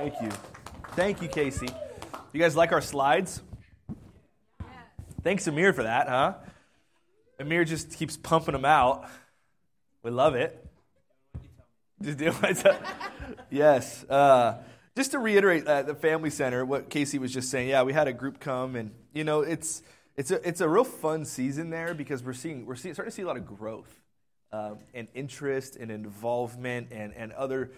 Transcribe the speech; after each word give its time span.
Thank 0.00 0.22
you. 0.22 0.30
Thank 0.92 1.20
you, 1.20 1.28
Casey. 1.28 1.68
You 2.32 2.40
guys 2.40 2.56
like 2.56 2.72
our 2.72 2.80
slides? 2.80 3.42
Thanks, 5.22 5.46
Amir, 5.46 5.74
for 5.74 5.82
that, 5.82 6.08
huh? 6.08 6.36
Amir 7.38 7.66
just 7.66 7.98
keeps 7.98 8.16
pumping 8.16 8.52
them 8.52 8.64
out. 8.64 9.04
We 10.02 10.10
love 10.10 10.36
it. 10.36 10.66
Just 12.00 12.16
do 12.16 12.32
it. 12.44 12.66
yes. 13.50 14.02
Uh, 14.08 14.62
just 14.96 15.10
to 15.10 15.18
reiterate 15.18 15.66
uh, 15.66 15.82
the 15.82 15.94
family 15.94 16.30
center, 16.30 16.64
what 16.64 16.88
Casey 16.88 17.18
was 17.18 17.30
just 17.30 17.50
saying. 17.50 17.68
Yeah, 17.68 17.82
we 17.82 17.92
had 17.92 18.08
a 18.08 18.14
group 18.14 18.40
come, 18.40 18.76
and 18.76 18.92
you 19.12 19.24
know, 19.24 19.42
it's 19.42 19.82
it's 20.16 20.30
a 20.30 20.48
it's 20.48 20.62
a 20.62 20.68
real 20.70 20.84
fun 20.84 21.26
season 21.26 21.68
there 21.68 21.92
because 21.92 22.22
we're 22.22 22.32
seeing 22.32 22.64
we're 22.64 22.74
seeing, 22.74 22.94
starting 22.94 23.10
to 23.10 23.14
see 23.14 23.20
a 23.20 23.26
lot 23.26 23.36
of 23.36 23.44
growth 23.44 24.00
um, 24.50 24.78
and 24.94 25.08
interest 25.12 25.76
and 25.76 25.90
involvement 25.90 26.88
and 26.90 27.12
and 27.14 27.32
other 27.32 27.72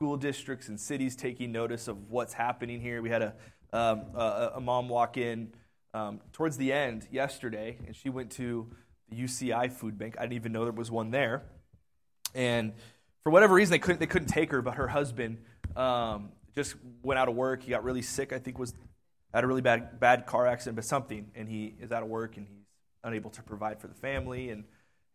school 0.00 0.16
districts 0.16 0.68
and 0.68 0.78
cities 0.78 1.16
taking 1.16 1.50
notice 1.50 1.88
of 1.88 2.08
what's 2.08 2.32
happening 2.32 2.80
here. 2.80 3.02
We 3.02 3.10
had 3.10 3.20
a 3.20 3.34
um, 3.72 4.02
a, 4.14 4.52
a, 4.54 4.60
mom 4.60 4.88
walk 4.88 5.16
in 5.16 5.52
um, 5.92 6.20
towards 6.32 6.56
the 6.56 6.72
end 6.72 7.08
yesterday, 7.10 7.78
and 7.84 7.96
she 7.96 8.08
went 8.08 8.30
to 8.32 8.70
the 9.10 9.16
UCI 9.16 9.72
food 9.72 9.98
bank. 9.98 10.14
I 10.16 10.22
didn't 10.22 10.34
even 10.34 10.52
know 10.52 10.62
there 10.62 10.72
was 10.72 10.88
one 10.88 11.10
there, 11.10 11.42
and 12.32 12.74
for 13.24 13.32
whatever 13.32 13.56
reason 13.56 13.72
they 13.72 13.80
couldn't 13.80 13.98
they 13.98 14.06
couldn't 14.06 14.28
take 14.28 14.52
her, 14.52 14.62
but 14.62 14.76
her 14.76 14.86
husband 14.86 15.38
um, 15.74 16.28
just 16.54 16.76
went 17.02 17.18
out 17.18 17.28
of 17.28 17.34
work. 17.34 17.64
He 17.64 17.70
got 17.70 17.82
really 17.82 18.02
sick. 18.02 18.32
I 18.32 18.38
think 18.38 18.56
was 18.56 18.74
had 19.34 19.42
a 19.42 19.48
really 19.48 19.62
bad 19.62 19.98
bad 19.98 20.26
car 20.26 20.46
accident, 20.46 20.76
but 20.76 20.84
something, 20.84 21.28
and 21.34 21.48
he 21.48 21.74
is 21.80 21.90
out 21.90 22.04
of 22.04 22.08
work 22.08 22.36
and 22.36 22.46
he's 22.46 22.66
unable 23.02 23.30
to 23.30 23.42
provide 23.42 23.80
for 23.80 23.88
the 23.88 23.94
family. 23.94 24.50
And 24.50 24.62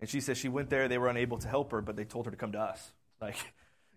and 0.01 0.09
she 0.09 0.19
says 0.19 0.37
she 0.37 0.49
went 0.49 0.69
there. 0.69 0.89
They 0.89 0.97
were 0.97 1.07
unable 1.07 1.37
to 1.37 1.47
help 1.47 1.71
her, 1.71 1.79
but 1.79 1.95
they 1.95 2.03
told 2.03 2.25
her 2.25 2.31
to 2.31 2.37
come 2.37 2.51
to 2.51 2.59
us. 2.59 2.91
Like 3.21 3.37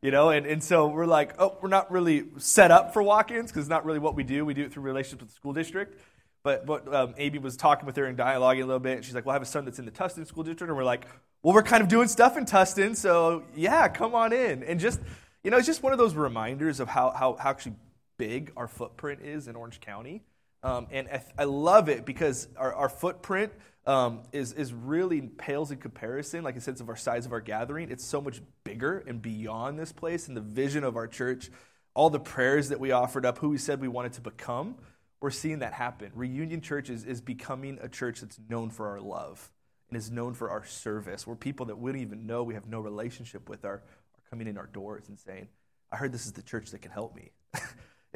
you 0.07 0.13
know, 0.13 0.31
and, 0.31 0.47
and 0.47 0.63
so 0.63 0.87
we're 0.87 1.05
like, 1.05 1.35
oh, 1.41 1.59
we're 1.61 1.69
not 1.69 1.91
really 1.91 2.27
set 2.39 2.71
up 2.71 2.93
for 2.93 3.03
walk-ins 3.03 3.51
because 3.51 3.65
it's 3.65 3.69
not 3.69 3.85
really 3.85 3.99
what 3.99 4.15
we 4.15 4.23
do. 4.23 4.45
We 4.45 4.55
do 4.55 4.63
it 4.63 4.73
through 4.73 4.85
relationships 4.85 5.23
with 5.23 5.31
the 5.31 5.35
school 5.35 5.53
district. 5.53 6.01
But, 6.45 6.65
but 6.65 6.95
um, 6.95 7.15
Amy 7.19 7.41
was 7.41 7.57
talking 7.57 7.87
with 7.87 7.97
her 7.97 8.05
and 8.05 8.17
dialoguing 8.17 8.63
a 8.63 8.67
little 8.67 8.79
bit, 8.79 8.99
and 8.99 9.05
she's 9.05 9.17
like, 9.17 9.27
well, 9.27 9.33
I 9.33 9.35
have 9.35 9.43
a 9.43 9.47
son 9.47 9.65
that's 9.65 9.81
in 9.81 9.85
the 9.85 9.91
Tustin 9.91 10.25
School 10.25 10.45
District, 10.45 10.71
and 10.71 10.77
we're 10.77 10.85
like, 10.85 11.09
well, 11.43 11.55
we're 11.55 11.65
kind 11.65 11.83
of 11.83 11.89
doing 11.89 12.07
stuff 12.07 12.37
in 12.37 12.45
Tustin, 12.45 12.95
so 12.95 13.43
yeah, 13.57 13.89
come 13.89 14.15
on 14.15 14.33
in. 14.33 14.63
And 14.63 14.79
just, 14.79 15.01
you 15.43 15.51
know, 15.51 15.57
it's 15.57 15.67
just 15.67 15.83
one 15.83 15.93
of 15.93 15.99
those 15.99 16.15
reminders 16.15 16.79
of 16.79 16.87
how, 16.87 17.11
how, 17.11 17.35
how 17.35 17.51
actually 17.51 17.75
big 18.17 18.53
our 18.57 18.69
footprint 18.69 19.23
is 19.23 19.49
in 19.49 19.57
Orange 19.57 19.81
County. 19.81 20.23
Um, 20.67 20.87
and 20.91 21.09
I, 21.09 21.23
I, 21.39 21.45
love 21.45 21.89
it 21.89 22.05
because 22.05 22.49
our, 22.57 22.75
our 22.75 22.89
footprint 22.89 23.53
um, 23.87 24.23
is, 24.33 24.53
is 24.53 24.73
really 24.73 25.21
pales 25.21 25.71
in 25.71 25.79
comparison, 25.79 26.43
like 26.43 26.57
a 26.57 26.61
sense 26.61 26.81
of 26.81 26.89
our 26.89 26.97
size 26.97 27.25
of 27.25 27.33
our 27.33 27.41
gathering. 27.41 27.91
It's 27.91 28.05
so 28.05 28.21
much 28.21 28.41
bigger 28.65 29.05
and 29.07 29.23
beyond 29.23 29.79
this 29.79 29.93
place 29.93 30.27
and 30.27 30.37
the 30.37 30.41
vision 30.41 30.83
of 30.83 30.97
our 30.97 31.07
church, 31.07 31.51
all 31.95 32.11
the 32.11 32.19
prayers 32.19 32.71
that 32.71 32.81
we 32.81 32.91
offered 32.91 33.25
up, 33.25 33.39
who 33.39 33.51
we 33.51 33.59
said 33.59 33.81
we 33.81 33.87
wanted 33.87 34.15
to 34.15 34.21
become 34.21 34.77
we're 35.21 35.31
seeing 35.31 35.61
that 35.61 35.73
happen. 35.73 36.13
Reunion 36.15 36.61
Church 36.61 36.91
is, 36.91 37.05
is 37.05 37.21
becoming 37.21 37.79
a 37.81 37.89
church 37.89 38.21
that's 38.21 38.39
known 38.49 38.71
for 38.71 38.89
our 38.89 39.01
love 39.01 39.51
and 39.89 39.97
is 39.97 40.11
known 40.11 40.35
for 40.35 40.51
our 40.51 40.65
service. 40.65 41.27
Where 41.27 41.37
people 41.37 41.67
that 41.67 41.79
we 41.79 41.91
don't 41.91 42.01
even 42.01 42.27
know, 42.27 42.43
we 42.43 42.55
have 42.55 42.69
no 42.69 42.81
relationship 42.81 43.49
with, 43.49 43.65
are, 43.65 43.75
are 43.75 43.83
coming 44.31 44.47
in 44.47 44.59
our 44.59 44.67
doors 44.67 45.09
and 45.09 45.19
saying, 45.19 45.49
I 45.91 45.97
heard 45.97 46.13
this 46.13 46.27
is 46.27 46.33
the 46.33 46.43
church 46.43 46.71
that 46.73 46.83
can 46.83 46.91
help 46.91 47.17
me. 47.17 47.31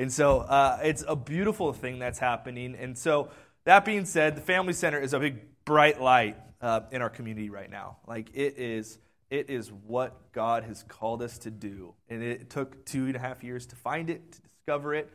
and 0.00 0.10
so 0.10 0.38
uh, 0.38 0.78
it's 0.82 1.04
a 1.06 1.14
beautiful 1.14 1.74
thing 1.74 1.98
that's 1.98 2.18
happening. 2.18 2.74
And 2.74 2.96
so, 2.96 3.28
that 3.64 3.84
being 3.84 4.06
said, 4.06 4.34
the 4.34 4.40
Family 4.40 4.72
Center 4.72 4.98
is 4.98 5.12
a 5.12 5.20
big, 5.20 5.40
bright 5.66 6.00
light 6.00 6.38
uh, 6.62 6.80
in 6.90 7.02
our 7.02 7.10
community 7.10 7.50
right 7.50 7.70
now. 7.70 7.98
Like, 8.06 8.30
it 8.32 8.58
is. 8.58 8.98
It 9.28 9.48
is 9.50 9.70
what 9.70 10.32
God 10.32 10.64
has 10.64 10.82
called 10.84 11.22
us 11.22 11.38
to 11.40 11.50
do. 11.50 11.94
And 12.08 12.22
it 12.22 12.50
took 12.50 12.84
two 12.84 13.06
and 13.06 13.14
a 13.14 13.18
half 13.18 13.44
years 13.44 13.66
to 13.66 13.76
find 13.76 14.10
it, 14.10 14.32
to 14.32 14.40
discover 14.40 14.94
it. 14.94 15.08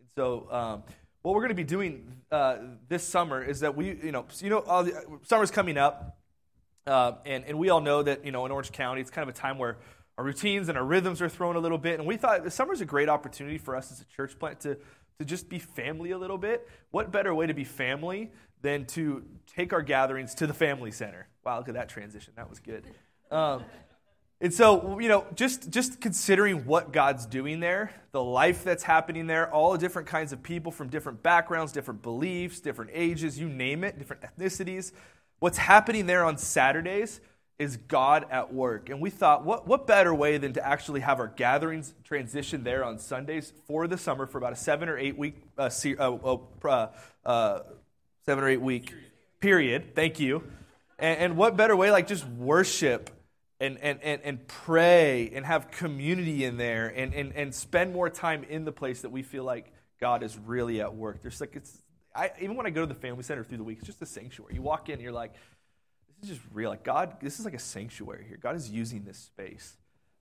And 0.00 0.08
so, 0.16 0.48
um, 0.50 0.82
what 1.20 1.34
we're 1.34 1.42
going 1.42 1.50
to 1.50 1.54
be 1.54 1.62
doing 1.62 2.16
uh, 2.32 2.56
this 2.88 3.06
summer 3.06 3.44
is 3.44 3.60
that 3.60 3.76
we, 3.76 3.88
you 4.02 4.10
know, 4.10 4.24
you 4.38 4.48
know, 4.48 4.62
the, 4.82 5.04
summer's 5.22 5.50
coming 5.50 5.76
up, 5.76 6.18
uh, 6.86 7.12
and 7.26 7.44
and 7.44 7.58
we 7.58 7.68
all 7.68 7.82
know 7.82 8.02
that 8.02 8.24
you 8.24 8.32
know 8.32 8.46
in 8.46 8.52
Orange 8.52 8.72
County 8.72 9.02
it's 9.02 9.10
kind 9.10 9.28
of 9.28 9.36
a 9.36 9.38
time 9.38 9.58
where 9.58 9.76
our 10.18 10.24
routines 10.24 10.68
and 10.68 10.76
our 10.76 10.84
rhythms 10.84 11.22
are 11.22 11.28
thrown 11.28 11.56
a 11.56 11.60
little 11.60 11.78
bit, 11.78 11.98
and 11.98 12.06
we 12.06 12.16
thought 12.16 12.44
the 12.44 12.50
summer's 12.50 12.80
a 12.80 12.84
great 12.84 13.08
opportunity 13.08 13.58
for 13.58 13.74
us 13.74 13.90
as 13.90 14.00
a 14.00 14.04
church 14.04 14.38
plant 14.38 14.60
to 14.60 14.76
to 15.20 15.26
just 15.26 15.50
be 15.50 15.58
family 15.58 16.12
a 16.12 16.18
little 16.18 16.38
bit. 16.38 16.66
What 16.92 17.12
better 17.12 17.34
way 17.34 17.46
to 17.46 17.52
be 17.52 17.62
family 17.62 18.32
than 18.62 18.86
to 18.86 19.22
take 19.46 19.74
our 19.74 19.82
gatherings 19.82 20.34
to 20.36 20.46
the 20.46 20.54
family 20.54 20.90
center? 20.90 21.28
Wow, 21.44 21.58
look 21.58 21.68
at 21.68 21.74
that 21.74 21.90
transition. 21.90 22.32
That 22.36 22.48
was 22.48 22.58
good. 22.58 22.84
Um, 23.30 23.62
and 24.40 24.52
so, 24.52 24.98
you 24.98 25.08
know, 25.08 25.26
just, 25.34 25.68
just 25.68 26.00
considering 26.00 26.64
what 26.64 26.90
God's 26.90 27.26
doing 27.26 27.60
there, 27.60 27.92
the 28.12 28.22
life 28.24 28.64
that's 28.64 28.82
happening 28.82 29.26
there, 29.26 29.52
all 29.52 29.72
the 29.72 29.78
different 29.78 30.08
kinds 30.08 30.32
of 30.32 30.42
people 30.42 30.72
from 30.72 30.88
different 30.88 31.22
backgrounds, 31.22 31.70
different 31.70 32.00
beliefs, 32.00 32.60
different 32.60 32.90
ages, 32.94 33.38
you 33.38 33.50
name 33.50 33.84
it, 33.84 33.98
different 33.98 34.22
ethnicities. 34.22 34.92
What's 35.40 35.58
happening 35.58 36.06
there 36.06 36.24
on 36.24 36.38
Saturdays 36.38 37.20
is 37.60 37.76
God 37.76 38.24
at 38.30 38.54
work. 38.54 38.88
And 38.88 39.02
we 39.02 39.10
thought, 39.10 39.44
what, 39.44 39.68
what 39.68 39.86
better 39.86 40.14
way 40.14 40.38
than 40.38 40.54
to 40.54 40.66
actually 40.66 41.00
have 41.00 41.20
our 41.20 41.28
gatherings 41.28 41.92
transition 42.04 42.64
there 42.64 42.82
on 42.82 42.98
Sundays 42.98 43.52
for 43.66 43.86
the 43.86 43.98
summer 43.98 44.26
for 44.26 44.38
about 44.38 44.54
a 44.54 44.56
seven 44.56 44.88
or 44.88 44.96
eight 44.96 45.18
week, 45.18 45.42
uh, 45.58 45.68
uh, 45.98 46.38
uh, 46.64 46.86
uh, 47.26 47.60
seven 48.24 48.42
or 48.42 48.48
eight 48.48 48.62
week 48.62 48.94
period. 49.40 49.94
Thank 49.94 50.18
you. 50.18 50.42
And, 50.98 51.20
and 51.20 51.36
what 51.36 51.54
better 51.54 51.76
way 51.76 51.90
like 51.90 52.06
just 52.06 52.26
worship 52.26 53.10
and, 53.60 53.76
and, 53.82 54.00
and, 54.02 54.22
and 54.24 54.48
pray 54.48 55.30
and 55.34 55.44
have 55.44 55.70
community 55.70 56.46
in 56.46 56.56
there 56.56 56.88
and, 56.88 57.12
and, 57.12 57.34
and 57.34 57.54
spend 57.54 57.92
more 57.92 58.08
time 58.08 58.42
in 58.44 58.64
the 58.64 58.72
place 58.72 59.02
that 59.02 59.10
we 59.10 59.22
feel 59.22 59.44
like 59.44 59.70
God 60.00 60.22
is 60.22 60.38
really 60.38 60.80
at 60.80 60.94
work. 60.94 61.20
There's 61.20 61.42
like 61.42 61.56
it's 61.56 61.82
I, 62.14 62.32
even 62.40 62.56
when 62.56 62.66
I 62.66 62.70
go 62.70 62.80
to 62.80 62.92
the 62.92 62.98
family 62.98 63.22
center 63.22 63.44
through 63.44 63.58
the 63.58 63.64
week, 63.64 63.78
it's 63.78 63.86
just 63.86 64.02
a 64.02 64.06
sanctuary. 64.06 64.54
You 64.54 64.62
walk 64.62 64.88
in, 64.88 64.98
you're 64.98 65.12
like, 65.12 65.34
this 66.20 66.30
is 66.30 66.36
just 66.38 66.48
real. 66.52 66.70
Like 66.70 66.84
God, 66.84 67.16
this 67.20 67.38
is 67.38 67.44
like 67.44 67.54
a 67.54 67.58
sanctuary 67.58 68.24
here. 68.28 68.38
God 68.40 68.56
is 68.56 68.70
using 68.70 69.04
this 69.04 69.18
space. 69.18 69.76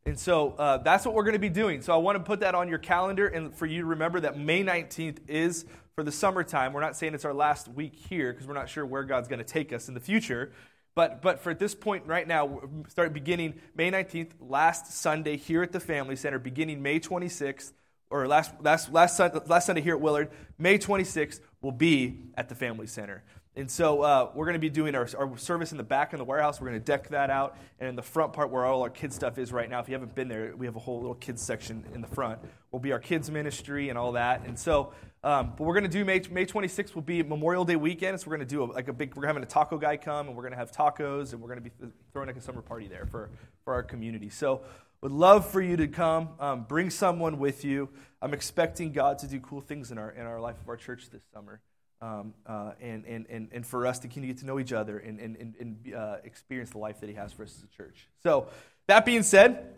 And 0.06 0.18
so 0.18 0.54
uh, 0.58 0.78
that's 0.78 1.06
what 1.06 1.14
we're 1.14 1.24
going 1.24 1.34
to 1.34 1.40
be 1.40 1.50
doing. 1.50 1.82
So 1.82 1.94
I 1.94 1.98
want 1.98 2.18
to 2.18 2.24
put 2.24 2.40
that 2.40 2.56
on 2.56 2.70
your 2.70 2.78
calendar 2.78 3.28
and 3.28 3.54
for 3.54 3.66
you 3.66 3.82
to 3.82 3.86
remember 3.86 4.22
that 4.22 4.38
May 4.38 4.64
19th 4.64 5.18
is 5.28 5.66
for 5.96 6.04
the 6.04 6.12
summertime. 6.12 6.74
We're 6.74 6.82
not 6.82 6.96
saying 6.96 7.14
it's 7.14 7.26
our 7.26 7.34
last 7.34 7.68
week 7.68 7.96
here 7.96 8.32
because 8.32 8.48
we're 8.48 8.54
not 8.54 8.70
sure 8.70 8.86
where 8.86 9.04
God's 9.04 9.28
going 9.28 9.40
to 9.40 9.46
take 9.46 9.74
us 9.74 9.88
in 9.88 9.94
the 9.94 10.00
future. 10.00 10.52
But, 10.96 11.22
but 11.22 11.40
for 11.40 11.54
this 11.54 11.76
point 11.76 12.06
right 12.08 12.28
now, 12.28 12.62
start 12.88 13.14
beginning 13.14 13.56
May 13.76 13.92
19th, 13.92 14.32
last 14.40 14.92
Sunday 14.94 15.38
here 15.38 15.62
at 15.62 15.72
the 15.72 15.80
Family 15.80 16.16
Center, 16.16 16.40
beginning 16.40 16.82
May 16.82 17.00
26th, 17.00 17.74
or 18.10 18.28
last, 18.28 18.54
last, 18.62 18.92
last, 18.92 19.20
last 19.20 19.66
Sunday 19.66 19.82
here 19.82 19.96
at 19.96 20.02
Willard, 20.02 20.32
May 20.58 20.80
26th 20.80 21.42
will 21.62 21.72
be 21.72 22.18
at 22.36 22.50
the 22.50 22.56
Family 22.56 22.88
Center. 22.88 23.24
And 23.60 23.70
so 23.70 24.04
uh, 24.04 24.30
we're 24.34 24.46
going 24.46 24.54
to 24.54 24.60
be 24.60 24.70
doing 24.70 24.96
our, 24.96 25.06
our 25.18 25.38
service 25.38 25.72
in 25.74 25.78
the 25.78 25.84
back 25.84 26.14
in 26.14 26.20
the 26.20 26.24
warehouse. 26.24 26.62
We're 26.62 26.70
going 26.70 26.80
to 26.80 26.86
deck 26.86 27.10
that 27.10 27.30
out. 27.30 27.58
And 27.82 27.90
in 27.90 27.96
the 27.98 28.02
front 28.02 28.32
part 28.32 28.52
where 28.52 28.64
all 28.64 28.84
our 28.84 28.90
kids 28.90 29.16
stuff 29.16 29.38
is 29.38 29.52
right 29.52 29.70
now, 29.70 29.82
if 29.82 29.90
you 29.90 29.96
haven't 29.96 30.16
been 30.16 30.30
there, 30.30 30.54
we 30.56 30.66
have 30.66 30.78
a 30.78 30.80
whole 30.80 31.02
little 31.02 31.16
kids 31.16 31.42
section 31.42 31.84
in 31.94 32.00
the 32.00 32.08
front. 32.08 32.40
Will 32.72 32.80
be 32.80 32.94
our 32.94 33.00
kids 33.00 33.30
ministry 33.30 33.90
and 33.90 33.98
all 33.98 34.14
that. 34.14 34.46
And 34.46 34.58
so, 34.58 34.94
um, 35.26 35.56
but 35.58 35.66
we're 35.66 35.74
going 35.74 35.84
to 35.84 35.90
do 35.90 36.06
May, 36.06 36.22
May 36.32 36.46
26th 36.46 36.96
will 36.96 37.02
be 37.02 37.22
Memorial 37.22 37.66
Day 37.66 37.76
weekend. 37.76 38.22
So 38.22 38.30
we're 38.30 38.38
going 38.38 38.48
to 38.48 38.56
do 38.56 38.64
a, 38.64 38.68
like 38.72 38.88
a 38.88 38.94
big, 38.94 39.14
we're 39.16 39.28
having 39.28 39.44
a 39.44 39.46
taco 39.46 39.78
guy 39.78 39.98
come 39.98 40.28
and 40.28 40.38
we're 40.38 40.44
going 40.44 40.54
to 40.54 40.58
have 40.58 40.72
tacos 40.72 41.34
and 41.34 41.42
we're 41.42 41.54
going 41.54 41.62
to 41.62 41.70
be 41.70 41.92
throwing 42.14 42.28
like 42.28 42.38
a 42.38 42.42
summer 42.42 42.62
party 42.62 42.88
there 42.88 43.08
for, 43.08 43.30
for 43.66 43.74
our 43.74 43.84
community. 43.84 44.30
So 44.30 44.62
would 45.02 45.12
love 45.12 45.46
for 45.46 45.62
you 45.62 45.76
to 45.76 45.90
come. 45.90 46.30
Um, 46.40 46.64
bring 46.64 46.90
someone 46.90 47.40
with 47.40 47.66
you. 47.66 47.90
I'm 48.22 48.34
expecting 48.34 48.94
God 48.94 49.20
to 49.20 49.28
do 49.28 49.42
cool 49.42 49.60
things 49.60 49.92
in 49.92 49.98
our, 49.98 50.12
in 50.12 50.26
our 50.26 50.40
life 50.40 50.56
of 50.62 50.70
our 50.70 50.78
church 50.78 51.10
this 51.10 51.24
summer 51.34 51.60
um, 52.02 52.34
uh, 52.46 52.72
and, 52.82 53.06
and, 53.06 53.26
and, 53.30 53.50
and 53.52 53.66
for 53.66 53.86
us 53.86 54.00
to 54.00 54.08
continue 54.08 54.30
to 54.30 54.34
get 54.34 54.40
to 54.42 54.46
know 54.46 54.60
each 54.60 54.72
other 54.72 54.98
and, 54.98 55.20
and, 55.20 55.36
and, 55.36 55.56
and 55.60 55.94
uh, 55.94 56.18
experience 56.24 56.70
the 56.70 56.78
life 56.78 57.02
that 57.02 57.10
He 57.10 57.16
has 57.16 57.34
for 57.34 57.44
us 57.44 57.56
as 57.58 57.64
a 57.64 57.78
church. 57.78 58.08
So, 58.24 58.48
that 58.88 59.06
being 59.06 59.24
said, 59.24 59.76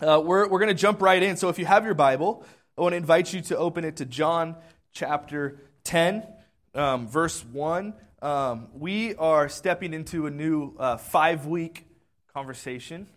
uh, 0.00 0.20
we're, 0.24 0.48
we're 0.48 0.60
going 0.60 0.68
to 0.68 0.74
jump 0.74 1.02
right 1.02 1.22
in. 1.22 1.36
So, 1.36 1.48
if 1.48 1.58
you 1.58 1.66
have 1.66 1.84
your 1.84 1.94
Bible, 1.94 2.44
I 2.78 2.82
want 2.82 2.92
to 2.92 2.96
invite 2.96 3.32
you 3.32 3.40
to 3.42 3.58
open 3.58 3.84
it 3.84 3.96
to 3.96 4.04
John 4.04 4.56
chapter 4.92 5.60
10, 5.84 6.24
um, 6.74 7.08
verse 7.08 7.44
1. 7.44 7.94
Um, 8.22 8.68
we 8.72 9.14
are 9.16 9.48
stepping 9.48 9.92
into 9.92 10.26
a 10.26 10.30
new 10.30 10.74
uh, 10.78 10.96
five 10.96 11.46
week 11.46 11.86
conversation 12.32 13.08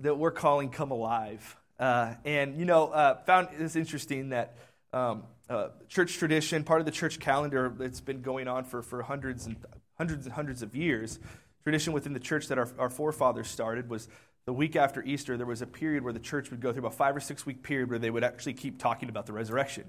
that 0.00 0.18
we're 0.18 0.30
calling 0.30 0.68
Come 0.68 0.90
Alive. 0.90 1.56
Uh, 1.78 2.14
and, 2.24 2.58
you 2.58 2.64
know, 2.64 2.88
uh, 2.88 3.16
found 3.24 3.48
this 3.58 3.76
interesting 3.76 4.30
that. 4.30 4.56
Um, 4.96 5.24
uh, 5.50 5.68
church 5.90 6.16
tradition, 6.16 6.64
part 6.64 6.80
of 6.80 6.86
the 6.86 6.90
church 6.90 7.20
calendar 7.20 7.70
that's 7.76 8.00
been 8.00 8.22
going 8.22 8.48
on 8.48 8.64
for, 8.64 8.80
for 8.80 9.02
hundreds 9.02 9.44
and 9.44 9.54
hundreds 9.98 10.24
and 10.24 10.34
hundreds 10.34 10.62
of 10.62 10.74
years. 10.74 11.18
Tradition 11.64 11.92
within 11.92 12.14
the 12.14 12.20
church 12.20 12.48
that 12.48 12.56
our, 12.56 12.66
our 12.78 12.88
forefathers 12.88 13.46
started 13.46 13.90
was 13.90 14.08
the 14.46 14.54
week 14.54 14.74
after 14.74 15.02
Easter, 15.02 15.36
there 15.36 15.44
was 15.44 15.60
a 15.60 15.66
period 15.66 16.02
where 16.02 16.14
the 16.14 16.18
church 16.18 16.50
would 16.50 16.60
go 16.60 16.72
through 16.72 16.80
about 16.80 16.94
five 16.94 17.14
or 17.14 17.20
six 17.20 17.44
week 17.44 17.62
period 17.62 17.90
where 17.90 17.98
they 17.98 18.08
would 18.08 18.24
actually 18.24 18.54
keep 18.54 18.78
talking 18.78 19.10
about 19.10 19.26
the 19.26 19.34
resurrection. 19.34 19.84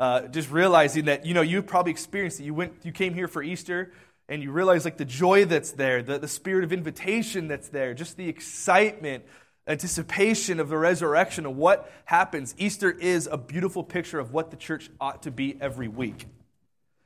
Uh, 0.00 0.22
just 0.22 0.50
realizing 0.50 1.04
that, 1.04 1.24
you 1.24 1.32
know, 1.32 1.42
you 1.42 1.62
probably 1.62 1.92
experienced 1.92 2.40
it. 2.40 2.42
You 2.42 2.54
went, 2.54 2.72
you 2.82 2.90
came 2.90 3.14
here 3.14 3.28
for 3.28 3.44
Easter, 3.44 3.92
and 4.28 4.42
you 4.42 4.50
realize 4.50 4.84
like 4.84 4.96
the 4.96 5.04
joy 5.04 5.44
that's 5.44 5.70
there, 5.72 6.02
the, 6.02 6.18
the 6.18 6.26
spirit 6.26 6.64
of 6.64 6.72
invitation 6.72 7.46
that's 7.46 7.68
there, 7.68 7.94
just 7.94 8.16
the 8.16 8.28
excitement 8.28 9.24
anticipation 9.66 10.60
of 10.60 10.68
the 10.68 10.76
resurrection 10.76 11.46
of 11.46 11.56
what 11.56 11.90
happens. 12.04 12.54
Easter 12.58 12.90
is 12.90 13.28
a 13.30 13.36
beautiful 13.36 13.84
picture 13.84 14.18
of 14.18 14.32
what 14.32 14.50
the 14.50 14.56
church 14.56 14.90
ought 15.00 15.22
to 15.22 15.30
be 15.30 15.56
every 15.60 15.88
week. 15.88 16.26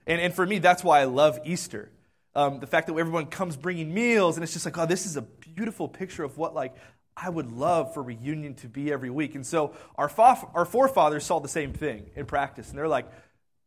And, 0.06 0.20
and 0.20 0.34
for 0.34 0.46
me, 0.46 0.58
that's 0.58 0.84
why 0.84 1.00
I 1.00 1.04
love 1.04 1.38
Easter. 1.44 1.90
Um, 2.34 2.58
the 2.60 2.66
fact 2.66 2.88
that 2.88 2.96
everyone 2.96 3.26
comes 3.26 3.56
bringing 3.56 3.94
meals, 3.94 4.36
and 4.36 4.44
it's 4.44 4.52
just 4.52 4.64
like, 4.64 4.76
oh, 4.76 4.86
this 4.86 5.06
is 5.06 5.16
a 5.16 5.22
beautiful 5.22 5.88
picture 5.88 6.24
of 6.24 6.36
what 6.36 6.54
like 6.54 6.74
I 7.16 7.28
would 7.28 7.52
love 7.52 7.94
for 7.94 8.02
reunion 8.02 8.54
to 8.56 8.68
be 8.68 8.92
every 8.92 9.10
week. 9.10 9.34
And 9.34 9.46
so 9.46 9.74
our, 9.96 10.08
fa- 10.08 10.48
our 10.54 10.64
forefathers 10.64 11.24
saw 11.24 11.38
the 11.38 11.48
same 11.48 11.72
thing 11.72 12.10
in 12.16 12.26
practice, 12.26 12.70
and 12.70 12.78
they're 12.78 12.88
like, 12.88 13.06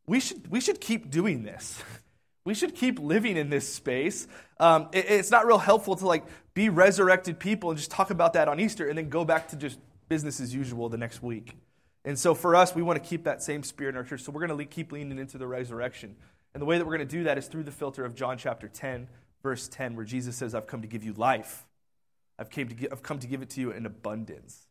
we 0.05 0.19
should, 0.19 0.49
we 0.49 0.59
should 0.59 0.81
keep 0.81 1.09
doing 1.09 1.43
this. 1.43 1.81
we 2.45 2.53
should 2.53 2.75
keep 2.75 2.99
living 2.99 3.37
in 3.37 3.49
this 3.49 3.71
space. 3.73 4.27
Um, 4.59 4.89
it, 4.91 5.05
it's 5.09 5.31
not 5.31 5.45
real 5.45 5.57
helpful 5.57 5.95
to 5.95 6.05
like 6.05 6.25
be 6.57 6.69
resurrected 6.69 7.38
people 7.38 7.69
and 7.69 7.77
just 7.77 7.92
talk 7.92 8.09
about 8.09 8.33
that 8.33 8.48
on 8.48 8.59
Easter 8.59 8.89
and 8.89 8.98
then 8.98 9.09
go 9.09 9.24
back 9.24 9.48
to 9.50 9.56
just 9.56 9.77
business 10.09 10.39
as 10.39 10.56
usual 10.56 10.89
the 10.89 10.98
next 10.98 11.21
week. 11.21 11.56
And 12.04 12.18
so 12.18 12.33
for 12.33 12.56
us, 12.56 12.74
we 12.74 12.81
want 12.81 13.01
to 13.01 13.07
keep 13.07 13.25
that 13.25 13.44
same 13.44 13.62
spirit 13.62 13.92
in 13.92 13.98
our 13.98 14.04
church. 14.04 14.24
So 14.24 14.31
we're 14.31 14.48
going 14.48 14.57
to 14.57 14.65
keep 14.65 14.92
leaning 14.92 15.19
into 15.19 15.38
the 15.38 15.45
resurrection. 15.45 16.15
And 16.56 16.62
the 16.62 16.65
way 16.65 16.80
that 16.80 16.86
we're 16.86 16.98
going 16.98 17.07
to 17.07 17.15
do 17.18 17.25
that 17.25 17.38
is 17.38 17.45
through 17.45 17.62
the 17.62 17.71
filter 17.71 18.04
of 18.04 18.15
John 18.15 18.39
chapter 18.39 18.68
10, 18.68 19.07
verse 19.44 19.68
10, 19.68 19.95
where 19.95 20.04
Jesus 20.04 20.36
says, 20.36 20.56
I've 20.56 20.65
come 20.65 20.81
to 20.81 20.88
give 20.88 21.04
you 21.04 21.13
life. 21.13 21.68
I've, 22.39 22.50
came 22.50 22.68
to 22.69 22.74
give, 22.74 22.92
I've 22.92 23.04
come 23.04 23.19
to 23.19 23.27
give 23.27 23.44
it 23.44 23.51
to 23.51 23.62
you 23.62 23.69
in 23.69 23.86
abundance. 23.86 24.66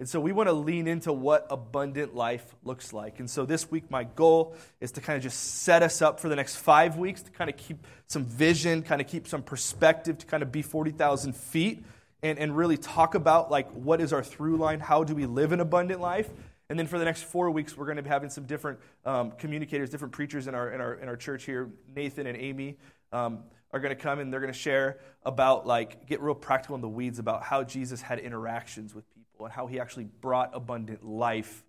And 0.00 0.08
so 0.08 0.18
we 0.18 0.32
want 0.32 0.48
to 0.48 0.54
lean 0.54 0.88
into 0.88 1.12
what 1.12 1.46
abundant 1.50 2.16
life 2.16 2.54
looks 2.64 2.94
like. 2.94 3.20
And 3.20 3.28
so 3.28 3.44
this 3.44 3.70
week, 3.70 3.90
my 3.90 4.04
goal 4.04 4.56
is 4.80 4.92
to 4.92 5.02
kind 5.02 5.18
of 5.18 5.22
just 5.22 5.62
set 5.62 5.82
us 5.82 6.00
up 6.00 6.20
for 6.20 6.30
the 6.30 6.36
next 6.36 6.56
five 6.56 6.96
weeks 6.96 7.20
to 7.20 7.30
kind 7.30 7.50
of 7.50 7.58
keep 7.58 7.86
some 8.06 8.24
vision, 8.24 8.82
kind 8.82 9.02
of 9.02 9.06
keep 9.06 9.28
some 9.28 9.42
perspective, 9.42 10.16
to 10.16 10.24
kind 10.24 10.42
of 10.42 10.50
be 10.50 10.62
40,000 10.62 11.36
feet 11.36 11.84
and, 12.22 12.38
and 12.38 12.56
really 12.56 12.78
talk 12.78 13.14
about 13.14 13.50
like 13.50 13.70
what 13.72 14.00
is 14.00 14.14
our 14.14 14.22
through 14.22 14.56
line? 14.56 14.80
How 14.80 15.04
do 15.04 15.14
we 15.14 15.26
live 15.26 15.52
an 15.52 15.60
abundant 15.60 16.00
life? 16.00 16.30
And 16.70 16.78
then 16.78 16.86
for 16.86 16.98
the 16.98 17.04
next 17.04 17.24
four 17.24 17.50
weeks, 17.50 17.76
we're 17.76 17.84
going 17.84 17.98
to 17.98 18.02
be 18.02 18.08
having 18.08 18.30
some 18.30 18.44
different 18.44 18.78
um, 19.04 19.32
communicators, 19.32 19.90
different 19.90 20.14
preachers 20.14 20.46
in 20.46 20.54
our, 20.54 20.72
in, 20.72 20.80
our, 20.80 20.94
in 20.94 21.08
our 21.10 21.16
church 21.16 21.44
here, 21.44 21.68
Nathan 21.94 22.26
and 22.26 22.38
Amy. 22.38 22.78
Um, 23.12 23.40
are 23.72 23.80
going 23.80 23.94
to 23.94 24.02
come 24.02 24.18
and 24.18 24.32
they're 24.32 24.40
going 24.40 24.52
to 24.52 24.58
share 24.58 24.98
about 25.24 25.66
like 25.66 26.06
get 26.06 26.20
real 26.20 26.34
practical 26.34 26.74
in 26.74 26.80
the 26.80 26.88
weeds 26.88 27.20
about 27.20 27.44
how 27.44 27.62
jesus 27.62 28.02
had 28.02 28.18
interactions 28.18 28.92
with 28.92 29.08
people 29.14 29.19
and 29.44 29.52
how 29.52 29.66
he 29.66 29.80
actually 29.80 30.04
brought 30.04 30.50
abundant 30.54 31.04
life 31.04 31.64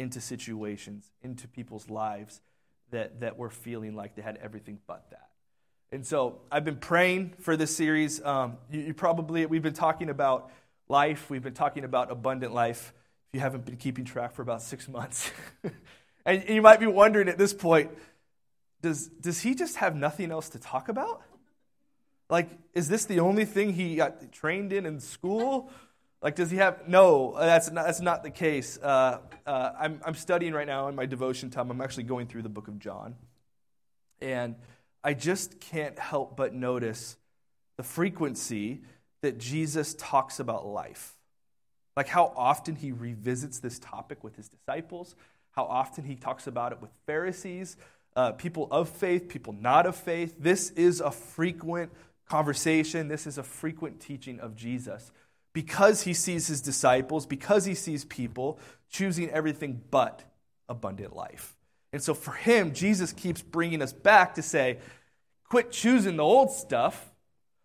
into 0.00 0.20
situations 0.20 1.10
into 1.22 1.46
people's 1.46 1.88
lives 1.88 2.40
that, 2.90 3.20
that 3.20 3.38
were 3.38 3.50
feeling 3.50 3.94
like 3.94 4.14
they 4.16 4.22
had 4.22 4.36
everything 4.42 4.78
but 4.86 5.08
that. 5.10 5.28
And 5.92 6.04
so 6.04 6.40
i've 6.50 6.64
been 6.64 6.78
praying 6.78 7.34
for 7.38 7.56
this 7.56 7.74
series. 7.74 8.22
Um, 8.24 8.58
you, 8.70 8.80
you 8.80 8.94
probably 8.94 9.46
we've 9.46 9.62
been 9.62 9.72
talking 9.72 10.10
about 10.10 10.50
life. 10.88 11.30
We've 11.30 11.42
been 11.42 11.54
talking 11.54 11.84
about 11.84 12.10
abundant 12.10 12.52
life. 12.52 12.92
If 13.28 13.34
you 13.34 13.40
haven't 13.40 13.64
been 13.64 13.76
keeping 13.76 14.04
track 14.04 14.34
for 14.34 14.42
about 14.42 14.62
six 14.62 14.88
months. 14.88 15.30
And 16.26 16.42
you 16.48 16.62
might 16.62 16.80
be 16.80 16.86
wondering 16.86 17.28
at 17.28 17.38
this 17.38 17.52
point 17.52 17.90
does, 18.80 19.06
does 19.06 19.40
he 19.40 19.54
just 19.54 19.76
have 19.76 19.96
nothing 19.96 20.30
else 20.30 20.50
to 20.50 20.58
talk 20.58 20.90
about? 20.90 21.22
Like, 22.28 22.50
is 22.74 22.86
this 22.86 23.06
the 23.06 23.20
only 23.20 23.46
thing 23.46 23.72
he 23.72 23.96
got 23.96 24.30
trained 24.30 24.74
in 24.74 24.84
in 24.84 25.00
school? 25.00 25.70
Like, 26.24 26.36
does 26.36 26.50
he 26.50 26.56
have? 26.56 26.88
No, 26.88 27.36
that's 27.38 27.70
not, 27.70 27.84
that's 27.84 28.00
not 28.00 28.22
the 28.22 28.30
case. 28.30 28.78
Uh, 28.82 29.18
uh, 29.46 29.72
I'm, 29.78 30.00
I'm 30.06 30.14
studying 30.14 30.54
right 30.54 30.66
now 30.66 30.88
in 30.88 30.94
my 30.94 31.04
devotion 31.04 31.50
time. 31.50 31.70
I'm 31.70 31.82
actually 31.82 32.04
going 32.04 32.28
through 32.28 32.42
the 32.42 32.48
book 32.48 32.66
of 32.66 32.78
John. 32.78 33.14
And 34.22 34.54
I 35.04 35.12
just 35.12 35.60
can't 35.60 35.98
help 35.98 36.34
but 36.34 36.54
notice 36.54 37.18
the 37.76 37.82
frequency 37.82 38.80
that 39.20 39.36
Jesus 39.36 39.94
talks 39.98 40.40
about 40.40 40.66
life. 40.66 41.12
Like 41.94 42.08
how 42.08 42.32
often 42.34 42.74
he 42.74 42.90
revisits 42.90 43.58
this 43.58 43.78
topic 43.78 44.24
with 44.24 44.34
his 44.34 44.48
disciples, 44.48 45.16
how 45.50 45.64
often 45.64 46.04
he 46.04 46.16
talks 46.16 46.46
about 46.46 46.72
it 46.72 46.80
with 46.80 46.90
Pharisees, 47.04 47.76
uh, 48.16 48.32
people 48.32 48.66
of 48.70 48.88
faith, 48.88 49.28
people 49.28 49.52
not 49.52 49.84
of 49.84 49.94
faith. 49.94 50.36
This 50.38 50.70
is 50.70 51.02
a 51.02 51.10
frequent 51.10 51.92
conversation. 52.26 53.08
This 53.08 53.26
is 53.26 53.36
a 53.36 53.42
frequent 53.42 54.00
teaching 54.00 54.40
of 54.40 54.56
Jesus 54.56 55.12
because 55.54 56.02
he 56.02 56.12
sees 56.12 56.48
his 56.48 56.60
disciples, 56.60 57.24
because 57.24 57.64
he 57.64 57.74
sees 57.74 58.04
people 58.04 58.58
choosing 58.90 59.30
everything 59.30 59.80
but 59.90 60.22
abundant 60.68 61.16
life. 61.16 61.56
And 61.92 62.02
so 62.02 62.12
for 62.12 62.32
him, 62.32 62.74
Jesus 62.74 63.12
keeps 63.12 63.40
bringing 63.40 63.80
us 63.80 63.92
back 63.92 64.34
to 64.34 64.42
say, 64.42 64.78
quit 65.48 65.70
choosing 65.70 66.16
the 66.16 66.24
old 66.24 66.50
stuff, 66.50 67.12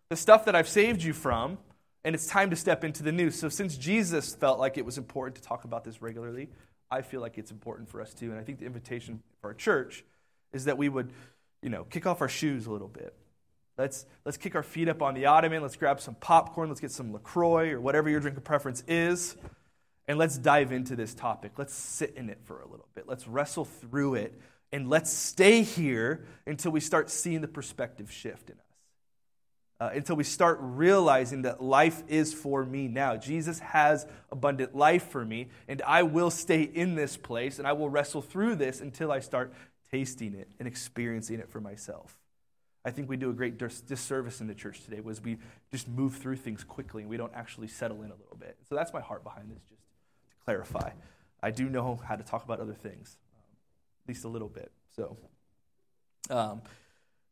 the 0.08 0.16
stuff 0.16 0.44
that 0.46 0.54
I've 0.54 0.68
saved 0.68 1.02
you 1.02 1.12
from, 1.12 1.58
and 2.04 2.14
it's 2.14 2.26
time 2.26 2.50
to 2.50 2.56
step 2.56 2.84
into 2.84 3.02
the 3.02 3.12
new. 3.12 3.30
So 3.30 3.48
since 3.48 3.76
Jesus 3.76 4.34
felt 4.34 4.58
like 4.58 4.78
it 4.78 4.86
was 4.86 4.96
important 4.96 5.36
to 5.36 5.42
talk 5.42 5.64
about 5.64 5.84
this 5.84 6.00
regularly, 6.00 6.48
I 6.90 7.02
feel 7.02 7.20
like 7.20 7.38
it's 7.38 7.50
important 7.50 7.88
for 7.88 8.00
us 8.00 8.14
too. 8.14 8.30
And 8.30 8.38
I 8.38 8.42
think 8.42 8.60
the 8.60 8.66
invitation 8.66 9.22
for 9.40 9.48
our 9.48 9.54
church 9.54 10.04
is 10.52 10.64
that 10.64 10.78
we 10.78 10.88
would, 10.88 11.12
you 11.62 11.68
know, 11.68 11.84
kick 11.84 12.06
off 12.06 12.20
our 12.20 12.28
shoes 12.28 12.66
a 12.66 12.72
little 12.72 12.88
bit 12.88 13.14
Let's, 13.78 14.04
let's 14.24 14.36
kick 14.36 14.54
our 14.54 14.62
feet 14.62 14.88
up 14.88 15.00
on 15.02 15.14
the 15.14 15.26
ottoman. 15.26 15.62
Let's 15.62 15.76
grab 15.76 16.00
some 16.00 16.14
popcorn. 16.16 16.68
Let's 16.68 16.80
get 16.80 16.90
some 16.90 17.12
LaCroix 17.12 17.70
or 17.70 17.80
whatever 17.80 18.10
your 18.10 18.20
drink 18.20 18.36
of 18.36 18.44
preference 18.44 18.82
is. 18.86 19.36
And 20.06 20.18
let's 20.18 20.36
dive 20.36 20.72
into 20.72 20.96
this 20.96 21.14
topic. 21.14 21.52
Let's 21.56 21.74
sit 21.74 22.14
in 22.16 22.30
it 22.30 22.40
for 22.44 22.60
a 22.60 22.68
little 22.68 22.88
bit. 22.94 23.06
Let's 23.06 23.28
wrestle 23.28 23.64
through 23.64 24.16
it. 24.16 24.40
And 24.72 24.88
let's 24.88 25.12
stay 25.12 25.62
here 25.62 26.26
until 26.46 26.72
we 26.72 26.80
start 26.80 27.10
seeing 27.10 27.40
the 27.40 27.48
perspective 27.48 28.10
shift 28.10 28.50
in 28.50 28.56
us. 28.56 28.64
Uh, 29.80 29.90
until 29.94 30.14
we 30.14 30.24
start 30.24 30.58
realizing 30.60 31.42
that 31.42 31.62
life 31.62 32.02
is 32.06 32.34
for 32.34 32.64
me 32.64 32.86
now. 32.86 33.16
Jesus 33.16 33.60
has 33.60 34.06
abundant 34.30 34.76
life 34.76 35.08
for 35.08 35.24
me, 35.24 35.48
and 35.68 35.80
I 35.86 36.02
will 36.02 36.30
stay 36.30 36.62
in 36.62 36.96
this 36.96 37.16
place 37.16 37.58
and 37.58 37.66
I 37.66 37.72
will 37.72 37.88
wrestle 37.88 38.20
through 38.20 38.56
this 38.56 38.82
until 38.82 39.10
I 39.10 39.20
start 39.20 39.54
tasting 39.90 40.34
it 40.34 40.48
and 40.58 40.68
experiencing 40.68 41.40
it 41.40 41.48
for 41.48 41.62
myself. 41.62 42.19
I 42.84 42.90
think 42.90 43.08
we 43.08 43.16
do 43.16 43.28
a 43.28 43.32
great 43.34 43.58
disservice 43.58 44.40
in 44.40 44.46
the 44.46 44.54
church 44.54 44.84
today 44.84 45.00
was 45.00 45.20
we 45.20 45.36
just 45.70 45.86
move 45.86 46.16
through 46.16 46.36
things 46.36 46.64
quickly 46.64 47.02
and 47.02 47.10
we 47.10 47.18
don't 47.18 47.34
actually 47.34 47.68
settle 47.68 47.98
in 48.02 48.10
a 48.10 48.14
little 48.14 48.38
bit. 48.38 48.56
So 48.68 48.74
that's 48.74 48.92
my 48.92 49.00
heart 49.00 49.22
behind 49.22 49.50
this, 49.50 49.60
just 49.68 49.82
to 49.82 50.44
clarify. 50.44 50.90
I 51.42 51.50
do 51.50 51.68
know 51.68 52.00
how 52.02 52.16
to 52.16 52.22
talk 52.22 52.44
about 52.44 52.60
other 52.60 52.74
things, 52.74 53.16
um, 53.36 53.42
at 54.04 54.08
least 54.08 54.24
a 54.24 54.28
little 54.28 54.48
bit. 54.48 54.72
So, 54.96 55.16
um, 56.30 56.62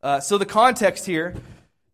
uh, 0.03 0.21
so 0.21 0.37
the 0.37 0.47
context 0.47 1.07
here 1.07 1.35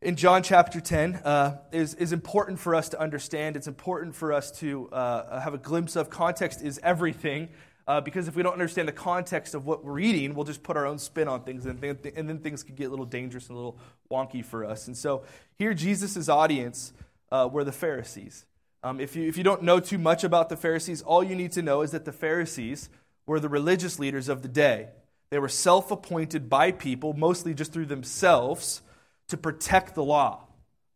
in 0.02 0.16
John 0.16 0.42
chapter 0.42 0.80
10 0.80 1.16
uh, 1.16 1.58
is, 1.72 1.94
is 1.94 2.12
important 2.12 2.58
for 2.58 2.74
us 2.74 2.88
to 2.90 3.00
understand. 3.00 3.56
It's 3.56 3.68
important 3.68 4.16
for 4.16 4.32
us 4.32 4.50
to 4.58 4.88
uh, 4.90 5.40
have 5.40 5.54
a 5.54 5.58
glimpse 5.58 5.96
of. 5.96 6.10
Context 6.10 6.60
is 6.60 6.80
everything. 6.82 7.48
Uh, 7.86 8.00
because 8.00 8.28
if 8.28 8.36
we 8.36 8.42
don't 8.42 8.54
understand 8.54 8.88
the 8.88 8.92
context 8.92 9.54
of 9.54 9.66
what 9.66 9.84
we're 9.84 9.98
eating, 9.98 10.34
we'll 10.34 10.44
just 10.44 10.62
put 10.62 10.76
our 10.76 10.86
own 10.86 10.98
spin 10.98 11.28
on 11.28 11.42
things, 11.42 11.66
and, 11.66 11.80
th- 11.80 12.14
and 12.16 12.28
then 12.28 12.38
things 12.38 12.62
can 12.62 12.74
get 12.74 12.86
a 12.86 12.90
little 12.90 13.04
dangerous 13.04 13.48
and 13.48 13.56
a 13.56 13.56
little 13.56 13.78
wonky 14.10 14.42
for 14.42 14.64
us. 14.64 14.86
And 14.86 14.96
so 14.96 15.22
here, 15.58 15.74
Jesus' 15.74 16.28
audience 16.28 16.94
uh, 17.30 17.48
were 17.50 17.62
the 17.62 17.72
Pharisees. 17.72 18.46
Um, 18.82 19.00
if, 19.00 19.16
you, 19.16 19.28
if 19.28 19.36
you 19.36 19.44
don't 19.44 19.62
know 19.62 19.80
too 19.80 19.98
much 19.98 20.24
about 20.24 20.48
the 20.48 20.56
Pharisees, 20.56 21.02
all 21.02 21.22
you 21.22 21.34
need 21.34 21.52
to 21.52 21.62
know 21.62 21.82
is 21.82 21.90
that 21.90 22.04
the 22.04 22.12
Pharisees 22.12 22.88
were 23.26 23.40
the 23.40 23.48
religious 23.48 23.98
leaders 23.98 24.28
of 24.28 24.42
the 24.42 24.48
day. 24.48 24.88
They 25.30 25.38
were 25.38 25.48
self 25.48 25.90
appointed 25.90 26.48
by 26.48 26.72
people, 26.72 27.12
mostly 27.12 27.54
just 27.54 27.72
through 27.72 27.86
themselves, 27.86 28.82
to 29.28 29.36
protect 29.36 29.94
the 29.94 30.04
law, 30.04 30.44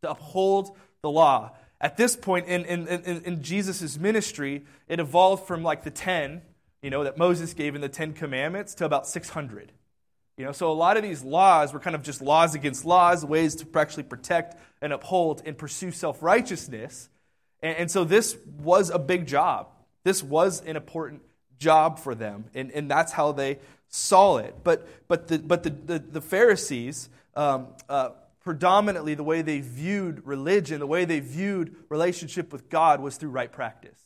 to 0.03 0.11
uphold 0.11 0.77
the 1.03 1.11
law. 1.11 1.53
At 1.81 1.97
this 1.97 2.17
point 2.17 2.47
in, 2.47 2.65
in, 2.65 2.89
in, 2.89 3.23
in 3.25 3.43
Jesus' 3.43 3.99
ministry, 3.99 4.65
it 4.89 5.01
evolved 5.01 5.47
from 5.47 5.63
like 5.63 5.85
the 5.85 5.91
10 5.91 6.43
you 6.83 6.91
know, 6.91 7.05
that 7.05 7.19
Moses 7.19 7.55
gave 7.55 7.75
in 7.75 7.81
the 7.81 7.89
Ten 7.89 8.13
Commandments 8.13 8.75
to 8.77 8.85
about 8.85 9.07
600. 9.07 9.73
You 10.37 10.45
know, 10.45 10.53
so 10.53 10.71
a 10.71 10.73
lot 10.73 10.97
of 10.97 11.03
these 11.03 11.25
laws 11.25 11.73
were 11.73 11.81
kind 11.81 11.97
of 11.97 12.03
just 12.03 12.23
laws 12.23 12.55
against 12.55 12.85
laws, 12.85 13.25
ways 13.25 13.57
to 13.57 13.67
actually 13.79 14.05
protect 14.05 14.57
and 14.81 14.93
uphold 14.93 15.43
and 15.45 15.59
pursue 15.59 15.91
self 15.91 16.23
righteousness. 16.23 17.09
And, 17.61 17.77
and, 17.77 17.91
so 17.91 18.05
this 18.05 18.37
was 18.61 18.91
a 18.91 19.01
big 19.01 19.27
job. 19.27 19.67
This 20.05 20.23
was 20.23 20.65
an 20.65 20.77
important 20.77 21.23
job 21.59 21.99
for 21.99 22.15
them, 22.15 22.45
and, 22.55 22.71
and 22.71 22.89
that's 22.89 23.11
how 23.11 23.33
they 23.33 23.59
saw 23.89 24.37
it. 24.37 24.55
But, 24.63 24.87
but, 25.09 25.27
the, 25.27 25.41
but 25.41 25.65
the, 25.65 25.71
the, 25.71 25.99
the 25.99 26.21
Pharisees, 26.21 27.09
um, 27.35 27.69
uh, 27.89 28.11
predominantly 28.41 29.15
the 29.15 29.25
way 29.25 29.43
they 29.43 29.61
viewed 29.61 30.25
religion, 30.25 30.79
the 30.79 30.87
way 30.87 31.05
they 31.05 31.19
viewed 31.19 31.75
relationship 31.89 32.53
with 32.53 32.71
God 32.71 33.01
was 33.01 33.17
through 33.17 33.31
right 33.31 33.51
practice, 33.51 33.99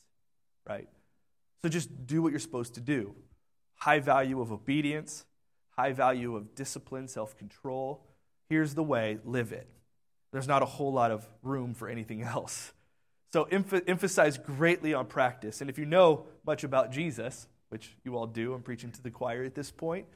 right? 0.66 0.88
So 1.62 1.68
just 1.68 2.06
do 2.06 2.22
what 2.22 2.30
you're 2.30 2.40
supposed 2.40 2.74
to 2.74 2.80
do. 2.80 3.14
High 3.76 4.00
value 4.00 4.40
of 4.40 4.52
obedience, 4.52 5.24
high 5.70 5.92
value 5.92 6.36
of 6.36 6.54
discipline, 6.54 7.08
self 7.08 7.36
control. 7.36 8.04
Here's 8.48 8.74
the 8.74 8.82
way, 8.82 9.18
live 9.24 9.52
it. 9.52 9.68
There's 10.32 10.48
not 10.48 10.62
a 10.62 10.66
whole 10.66 10.92
lot 10.92 11.10
of 11.10 11.26
room 11.42 11.74
for 11.74 11.88
anything 11.88 12.22
else. 12.22 12.72
So 13.32 13.46
emph- 13.46 13.88
emphasize 13.88 14.36
greatly 14.36 14.92
on 14.92 15.06
practice. 15.06 15.60
And 15.60 15.70
if 15.70 15.78
you 15.78 15.86
know 15.86 16.26
much 16.44 16.64
about 16.64 16.90
Jesus, 16.90 17.46
which 17.70 17.96
you 18.04 18.16
all 18.16 18.26
do, 18.26 18.52
I'm 18.52 18.62
preaching 18.62 18.90
to 18.92 19.02
the 19.02 19.10
choir 19.10 19.44
at 19.44 19.54
this 19.54 19.70
point, 19.70 20.06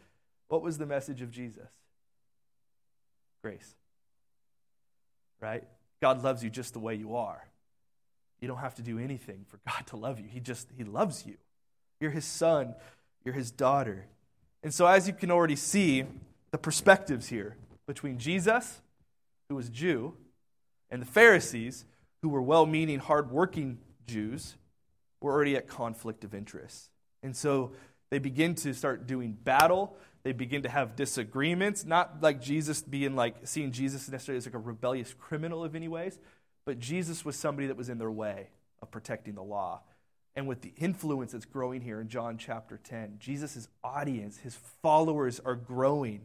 what 0.48 0.62
was 0.62 0.78
the 0.78 0.86
message 0.86 1.22
of 1.22 1.30
Jesus? 1.30 1.68
Grace. 3.42 3.74
Right? 5.40 5.64
God 6.02 6.22
loves 6.22 6.44
you 6.44 6.50
just 6.50 6.74
the 6.74 6.78
way 6.78 6.94
you 6.94 7.16
are. 7.16 7.48
You 8.46 8.52
don't 8.52 8.60
have 8.60 8.76
to 8.76 8.82
do 8.82 9.00
anything 9.00 9.44
for 9.48 9.58
God 9.66 9.88
to 9.88 9.96
love 9.96 10.20
you. 10.20 10.28
He 10.28 10.38
just, 10.38 10.68
He 10.76 10.84
loves 10.84 11.26
you. 11.26 11.34
You're 11.98 12.12
His 12.12 12.24
son, 12.24 12.76
you're 13.24 13.34
His 13.34 13.50
daughter. 13.50 14.06
And 14.62 14.72
so, 14.72 14.86
as 14.86 15.08
you 15.08 15.14
can 15.14 15.32
already 15.32 15.56
see, 15.56 16.04
the 16.52 16.58
perspectives 16.58 17.26
here 17.26 17.56
between 17.88 18.18
Jesus, 18.18 18.82
who 19.48 19.56
was 19.56 19.68
Jew, 19.68 20.14
and 20.92 21.02
the 21.02 21.06
Pharisees, 21.06 21.86
who 22.22 22.28
were 22.28 22.40
well 22.40 22.66
meaning, 22.66 23.00
hard 23.00 23.32
working 23.32 23.78
Jews, 24.06 24.54
were 25.20 25.32
already 25.32 25.56
at 25.56 25.66
conflict 25.66 26.22
of 26.22 26.32
interest. 26.32 26.90
And 27.24 27.34
so 27.34 27.72
they 28.10 28.20
begin 28.20 28.54
to 28.54 28.74
start 28.74 29.08
doing 29.08 29.32
battle. 29.32 29.96
They 30.22 30.30
begin 30.30 30.62
to 30.62 30.68
have 30.68 30.94
disagreements, 30.94 31.84
not 31.84 32.22
like 32.22 32.40
Jesus 32.40 32.80
being 32.80 33.16
like 33.16 33.38
seeing 33.42 33.72
Jesus 33.72 34.08
necessarily 34.08 34.38
as 34.38 34.46
like 34.46 34.54
a 34.54 34.58
rebellious 34.58 35.12
criminal 35.14 35.64
of 35.64 35.74
any 35.74 35.88
ways, 35.88 36.20
but 36.66 36.80
Jesus 36.80 37.25
was 37.25 37.37
somebody 37.37 37.68
that 37.68 37.76
was 37.76 37.88
in 37.88 37.96
their 37.96 38.11
way 38.11 38.49
of 38.82 38.90
protecting 38.90 39.37
the 39.37 39.42
law. 39.42 39.80
And 40.35 40.46
with 40.46 40.61
the 40.61 40.73
influence 40.76 41.32
that's 41.32 41.46
growing 41.46 41.80
here 41.80 42.00
in 42.00 42.08
John 42.08 42.37
chapter 42.37 42.76
10, 42.76 43.16
Jesus' 43.18 43.68
audience, 43.82 44.38
his 44.38 44.54
followers 44.82 45.40
are 45.42 45.54
growing. 45.54 46.20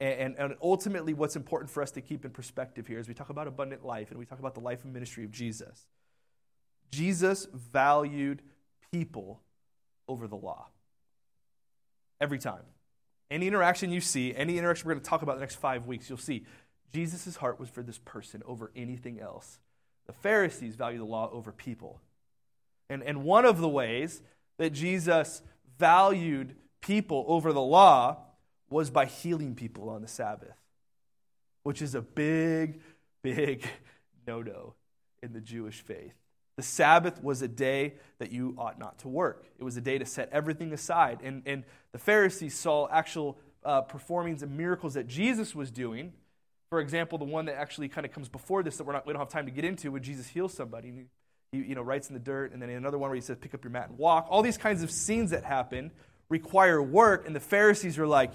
And, 0.00 0.34
and, 0.38 0.54
ultimately, 0.62 1.12
what's 1.12 1.36
important 1.36 1.70
for 1.70 1.82
us 1.82 1.90
to 1.92 2.00
keep 2.00 2.24
in 2.24 2.30
perspective 2.30 2.86
here 2.86 2.98
as 2.98 3.06
we 3.06 3.12
talk 3.12 3.28
about 3.28 3.46
abundant 3.46 3.84
life 3.84 4.10
and 4.10 4.18
we 4.18 4.24
talk 4.24 4.38
about 4.38 4.54
the 4.54 4.60
life 4.60 4.82
and 4.82 4.94
ministry 4.94 5.24
of 5.24 5.30
Jesus. 5.30 5.86
Jesus 6.90 7.46
valued 7.52 8.40
people 8.90 9.42
over 10.08 10.26
the 10.26 10.36
law. 10.36 10.68
Every 12.18 12.38
time. 12.38 12.62
Any 13.30 13.46
interaction 13.46 13.92
you 13.92 14.00
see, 14.00 14.34
any 14.34 14.58
interaction 14.58 14.88
we're 14.88 14.94
going 14.94 15.04
to 15.04 15.08
talk 15.08 15.22
about 15.22 15.36
the 15.36 15.40
next 15.40 15.56
five 15.56 15.86
weeks, 15.86 16.08
you'll 16.08 16.18
see 16.18 16.44
Jesus' 16.92 17.36
heart 17.36 17.60
was 17.60 17.68
for 17.68 17.82
this 17.82 17.98
person 17.98 18.42
over 18.46 18.70
anything 18.74 19.20
else. 19.20 19.58
The 20.06 20.12
Pharisees 20.12 20.76
value 20.76 20.98
the 20.98 21.04
law 21.04 21.30
over 21.32 21.52
people. 21.52 22.00
And, 22.88 23.02
and 23.02 23.22
one 23.22 23.44
of 23.44 23.58
the 23.58 23.68
ways 23.68 24.22
that 24.58 24.70
Jesus 24.70 25.42
valued 25.78 26.56
people 26.80 27.24
over 27.28 27.52
the 27.52 27.60
law 27.60 28.18
was 28.68 28.90
by 28.90 29.06
healing 29.06 29.54
people 29.54 29.88
on 29.88 30.02
the 30.02 30.08
Sabbath, 30.08 30.56
which 31.62 31.82
is 31.82 31.94
a 31.94 32.02
big, 32.02 32.80
big 33.22 33.64
no 34.26 34.42
no 34.42 34.74
in 35.22 35.32
the 35.32 35.40
Jewish 35.40 35.80
faith. 35.80 36.14
The 36.56 36.62
Sabbath 36.62 37.22
was 37.22 37.40
a 37.42 37.48
day 37.48 37.94
that 38.18 38.32
you 38.32 38.54
ought 38.58 38.78
not 38.78 38.98
to 38.98 39.08
work. 39.08 39.46
It 39.58 39.64
was 39.64 39.76
a 39.76 39.80
day 39.80 39.98
to 39.98 40.04
set 40.04 40.28
everything 40.30 40.72
aside. 40.72 41.20
And, 41.22 41.42
and 41.46 41.64
the 41.92 41.98
Pharisees 41.98 42.54
saw 42.54 42.88
actual 42.90 43.38
uh, 43.64 43.82
performings 43.82 44.42
and 44.42 44.56
miracles 44.56 44.94
that 44.94 45.06
Jesus 45.06 45.54
was 45.54 45.70
doing. 45.70 46.12
For 46.70 46.80
example, 46.80 47.18
the 47.18 47.24
one 47.24 47.46
that 47.46 47.56
actually 47.56 47.88
kind 47.88 48.04
of 48.06 48.12
comes 48.12 48.28
before 48.28 48.62
this 48.62 48.76
that 48.76 48.84
we're 48.84 48.92
not, 48.92 49.06
we 49.06 49.12
don't 49.12 49.20
have 49.20 49.28
time 49.28 49.46
to 49.46 49.52
get 49.52 49.64
into 49.64 49.90
when 49.90 50.02
Jesus 50.02 50.28
heals 50.28 50.54
somebody. 50.54 51.06
He, 51.52 51.58
you 51.58 51.74
know, 51.74 51.82
writes 51.82 52.08
in 52.08 52.14
the 52.14 52.20
dirt, 52.20 52.52
and 52.52 52.62
then 52.62 52.70
another 52.70 52.96
one 52.96 53.10
where 53.10 53.16
he 53.16 53.20
says, 53.20 53.36
pick 53.40 53.54
up 53.54 53.64
your 53.64 53.72
mat 53.72 53.88
and 53.88 53.98
walk. 53.98 54.28
All 54.30 54.40
these 54.40 54.56
kinds 54.56 54.84
of 54.84 54.90
scenes 54.90 55.32
that 55.32 55.42
happen 55.42 55.90
require 56.28 56.80
work, 56.80 57.26
and 57.26 57.34
the 57.34 57.40
Pharisees 57.40 57.98
are 57.98 58.06
like, 58.06 58.32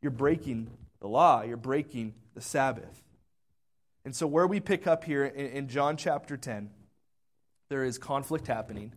you're 0.00 0.10
breaking 0.10 0.70
the 1.00 1.08
law, 1.08 1.42
you're 1.42 1.58
breaking 1.58 2.14
the 2.34 2.40
Sabbath. 2.40 3.02
And 4.06 4.16
so, 4.16 4.26
where 4.26 4.46
we 4.46 4.60
pick 4.60 4.86
up 4.86 5.04
here 5.04 5.24
in, 5.24 5.46
in 5.46 5.68
John 5.68 5.98
chapter 5.98 6.38
10, 6.38 6.70
there 7.68 7.84
is 7.84 7.98
conflict 7.98 8.46
happening. 8.46 8.92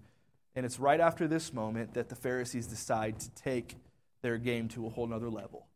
And 0.56 0.66
it's 0.66 0.80
right 0.80 1.00
after 1.00 1.28
this 1.28 1.54
moment 1.54 1.94
that 1.94 2.10
the 2.10 2.16
Pharisees 2.16 2.68
decide 2.68 3.20
to 3.20 3.30
take 3.32 3.76
their 4.24 4.38
game 4.38 4.70
to 4.70 4.88
a 4.88 4.90
whole 4.90 5.08
nother 5.08 5.30
level. 5.30 5.67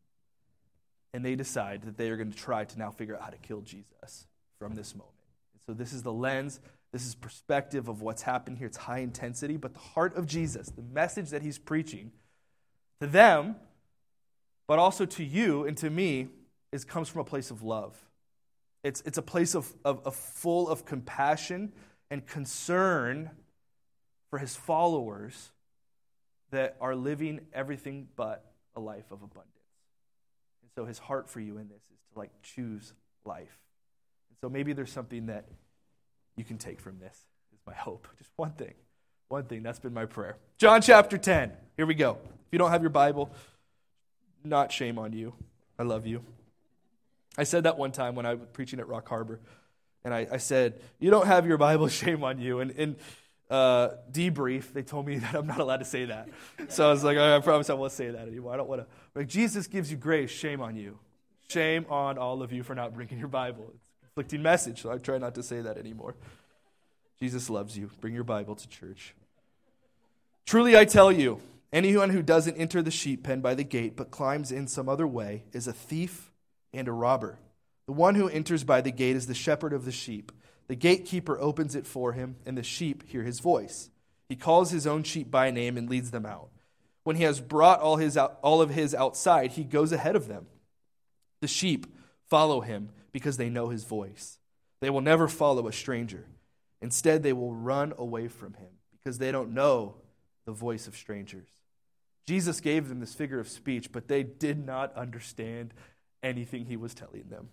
And 1.13 1.25
they 1.25 1.35
decide 1.35 1.83
that 1.83 1.97
they 1.97 2.09
are 2.09 2.17
going 2.17 2.31
to 2.31 2.37
try 2.37 2.63
to 2.63 2.79
now 2.79 2.91
figure 2.91 3.15
out 3.15 3.21
how 3.21 3.29
to 3.29 3.37
kill 3.37 3.61
Jesus 3.61 4.27
from 4.59 4.75
this 4.75 4.95
moment. 4.95 5.11
So 5.65 5.73
this 5.73 5.93
is 5.93 6.03
the 6.03 6.13
lens, 6.13 6.59
this 6.91 7.05
is 7.05 7.15
perspective 7.15 7.87
of 7.87 8.01
what's 8.01 8.21
happened 8.21 8.57
here. 8.57 8.67
It's 8.67 8.77
high 8.77 8.99
intensity, 8.99 9.57
but 9.57 9.73
the 9.73 9.79
heart 9.79 10.15
of 10.15 10.25
Jesus, 10.25 10.69
the 10.69 10.81
message 10.81 11.29
that 11.29 11.41
he's 11.41 11.57
preaching 11.57 12.11
to 12.99 13.07
them, 13.07 13.55
but 14.67 14.79
also 14.79 15.05
to 15.05 15.23
you 15.23 15.65
and 15.65 15.77
to 15.77 15.89
me, 15.89 16.27
is 16.71 16.85
comes 16.85 17.09
from 17.09 17.21
a 17.21 17.25
place 17.25 17.51
of 17.51 17.63
love. 17.63 17.97
It's, 18.83 19.01
it's 19.01 19.17
a 19.17 19.21
place 19.21 19.55
of, 19.55 19.71
of, 19.85 20.01
of 20.05 20.15
full 20.15 20.69
of 20.69 20.85
compassion 20.85 21.73
and 22.09 22.25
concern 22.25 23.29
for 24.29 24.39
his 24.39 24.55
followers 24.55 25.51
that 26.51 26.75
are 26.81 26.95
living 26.95 27.41
everything 27.53 28.07
but 28.15 28.45
a 28.75 28.79
life 28.79 29.11
of 29.11 29.21
abundance. 29.21 29.60
And 30.75 30.83
so 30.83 30.85
his 30.85 30.99
heart 30.99 31.29
for 31.29 31.39
you 31.39 31.57
in 31.57 31.67
this 31.67 31.81
is 31.81 31.99
to 32.13 32.19
like 32.19 32.31
choose 32.41 32.93
life. 33.25 33.59
And 34.29 34.37
so 34.41 34.49
maybe 34.49 34.73
there's 34.73 34.91
something 34.91 35.27
that 35.27 35.45
you 36.35 36.43
can 36.43 36.57
take 36.57 36.79
from 36.79 36.99
this, 36.99 37.15
is 37.53 37.59
my 37.65 37.73
hope. 37.75 38.07
Just 38.17 38.31
one 38.35 38.51
thing. 38.51 38.73
One 39.27 39.45
thing. 39.45 39.63
That's 39.63 39.79
been 39.79 39.93
my 39.93 40.05
prayer. 40.05 40.37
John 40.57 40.81
chapter 40.81 41.17
10. 41.17 41.51
Here 41.77 41.85
we 41.85 41.95
go. 41.95 42.17
If 42.23 42.47
you 42.51 42.59
don't 42.59 42.71
have 42.71 42.81
your 42.81 42.89
Bible, 42.89 43.31
not 44.43 44.71
shame 44.71 44.99
on 44.99 45.13
you. 45.13 45.33
I 45.79 45.83
love 45.83 46.05
you. 46.05 46.23
I 47.37 47.43
said 47.43 47.63
that 47.63 47.77
one 47.77 47.91
time 47.91 48.15
when 48.15 48.25
I 48.25 48.33
was 48.33 48.47
preaching 48.51 48.79
at 48.79 48.87
Rock 48.87 49.07
Harbor. 49.07 49.39
And 50.03 50.13
I, 50.13 50.27
I 50.31 50.37
said, 50.37 50.81
You 50.99 51.11
don't 51.11 51.27
have 51.27 51.47
your 51.47 51.57
Bible, 51.57 51.87
shame 51.89 52.23
on 52.23 52.39
you. 52.39 52.59
And 52.59 52.71
in 52.71 52.95
uh, 53.51 53.97
debrief, 54.09 54.71
they 54.71 54.81
told 54.81 55.05
me 55.05 55.17
that 55.19 55.35
I'm 55.35 55.45
not 55.45 55.59
allowed 55.59 55.77
to 55.77 55.85
say 55.85 56.05
that. 56.05 56.29
So 56.69 56.87
I 56.87 56.91
was 56.91 57.03
like, 57.03 57.17
I 57.17 57.39
promise 57.41 57.69
I 57.69 57.73
won't 57.73 57.91
say 57.91 58.09
that 58.09 58.27
anymore. 58.27 58.53
I 58.53 58.57
don't 58.57 58.69
want 58.69 58.81
to. 58.81 58.87
Like, 59.13 59.27
Jesus 59.27 59.67
gives 59.67 59.91
you 59.91 59.97
grace, 59.97 60.31
shame 60.31 60.61
on 60.61 60.75
you. 60.75 60.97
Shame 61.49 61.85
on 61.89 62.17
all 62.17 62.41
of 62.41 62.53
you 62.53 62.63
for 62.63 62.73
not 62.73 62.93
bringing 62.93 63.19
your 63.19 63.27
Bible. 63.27 63.65
It's 63.73 63.83
a 64.01 64.05
conflicting 64.05 64.41
message, 64.41 64.81
so 64.81 64.89
I 64.89 64.97
try 64.97 65.17
not 65.17 65.35
to 65.35 65.43
say 65.43 65.61
that 65.61 65.77
anymore. 65.77 66.15
Jesus 67.19 67.49
loves 67.49 67.77
you. 67.77 67.91
Bring 67.99 68.13
your 68.13 68.23
Bible 68.23 68.55
to 68.55 68.67
church. 68.69 69.13
Truly, 70.45 70.77
I 70.77 70.85
tell 70.85 71.11
you, 71.11 71.41
anyone 71.73 72.09
who 72.09 72.21
doesn't 72.21 72.55
enter 72.55 72.81
the 72.81 72.89
sheep 72.89 73.23
pen 73.23 73.41
by 73.41 73.53
the 73.53 73.63
gate 73.63 73.95
but 73.95 74.11
climbs 74.11 74.51
in 74.51 74.67
some 74.67 74.87
other 74.87 75.05
way 75.05 75.43
is 75.51 75.67
a 75.67 75.73
thief 75.73 76.31
and 76.73 76.87
a 76.87 76.91
robber. 76.93 77.37
The 77.85 77.91
one 77.91 78.15
who 78.15 78.29
enters 78.29 78.63
by 78.63 78.79
the 78.79 78.91
gate 78.91 79.17
is 79.17 79.27
the 79.27 79.33
shepherd 79.33 79.73
of 79.73 79.83
the 79.83 79.91
sheep. 79.91 80.31
The 80.67 80.75
gatekeeper 80.75 81.39
opens 81.39 81.75
it 81.75 81.85
for 81.85 82.13
him, 82.13 82.37
and 82.45 82.57
the 82.57 82.63
sheep 82.63 83.07
hear 83.07 83.23
his 83.23 83.39
voice. 83.39 83.89
He 84.29 84.35
calls 84.35 84.71
his 84.71 84.87
own 84.87 85.03
sheep 85.03 85.29
by 85.29 85.51
name 85.51 85.77
and 85.77 85.89
leads 85.89 86.11
them 86.11 86.25
out. 86.25 86.49
When 87.03 87.15
he 87.15 87.23
has 87.23 87.41
brought 87.41 87.81
all, 87.81 87.97
his 87.97 88.15
out, 88.15 88.37
all 88.41 88.61
of 88.61 88.69
his 88.69 88.95
outside, 88.95 89.51
he 89.51 89.63
goes 89.63 89.91
ahead 89.91 90.15
of 90.15 90.27
them. 90.27 90.47
The 91.41 91.47
sheep 91.47 91.87
follow 92.29 92.61
him 92.61 92.89
because 93.11 93.37
they 93.37 93.49
know 93.49 93.69
his 93.69 93.83
voice. 93.83 94.37
They 94.79 94.89
will 94.89 95.01
never 95.01 95.27
follow 95.27 95.67
a 95.67 95.73
stranger. 95.73 96.27
Instead, 96.81 97.23
they 97.23 97.33
will 97.33 97.53
run 97.53 97.93
away 97.97 98.27
from 98.27 98.53
him 98.53 98.69
because 98.91 99.17
they 99.17 99.31
don't 99.31 99.53
know 99.53 99.95
the 100.45 100.51
voice 100.51 100.87
of 100.87 100.95
strangers. 100.95 101.47
Jesus 102.27 102.61
gave 102.61 102.87
them 102.87 102.99
this 102.99 103.13
figure 103.13 103.39
of 103.39 103.49
speech, 103.49 103.91
but 103.91 104.07
they 104.07 104.23
did 104.23 104.65
not 104.65 104.95
understand 104.95 105.73
anything 106.23 106.65
he 106.65 106.77
was 106.77 106.93
telling 106.93 107.25
them. 107.29 107.49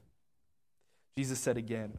Jesus 1.16 1.38
said 1.38 1.56
again, 1.56 1.98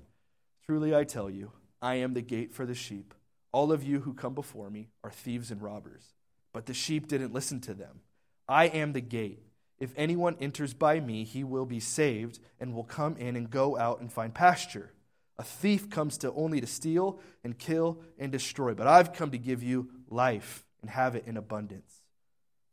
Truly 0.69 0.95
I 0.95 1.03
tell 1.03 1.31
you, 1.31 1.51
I 1.81 1.95
am 1.95 2.13
the 2.13 2.21
gate 2.21 2.53
for 2.53 2.63
the 2.63 2.75
sheep. 2.75 3.15
All 3.51 3.71
of 3.71 3.81
you 3.81 4.01
who 4.01 4.13
come 4.13 4.35
before 4.35 4.69
me 4.69 4.89
are 5.03 5.09
thieves 5.09 5.49
and 5.49 5.63
robbers, 5.63 6.13
but 6.53 6.67
the 6.67 6.75
sheep 6.75 7.07
didn't 7.07 7.33
listen 7.33 7.59
to 7.61 7.73
them. 7.73 8.01
I 8.47 8.65
am 8.65 8.93
the 8.93 9.01
gate. 9.01 9.41
If 9.79 9.91
anyone 9.97 10.37
enters 10.39 10.75
by 10.75 10.99
me, 10.99 11.23
he 11.23 11.43
will 11.43 11.65
be 11.65 11.79
saved 11.79 12.37
and 12.59 12.75
will 12.75 12.83
come 12.83 13.17
in 13.17 13.35
and 13.35 13.49
go 13.49 13.79
out 13.79 13.99
and 13.99 14.13
find 14.13 14.31
pasture. 14.31 14.93
A 15.39 15.43
thief 15.43 15.89
comes 15.89 16.19
to 16.19 16.31
only 16.33 16.61
to 16.61 16.67
steal 16.67 17.19
and 17.43 17.57
kill 17.57 18.03
and 18.19 18.31
destroy, 18.31 18.75
but 18.75 18.85
I've 18.85 19.11
come 19.11 19.31
to 19.31 19.39
give 19.39 19.63
you 19.63 19.89
life 20.07 20.65
and 20.83 20.91
have 20.91 21.15
it 21.15 21.25
in 21.25 21.35
abundance. 21.35 22.03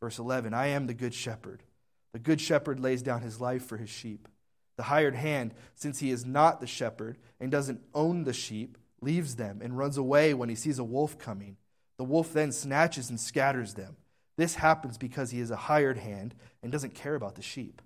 Verse 0.00 0.18
11 0.18 0.52
I 0.52 0.66
am 0.66 0.86
the 0.86 0.92
good 0.92 1.14
shepherd. 1.14 1.62
The 2.12 2.18
good 2.18 2.42
shepherd 2.42 2.78
lays 2.78 3.00
down 3.00 3.22
his 3.22 3.40
life 3.40 3.64
for 3.64 3.78
his 3.78 3.88
sheep. 3.88 4.28
The 4.76 4.85
hired 4.85 5.14
hand, 5.14 5.54
since 5.75 6.00
he 6.00 6.11
is 6.11 6.26
not 6.26 6.61
the 6.61 6.66
shepherd 6.66 7.18
and 7.40 7.50
doesn't 7.50 7.83
own 7.95 8.25
the 8.25 8.33
sheep, 8.33 8.76
leaves 9.00 9.37
them 9.37 9.61
and 9.62 9.76
runs 9.78 9.97
away 9.97 10.35
when 10.35 10.49
he 10.49 10.54
sees 10.54 10.78
a 10.78 10.85
wolf 10.85 11.18
coming. 11.18 11.56
The 11.99 12.04
wolf 12.04 12.33
then 12.33 12.52
snatches 12.52 13.09
and 13.09 13.18
scatters 13.18 13.75
them. 13.75 13.97
This 14.37 14.56
happens 14.56 14.99
because 14.99 15.30
he 15.30 15.40
is 15.40 15.50
a 15.50 15.56
hired 15.56 15.99
hand 15.99 16.35
and 16.62 16.71
doesn't 16.71 16.95
care 16.95 17.14
about 17.14 17.37
the 17.37 17.42
sheep. 17.42 17.80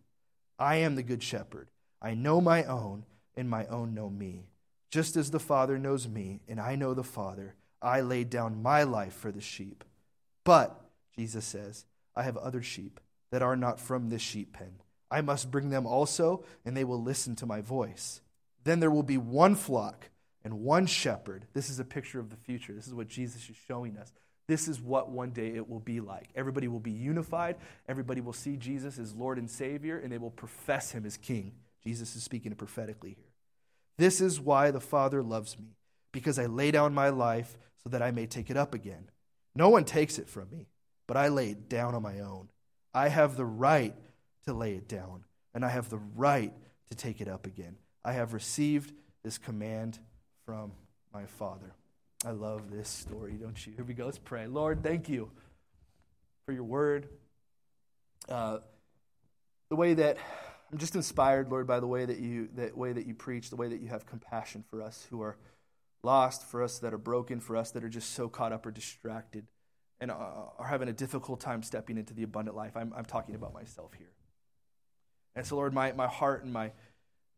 I 0.58 0.76
am 0.76 0.96
the 0.96 1.02
good 1.02 1.22
shepherd. 1.22 1.68
I 2.02 2.14
know 2.14 2.40
my 2.40 2.64
own, 2.64 3.04
and 3.36 3.48
my 3.48 3.66
own 3.66 3.94
know 3.94 4.10
me. 4.10 4.46
Just 4.90 5.16
as 5.16 5.30
the 5.30 5.38
Father 5.38 5.78
knows 5.78 6.08
me, 6.08 6.40
and 6.48 6.60
I 6.60 6.74
know 6.74 6.94
the 6.94 7.04
Father, 7.04 7.54
I 7.80 8.00
laid 8.00 8.30
down 8.30 8.62
my 8.62 8.82
life 8.82 9.14
for 9.14 9.30
the 9.30 9.40
sheep. 9.40 9.84
But, 10.44 10.80
Jesus 11.16 11.44
says, 11.44 11.84
I 12.16 12.24
have 12.24 12.36
other 12.36 12.62
sheep 12.62 12.98
that 13.30 13.42
are 13.42 13.56
not 13.56 13.78
from 13.78 14.08
this 14.08 14.22
sheep 14.22 14.52
pen. 14.52 14.80
I 15.10 15.20
must 15.20 15.50
bring 15.50 15.70
them 15.70 15.86
also, 15.86 16.44
and 16.64 16.76
they 16.76 16.84
will 16.84 17.02
listen 17.02 17.34
to 17.36 17.46
my 17.46 17.60
voice. 17.60 18.20
Then 18.64 18.80
there 18.80 18.90
will 18.90 19.02
be 19.02 19.18
one 19.18 19.54
flock 19.54 20.10
and 20.44 20.60
one 20.60 20.86
shepherd. 20.86 21.46
This 21.52 21.68
is 21.68 21.80
a 21.80 21.84
picture 21.84 22.20
of 22.20 22.30
the 22.30 22.36
future. 22.36 22.72
This 22.72 22.86
is 22.86 22.94
what 22.94 23.08
Jesus 23.08 23.48
is 23.48 23.56
showing 23.66 23.96
us. 23.96 24.12
This 24.46 24.68
is 24.68 24.80
what 24.80 25.10
one 25.10 25.30
day 25.30 25.54
it 25.54 25.68
will 25.68 25.80
be 25.80 26.00
like. 26.00 26.28
Everybody 26.34 26.68
will 26.68 26.80
be 26.80 26.90
unified. 26.90 27.56
Everybody 27.88 28.20
will 28.20 28.32
see 28.32 28.56
Jesus 28.56 28.98
as 28.98 29.14
Lord 29.14 29.38
and 29.38 29.50
Savior, 29.50 29.98
and 29.98 30.10
they 30.10 30.18
will 30.18 30.30
profess 30.30 30.92
him 30.92 31.06
as 31.06 31.16
King. 31.16 31.52
Jesus 31.84 32.16
is 32.16 32.22
speaking 32.22 32.54
prophetically 32.54 33.10
here. 33.10 33.32
This 33.96 34.20
is 34.20 34.40
why 34.40 34.70
the 34.70 34.80
Father 34.80 35.22
loves 35.22 35.58
me, 35.58 35.76
because 36.12 36.38
I 36.38 36.46
lay 36.46 36.70
down 36.70 36.94
my 36.94 37.10
life 37.10 37.58
so 37.82 37.90
that 37.90 38.02
I 38.02 38.10
may 38.10 38.26
take 38.26 38.50
it 38.50 38.56
up 38.56 38.74
again. 38.74 39.10
No 39.54 39.68
one 39.68 39.84
takes 39.84 40.18
it 40.18 40.28
from 40.28 40.50
me, 40.50 40.68
but 41.06 41.16
I 41.16 41.28
lay 41.28 41.50
it 41.50 41.68
down 41.68 41.94
on 41.94 42.02
my 42.02 42.20
own. 42.20 42.48
I 42.92 43.08
have 43.08 43.36
the 43.36 43.44
right 43.44 43.94
to 44.46 44.52
lay 44.52 44.74
it 44.74 44.88
down, 44.88 45.24
and 45.54 45.64
I 45.64 45.68
have 45.68 45.88
the 45.90 46.00
right 46.16 46.52
to 46.90 46.96
take 46.96 47.20
it 47.20 47.28
up 47.28 47.46
again. 47.46 47.76
I 48.04 48.12
have 48.12 48.32
received 48.32 48.92
this 49.22 49.38
command 49.38 49.98
from 50.46 50.72
my 51.12 51.26
Father. 51.26 51.74
I 52.24 52.30
love 52.30 52.70
this 52.70 52.88
story, 52.88 53.32
don't 53.32 53.66
you? 53.66 53.72
Here 53.74 53.84
we 53.84 53.94
go. 53.94 54.04
Let's 54.06 54.18
pray. 54.18 54.46
Lord, 54.46 54.82
thank 54.82 55.08
you 55.08 55.30
for 56.46 56.52
your 56.52 56.64
word. 56.64 57.08
Uh, 58.28 58.58
the 59.68 59.76
way 59.76 59.94
that 59.94 60.18
I'm 60.70 60.78
just 60.78 60.94
inspired, 60.94 61.50
Lord, 61.50 61.66
by 61.66 61.80
the 61.80 61.86
way 61.86 62.04
that 62.04 62.18
you 62.18 62.48
that 62.56 62.76
way 62.76 62.92
that 62.92 63.06
you 63.06 63.14
preach, 63.14 63.50
the 63.50 63.56
way 63.56 63.68
that 63.68 63.80
you 63.80 63.88
have 63.88 64.06
compassion 64.06 64.64
for 64.70 64.82
us 64.82 65.06
who 65.10 65.22
are 65.22 65.36
lost, 66.02 66.44
for 66.44 66.62
us 66.62 66.78
that 66.78 66.94
are 66.94 66.98
broken, 66.98 67.40
for 67.40 67.56
us 67.56 67.70
that 67.72 67.84
are 67.84 67.88
just 67.88 68.14
so 68.14 68.28
caught 68.28 68.52
up 68.52 68.66
or 68.66 68.70
distracted 68.70 69.46
and 70.00 70.10
are 70.10 70.66
having 70.66 70.88
a 70.88 70.92
difficult 70.92 71.40
time 71.40 71.62
stepping 71.62 71.98
into 71.98 72.14
the 72.14 72.22
abundant 72.22 72.56
life. 72.56 72.76
I'm, 72.76 72.92
I'm 72.96 73.04
talking 73.04 73.34
about 73.34 73.52
myself 73.52 73.92
here. 73.98 74.10
And 75.36 75.46
so, 75.46 75.56
Lord, 75.56 75.72
my, 75.72 75.92
my 75.92 76.06
heart 76.06 76.44
and 76.44 76.52
my, 76.52 76.72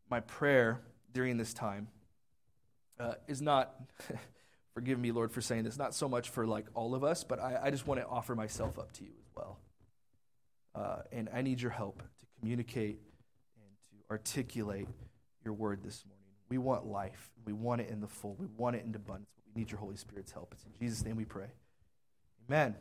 my 0.09 0.19
prayer 0.21 0.81
during 1.13 1.37
this 1.37 1.53
time 1.53 1.87
uh, 2.99 3.13
is 3.27 3.41
not, 3.41 3.75
forgive 4.73 4.99
me, 4.99 5.11
Lord, 5.11 5.31
for 5.31 5.41
saying 5.41 5.63
this, 5.63 5.77
not 5.77 5.93
so 5.93 6.09
much 6.09 6.29
for 6.29 6.45
like 6.47 6.65
all 6.73 6.95
of 6.95 7.03
us, 7.03 7.23
but 7.23 7.39
I, 7.39 7.59
I 7.63 7.71
just 7.71 7.87
want 7.87 7.99
to 8.01 8.07
offer 8.07 8.35
myself 8.35 8.79
up 8.79 8.91
to 8.93 9.03
you 9.03 9.11
as 9.19 9.29
well. 9.35 9.59
Uh, 10.75 11.01
and 11.11 11.29
I 11.33 11.41
need 11.41 11.61
your 11.61 11.71
help 11.71 11.99
to 11.99 12.25
communicate 12.39 12.99
and 13.55 13.75
to 13.91 14.11
articulate 14.11 14.87
your 15.43 15.53
word 15.53 15.83
this 15.83 16.03
morning. 16.05 16.19
We 16.49 16.57
want 16.57 16.85
life. 16.85 17.31
We 17.45 17.53
want 17.53 17.81
it 17.81 17.89
in 17.89 17.99
the 17.99 18.07
full. 18.07 18.35
We 18.39 18.47
want 18.57 18.75
it 18.75 18.83
in 18.85 18.93
abundance. 18.95 19.29
But 19.35 19.43
we 19.45 19.61
need 19.61 19.71
your 19.71 19.79
Holy 19.79 19.97
Spirit's 19.97 20.31
help. 20.31 20.53
It's 20.53 20.63
in 20.65 20.71
Jesus' 20.79 21.05
name 21.05 21.15
we 21.15 21.25
pray. 21.25 21.47
Amen. 22.49 22.75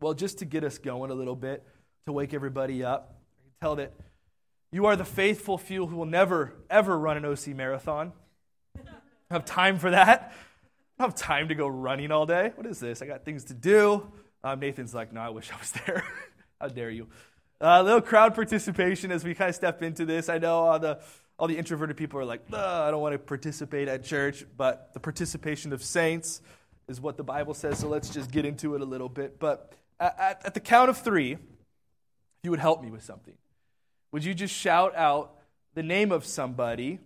Well, 0.00 0.14
just 0.14 0.38
to 0.38 0.44
get 0.44 0.64
us 0.64 0.78
going 0.78 1.10
a 1.10 1.14
little 1.14 1.36
bit, 1.36 1.64
to 2.06 2.12
wake 2.12 2.34
everybody 2.34 2.82
up, 2.82 3.21
Tell 3.62 3.76
that 3.76 3.92
you 4.72 4.86
are 4.86 4.96
the 4.96 5.04
faithful 5.04 5.56
few 5.56 5.86
who 5.86 5.94
will 5.94 6.04
never, 6.04 6.52
ever 6.68 6.98
run 6.98 7.16
an 7.16 7.24
OC 7.24 7.46
marathon. 7.54 8.12
I 8.76 9.34
have 9.34 9.44
time 9.44 9.78
for 9.78 9.92
that. 9.92 10.34
I 10.98 11.04
have 11.04 11.14
time 11.14 11.46
to 11.46 11.54
go 11.54 11.68
running 11.68 12.10
all 12.10 12.26
day. 12.26 12.50
What 12.56 12.66
is 12.66 12.80
this? 12.80 13.02
I 13.02 13.06
got 13.06 13.24
things 13.24 13.44
to 13.44 13.54
do. 13.54 14.10
Um, 14.42 14.58
Nathan's 14.58 14.92
like, 14.92 15.12
no, 15.12 15.20
I 15.20 15.28
wish 15.28 15.52
I 15.52 15.58
was 15.60 15.70
there. 15.86 16.02
How 16.60 16.66
dare 16.66 16.90
you? 16.90 17.06
A 17.60 17.68
uh, 17.68 17.82
little 17.84 18.00
crowd 18.00 18.34
participation 18.34 19.12
as 19.12 19.22
we 19.22 19.32
kind 19.32 19.50
of 19.50 19.54
step 19.54 19.80
into 19.80 20.06
this. 20.06 20.28
I 20.28 20.38
know 20.38 20.56
all 20.56 20.80
the 20.80 20.98
all 21.38 21.46
the 21.46 21.56
introverted 21.56 21.96
people 21.96 22.18
are 22.18 22.24
like, 22.24 22.52
I 22.52 22.90
don't 22.90 23.00
want 23.00 23.12
to 23.12 23.18
participate 23.20 23.86
at 23.86 24.02
church, 24.02 24.44
but 24.56 24.92
the 24.92 24.98
participation 24.98 25.72
of 25.72 25.84
saints 25.84 26.42
is 26.88 27.00
what 27.00 27.16
the 27.16 27.22
Bible 27.22 27.54
says. 27.54 27.78
So 27.78 27.86
let's 27.86 28.10
just 28.10 28.32
get 28.32 28.44
into 28.44 28.74
it 28.74 28.80
a 28.80 28.84
little 28.84 29.08
bit. 29.08 29.38
But 29.38 29.72
at, 30.00 30.42
at 30.46 30.54
the 30.54 30.60
count 30.60 30.90
of 30.90 30.98
three, 30.98 31.38
you 32.42 32.50
would 32.50 32.60
help 32.60 32.82
me 32.82 32.90
with 32.90 33.04
something, 33.04 33.34
would 34.12 34.24
you 34.24 34.34
just 34.34 34.54
shout 34.54 34.94
out 34.94 35.34
the 35.74 35.82
name 35.82 36.12
of 36.12 36.24
somebody 36.24 37.00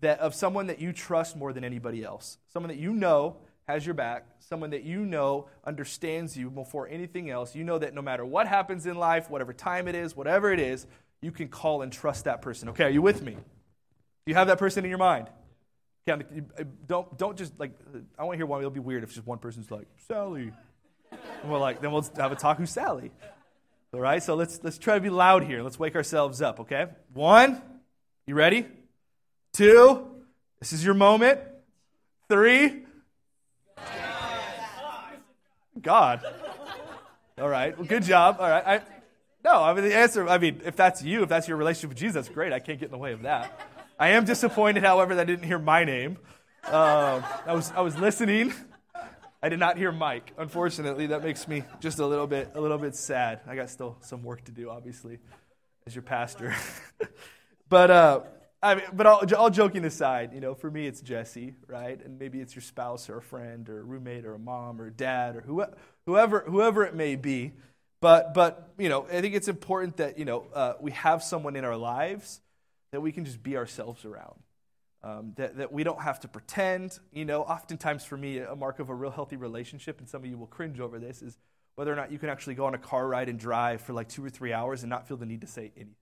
that 0.00 0.18
of 0.20 0.34
someone 0.34 0.66
that 0.66 0.80
you 0.80 0.92
trust 0.92 1.36
more 1.36 1.52
than 1.52 1.64
anybody 1.64 2.02
else, 2.02 2.38
someone 2.52 2.68
that 2.68 2.78
you 2.78 2.92
know 2.92 3.36
has 3.68 3.84
your 3.84 3.94
back, 3.94 4.26
someone 4.38 4.70
that 4.70 4.84
you 4.84 5.04
know 5.04 5.48
understands 5.64 6.36
you 6.36 6.50
before 6.50 6.88
anything 6.88 7.30
else. 7.30 7.54
You 7.54 7.64
know 7.64 7.78
that 7.78 7.94
no 7.94 8.02
matter 8.02 8.24
what 8.24 8.46
happens 8.46 8.86
in 8.86 8.96
life, 8.96 9.30
whatever 9.30 9.52
time 9.52 9.88
it 9.88 9.94
is, 9.94 10.16
whatever 10.16 10.52
it 10.52 10.60
is, 10.60 10.86
you 11.20 11.32
can 11.32 11.48
call 11.48 11.82
and 11.82 11.92
trust 11.92 12.24
that 12.24 12.42
person. 12.42 12.68
Okay, 12.70 12.84
are 12.84 12.90
you 12.90 13.02
with 13.02 13.22
me? 13.22 13.32
Do 13.32 13.38
you 14.26 14.34
have 14.34 14.46
that 14.48 14.58
person 14.58 14.84
in 14.84 14.88
your 14.88 14.98
mind? 14.98 15.28
Okay, 16.08 16.24
uh, 16.58 16.64
don't 16.86 17.18
don't 17.18 17.36
just 17.36 17.58
like 17.58 17.72
I 18.18 18.24
want 18.24 18.34
to 18.34 18.38
hear 18.38 18.46
one. 18.46 18.60
It'll 18.60 18.70
be 18.70 18.80
weird 18.80 19.02
if 19.02 19.12
just 19.12 19.26
one 19.26 19.38
person's 19.38 19.70
like 19.70 19.86
Sally. 20.06 20.52
And 21.10 21.50
we're 21.50 21.58
like, 21.58 21.80
then 21.80 21.92
we'll 21.92 22.06
have 22.16 22.32
a 22.32 22.36
talk. 22.36 22.58
Who's 22.58 22.70
Sally? 22.70 23.10
All 23.96 24.02
right. 24.02 24.22
So 24.22 24.34
let's 24.34 24.62
let's 24.62 24.76
try 24.76 24.96
to 24.96 25.00
be 25.00 25.08
loud 25.08 25.42
here. 25.42 25.62
Let's 25.62 25.78
wake 25.78 25.96
ourselves 25.96 26.42
up. 26.42 26.60
Okay. 26.60 26.84
One. 27.14 27.62
You 28.26 28.34
ready? 28.34 28.66
Two. 29.54 30.06
This 30.60 30.74
is 30.74 30.84
your 30.84 30.92
moment. 30.92 31.40
Three. 32.28 32.84
God. 35.80 36.20
All 37.38 37.48
right. 37.48 37.74
Well, 37.74 37.86
good 37.86 38.02
job. 38.02 38.36
All 38.38 38.50
right. 38.50 38.66
I, 38.66 38.82
no, 39.42 39.62
I 39.62 39.72
mean 39.72 39.84
the 39.84 39.94
answer. 39.94 40.28
I 40.28 40.36
mean, 40.36 40.60
if 40.66 40.76
that's 40.76 41.02
you, 41.02 41.22
if 41.22 41.30
that's 41.30 41.48
your 41.48 41.56
relationship 41.56 41.88
with 41.88 41.98
Jesus, 41.98 42.14
that's 42.16 42.28
great. 42.28 42.52
I 42.52 42.58
can't 42.58 42.78
get 42.78 42.86
in 42.86 42.92
the 42.92 42.98
way 42.98 43.14
of 43.14 43.22
that. 43.22 43.58
I 43.98 44.08
am 44.08 44.26
disappointed, 44.26 44.82
however, 44.82 45.14
that 45.14 45.22
I 45.22 45.24
didn't 45.24 45.46
hear 45.46 45.58
my 45.58 45.84
name. 45.84 46.18
Uh, 46.64 47.22
I 47.46 47.54
was 47.54 47.72
I 47.74 47.80
was 47.80 47.96
listening. 47.96 48.52
I 49.42 49.48
did 49.48 49.58
not 49.58 49.76
hear 49.76 49.92
Mike. 49.92 50.32
Unfortunately, 50.38 51.08
that 51.08 51.22
makes 51.22 51.46
me 51.46 51.64
just 51.80 51.98
a 51.98 52.06
little 52.06 52.26
bit 52.26 52.52
a 52.54 52.60
little 52.60 52.78
bit 52.78 52.94
sad. 52.94 53.40
I 53.46 53.54
got 53.54 53.70
still 53.70 53.96
some 54.00 54.22
work 54.22 54.44
to 54.44 54.52
do, 54.52 54.70
obviously, 54.70 55.18
as 55.86 55.94
your 55.94 56.02
pastor. 56.02 56.54
but 57.68 57.90
uh, 57.90 58.20
I 58.62 58.76
mean, 58.76 58.84
but 58.92 59.06
all, 59.06 59.22
all 59.36 59.50
joking 59.50 59.84
aside, 59.84 60.32
you 60.32 60.40
know, 60.40 60.54
for 60.54 60.70
me 60.70 60.86
it's 60.86 61.00
Jesse, 61.00 61.54
right? 61.66 62.02
And 62.02 62.18
maybe 62.18 62.40
it's 62.40 62.54
your 62.54 62.62
spouse 62.62 63.10
or 63.10 63.18
a 63.18 63.22
friend 63.22 63.68
or 63.68 63.80
a 63.80 63.82
roommate 63.82 64.24
or 64.24 64.34
a 64.34 64.38
mom 64.38 64.80
or 64.80 64.86
a 64.86 64.90
dad 64.90 65.36
or 65.36 65.42
whoever 65.42 65.76
whoever 66.06 66.40
whoever 66.40 66.84
it 66.84 66.94
may 66.94 67.16
be. 67.16 67.52
But 68.00 68.34
but 68.34 68.72
you 68.78 68.88
know, 68.88 69.06
I 69.06 69.20
think 69.20 69.34
it's 69.34 69.48
important 69.48 69.98
that 69.98 70.18
you 70.18 70.24
know 70.24 70.46
uh, 70.54 70.74
we 70.80 70.92
have 70.92 71.22
someone 71.22 71.56
in 71.56 71.64
our 71.64 71.76
lives 71.76 72.40
that 72.92 73.00
we 73.00 73.12
can 73.12 73.24
just 73.24 73.42
be 73.42 73.56
ourselves 73.56 74.04
around. 74.04 74.36
Um, 75.06 75.34
that, 75.36 75.58
that 75.58 75.72
we 75.72 75.84
don't 75.84 76.00
have 76.00 76.18
to 76.20 76.28
pretend. 76.28 76.98
You 77.12 77.24
know, 77.24 77.42
oftentimes 77.42 78.04
for 78.04 78.16
me, 78.16 78.38
a 78.38 78.56
mark 78.56 78.80
of 78.80 78.88
a 78.88 78.94
real 78.94 79.12
healthy 79.12 79.36
relationship, 79.36 80.00
and 80.00 80.08
some 80.08 80.24
of 80.24 80.28
you 80.28 80.36
will 80.36 80.48
cringe 80.48 80.80
over 80.80 80.98
this, 80.98 81.22
is 81.22 81.38
whether 81.76 81.92
or 81.92 81.96
not 81.96 82.10
you 82.10 82.18
can 82.18 82.28
actually 82.28 82.56
go 82.56 82.66
on 82.66 82.74
a 82.74 82.78
car 82.78 83.06
ride 83.06 83.28
and 83.28 83.38
drive 83.38 83.80
for 83.82 83.92
like 83.92 84.08
two 84.08 84.24
or 84.24 84.30
three 84.30 84.52
hours 84.52 84.82
and 84.82 84.90
not 84.90 85.06
feel 85.06 85.16
the 85.16 85.26
need 85.26 85.42
to 85.42 85.46
say 85.46 85.70
anything. 85.76 85.94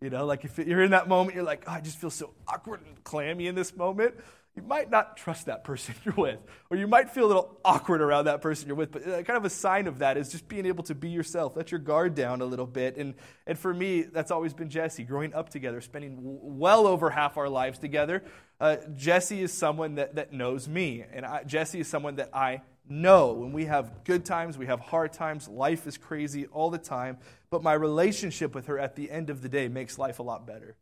You 0.00 0.08
know, 0.08 0.24
like 0.24 0.44
if 0.44 0.56
you're 0.56 0.84
in 0.84 0.92
that 0.92 1.08
moment, 1.08 1.34
you're 1.34 1.42
like, 1.44 1.64
oh, 1.66 1.72
I 1.72 1.80
just 1.80 1.98
feel 1.98 2.10
so 2.10 2.30
awkward 2.46 2.80
and 2.86 3.02
clammy 3.02 3.48
in 3.48 3.56
this 3.56 3.74
moment 3.74 4.14
you 4.56 4.62
might 4.62 4.90
not 4.90 5.16
trust 5.16 5.46
that 5.46 5.64
person 5.64 5.94
you're 6.04 6.14
with, 6.14 6.38
or 6.70 6.76
you 6.76 6.86
might 6.86 7.10
feel 7.10 7.26
a 7.26 7.28
little 7.28 7.60
awkward 7.64 8.00
around 8.00 8.24
that 8.24 8.42
person 8.42 8.66
you're 8.66 8.76
with. 8.76 8.90
But 8.90 9.06
uh, 9.06 9.22
kind 9.22 9.36
of 9.36 9.44
a 9.44 9.50
sign 9.50 9.86
of 9.86 9.98
that 10.00 10.16
is 10.16 10.30
just 10.30 10.48
being 10.48 10.66
able 10.66 10.84
to 10.84 10.94
be 10.94 11.08
yourself. 11.08 11.56
Let 11.56 11.70
your 11.70 11.80
guard 11.80 12.14
down 12.14 12.40
a 12.40 12.44
little 12.44 12.66
bit. 12.66 12.96
And, 12.96 13.14
and 13.46 13.58
for 13.58 13.72
me, 13.72 14.02
that's 14.02 14.30
always 14.30 14.52
been 14.52 14.68
Jesse, 14.68 15.04
growing 15.04 15.34
up 15.34 15.50
together, 15.50 15.80
spending 15.80 16.18
well 16.20 16.86
over 16.86 17.10
half 17.10 17.36
our 17.36 17.48
lives 17.48 17.78
together. 17.78 18.24
Uh, 18.60 18.76
Jesse 18.96 19.42
is 19.42 19.52
someone 19.52 19.94
that, 19.94 20.16
that 20.16 20.32
knows 20.32 20.68
me, 20.68 21.04
and 21.12 21.24
I, 21.24 21.44
Jesse 21.44 21.80
is 21.80 21.88
someone 21.88 22.16
that 22.16 22.30
I 22.34 22.62
know. 22.88 23.32
When 23.32 23.52
we 23.52 23.66
have 23.66 24.04
good 24.04 24.24
times, 24.24 24.58
we 24.58 24.66
have 24.66 24.80
hard 24.80 25.12
times, 25.12 25.48
life 25.48 25.86
is 25.86 25.96
crazy 25.96 26.46
all 26.46 26.70
the 26.70 26.78
time. 26.78 27.18
But 27.50 27.62
my 27.62 27.72
relationship 27.72 28.54
with 28.54 28.66
her 28.66 28.78
at 28.78 28.96
the 28.96 29.10
end 29.10 29.30
of 29.30 29.42
the 29.42 29.48
day 29.48 29.68
makes 29.68 29.98
life 29.98 30.18
a 30.18 30.22
lot 30.22 30.46
better. 30.46 30.76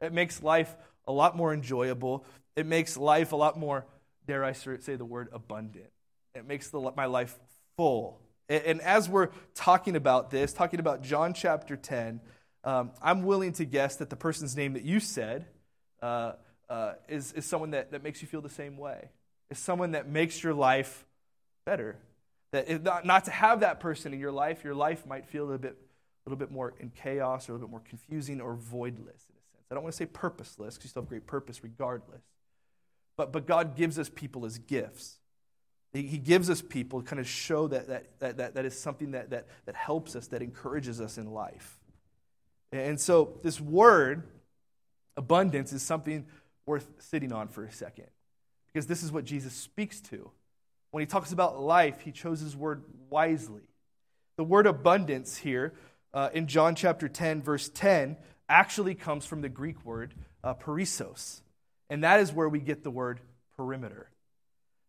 It 0.00 0.12
makes 0.12 0.42
life 0.42 0.74
a 1.06 1.12
lot 1.12 1.36
more 1.36 1.52
enjoyable. 1.52 2.24
It 2.56 2.66
makes 2.66 2.96
life 2.96 3.32
a 3.32 3.36
lot 3.36 3.58
more, 3.58 3.86
dare 4.26 4.44
I 4.44 4.52
say 4.52 4.96
the 4.96 5.04
word, 5.04 5.28
abundant. 5.32 5.90
It 6.34 6.46
makes 6.46 6.70
the, 6.70 6.92
my 6.96 7.06
life 7.06 7.38
full. 7.76 8.20
And, 8.48 8.80
as 8.82 9.08
we're 9.08 9.30
talking 9.54 9.96
about 9.96 10.30
this, 10.30 10.52
talking 10.52 10.78
about 10.78 11.02
John 11.02 11.32
chapter 11.32 11.76
10, 11.76 12.20
um, 12.62 12.90
I'm 13.02 13.22
willing 13.22 13.52
to 13.54 13.64
guess 13.64 13.96
that 13.96 14.10
the 14.10 14.16
person's 14.16 14.54
name 14.54 14.74
that 14.74 14.82
you 14.82 15.00
said 15.00 15.46
uh, 16.02 16.32
uh, 16.68 16.92
is, 17.08 17.32
is 17.32 17.46
someone 17.46 17.70
that, 17.70 17.92
that 17.92 18.02
makes 18.02 18.20
you 18.20 18.28
feel 18.28 18.42
the 18.42 18.50
same 18.50 18.76
way. 18.76 19.08
Is 19.50 19.58
someone 19.58 19.92
that 19.92 20.08
makes 20.08 20.42
your 20.42 20.54
life 20.54 21.06
better. 21.64 21.96
That 22.52 22.82
not, 22.82 23.04
not 23.04 23.24
to 23.24 23.30
have 23.30 23.60
that 23.60 23.80
person 23.80 24.12
in 24.12 24.20
your 24.20 24.32
life, 24.32 24.62
your 24.62 24.74
life 24.74 25.06
might 25.06 25.26
feel 25.26 25.50
a 25.52 25.58
bit, 25.58 25.76
a 26.26 26.30
little 26.30 26.38
bit 26.38 26.50
more 26.50 26.74
in 26.78 26.90
chaos 26.90 27.48
or 27.48 27.52
a 27.52 27.54
little 27.54 27.68
bit 27.68 27.70
more 27.70 27.82
confusing 27.88 28.40
or 28.40 28.54
voidless 28.56 28.98
in 29.28 29.36
a 29.36 29.44
sense. 29.50 29.66
I 29.70 29.74
don't 29.74 29.82
want 29.82 29.94
to 29.94 29.96
say 29.96 30.06
purposeless 30.06 30.74
because 30.74 30.84
you 30.84 30.90
still 30.90 31.02
have 31.02 31.08
great 31.08 31.26
purpose 31.26 31.62
regardless. 31.62 32.22
But, 33.16 33.32
but 33.32 33.46
God 33.46 33.76
gives 33.76 33.98
us 33.98 34.08
people 34.08 34.44
as 34.44 34.58
gifts. 34.58 35.18
He, 35.92 36.18
gives 36.18 36.50
us 36.50 36.60
people 36.60 37.02
to 37.02 37.06
kind 37.06 37.20
of 37.20 37.28
show 37.28 37.68
that 37.68 37.86
that, 37.86 38.36
that, 38.36 38.54
that, 38.54 38.64
is 38.64 38.76
something 38.76 39.12
that, 39.12 39.30
that, 39.30 39.46
that 39.66 39.76
helps 39.76 40.16
us, 40.16 40.26
that 40.28 40.42
encourages 40.42 41.00
us 41.00 41.18
in 41.18 41.30
life. 41.30 41.78
And 42.72 43.00
so, 43.00 43.38
this 43.44 43.60
word, 43.60 44.24
abundance, 45.16 45.72
is 45.72 45.82
something 45.82 46.26
worth 46.66 46.88
sitting 46.98 47.32
on 47.32 47.46
for 47.46 47.64
a 47.64 47.70
second. 47.70 48.06
Because 48.66 48.88
this 48.88 49.04
is 49.04 49.12
what 49.12 49.24
Jesus 49.24 49.52
speaks 49.52 50.00
to. 50.00 50.32
When 50.90 51.00
he 51.00 51.06
talks 51.06 51.30
about 51.30 51.60
life, 51.60 52.00
he 52.00 52.10
chose 52.10 52.40
his 52.40 52.56
word 52.56 52.82
wisely. 53.08 53.62
The 54.36 54.44
word 54.44 54.66
abundance 54.66 55.36
here 55.36 55.74
uh, 56.12 56.30
in 56.32 56.48
John 56.48 56.74
chapter 56.74 57.08
10, 57.08 57.40
verse 57.40 57.68
10, 57.68 58.16
actually 58.48 58.96
comes 58.96 59.24
from 59.24 59.42
the 59.42 59.48
Greek 59.48 59.84
word 59.84 60.14
uh. 60.42 60.54
And 61.90 62.04
that 62.04 62.20
is 62.20 62.32
where 62.32 62.48
we 62.48 62.60
get 62.60 62.82
the 62.82 62.90
word 62.90 63.20
perimeter. 63.56 64.10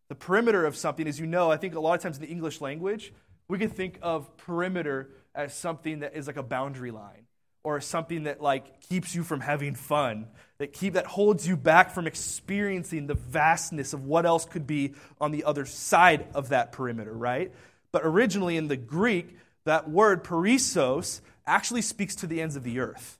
The 0.09 0.15
perimeter 0.15 0.65
of 0.65 0.75
something, 0.75 1.07
as 1.07 1.19
you 1.19 1.25
know, 1.25 1.51
I 1.51 1.57
think 1.57 1.75
a 1.75 1.79
lot 1.79 1.95
of 1.95 2.01
times 2.01 2.17
in 2.17 2.23
the 2.23 2.29
English 2.29 2.61
language, 2.61 3.13
we 3.47 3.57
can 3.57 3.69
think 3.69 3.99
of 4.01 4.37
perimeter 4.37 5.09
as 5.33 5.53
something 5.53 5.99
that 5.99 6.15
is 6.15 6.27
like 6.27 6.37
a 6.37 6.43
boundary 6.43 6.91
line 6.91 7.25
or 7.63 7.81
something 7.81 8.23
that 8.23 8.41
like 8.41 8.79
keeps 8.81 9.15
you 9.15 9.23
from 9.23 9.41
having 9.41 9.73
fun, 9.73 10.27
that 10.59 10.71
keep 10.71 10.93
that 10.93 11.07
holds 11.07 11.47
you 11.47 11.57
back 11.57 11.91
from 11.91 12.05
experiencing 12.05 13.07
the 13.07 13.15
vastness 13.15 13.93
of 13.93 14.05
what 14.05 14.25
else 14.25 14.45
could 14.45 14.67
be 14.67 14.93
on 15.19 15.31
the 15.31 15.43
other 15.43 15.65
side 15.65 16.27
of 16.35 16.49
that 16.49 16.71
perimeter, 16.71 17.11
right? 17.11 17.51
But 17.91 18.03
originally 18.05 18.55
in 18.55 18.67
the 18.67 18.77
Greek, 18.77 19.35
that 19.65 19.89
word 19.89 20.23
perissos 20.23 21.21
actually 21.47 21.81
speaks 21.81 22.15
to 22.17 22.27
the 22.27 22.41
ends 22.41 22.55
of 22.55 22.63
the 22.63 22.79
earth. 22.79 23.17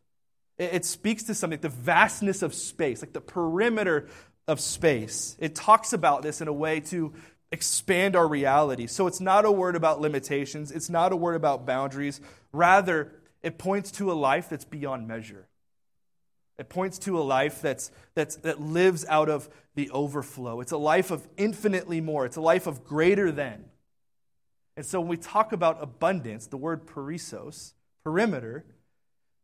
It, 0.57 0.85
speaks 0.85 1.23
to 1.23 1.35
something, 1.35 1.59
the 1.59 1.69
vastness 1.69 2.41
of 2.41 2.53
space, 2.53 3.01
like 3.01 3.13
the 3.13 3.21
perimeter 3.21 4.07
of 4.47 4.59
space. 4.59 5.35
It 5.39 5.53
talks 5.53 5.91
about 5.91 6.21
this 6.21 6.39
in 6.39 6.47
a 6.47 6.53
way 6.53 6.79
to 6.81 7.13
expand 7.51 8.15
our 8.15 8.27
reality. 8.27 8.87
So 8.87 9.07
it's 9.07 9.19
not 9.19 9.45
a 9.45 9.51
word 9.51 9.75
about 9.75 9.99
limitations, 9.99 10.71
it's 10.71 10.89
not 10.89 11.11
a 11.11 11.15
word 11.15 11.35
about 11.35 11.65
boundaries. 11.65 12.21
Rather, 12.53 13.11
it 13.43 13.57
points 13.57 13.91
to 13.91 14.11
a 14.11 14.13
life 14.13 14.49
that's 14.49 14.65
beyond 14.65 15.07
measure. 15.07 15.47
It 16.57 16.69
points 16.69 16.99
to 16.99 17.19
a 17.19 17.21
life 17.21 17.61
that's, 17.61 17.91
that's, 18.13 18.37
that 18.37 18.61
lives 18.61 19.05
out 19.09 19.29
of 19.29 19.49
the 19.75 19.89
overflow. 19.89 20.61
It's 20.61 20.71
a 20.71 20.77
life 20.77 21.11
of 21.11 21.27
infinitely 21.35 21.99
more. 21.99 22.25
It's 22.25 22.37
a 22.37 22.41
life 22.41 22.65
of 22.65 22.85
greater 22.85 23.31
than. 23.31 23.65
And 24.77 24.85
so 24.85 24.99
when 24.99 25.09
we 25.09 25.17
talk 25.17 25.51
about 25.51 25.83
abundance, 25.83 26.47
the 26.47 26.57
word 26.57 26.85
perissos, 26.85 27.73
perimeter, 28.03 28.65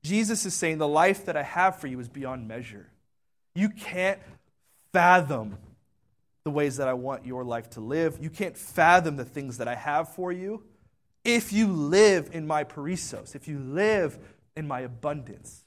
Jesus 0.03 0.45
is 0.45 0.53
saying 0.53 0.77
the 0.77 0.87
life 0.87 1.25
that 1.25 1.37
I 1.37 1.43
have 1.43 1.79
for 1.79 1.87
you 1.87 1.99
is 1.99 2.09
beyond 2.09 2.47
measure. 2.47 2.87
You 3.55 3.69
can't 3.69 4.19
fathom 4.93 5.57
the 6.43 6.51
ways 6.51 6.77
that 6.77 6.87
I 6.87 6.93
want 6.93 7.25
your 7.25 7.43
life 7.43 7.69
to 7.71 7.81
live. 7.81 8.17
You 8.19 8.29
can't 8.29 8.57
fathom 8.57 9.15
the 9.15 9.25
things 9.25 9.57
that 9.57 9.67
I 9.67 9.75
have 9.75 10.13
for 10.13 10.31
you 10.31 10.63
if 11.23 11.53
you 11.53 11.67
live 11.67 12.29
in 12.33 12.47
my 12.47 12.63
perissos, 12.63 13.35
if 13.35 13.47
you 13.47 13.59
live 13.59 14.17
in 14.55 14.67
my 14.67 14.81
abundance. 14.81 15.63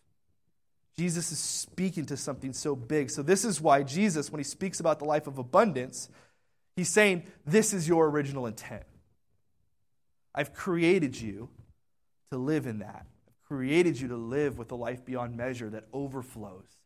Jesus 0.96 1.32
is 1.32 1.38
speaking 1.38 2.06
to 2.06 2.16
something 2.16 2.52
so 2.52 2.76
big. 2.76 3.10
So, 3.10 3.22
this 3.22 3.44
is 3.44 3.60
why 3.60 3.82
Jesus, 3.82 4.30
when 4.30 4.38
he 4.38 4.44
speaks 4.44 4.80
about 4.80 4.98
the 4.98 5.04
life 5.04 5.26
of 5.26 5.38
abundance, 5.38 6.08
he's 6.76 6.88
saying, 6.88 7.24
This 7.46 7.72
is 7.72 7.88
your 7.88 8.08
original 8.08 8.46
intent. 8.46 8.84
I've 10.34 10.54
created 10.54 11.20
you 11.20 11.48
to 12.30 12.38
live 12.38 12.66
in 12.66 12.80
that. 12.80 13.06
Created 13.46 14.00
you 14.00 14.08
to 14.08 14.16
live 14.16 14.58
with 14.58 14.72
a 14.72 14.76
life 14.76 15.04
beyond 15.04 15.36
measure 15.36 15.68
that 15.70 15.84
overflows, 15.92 16.78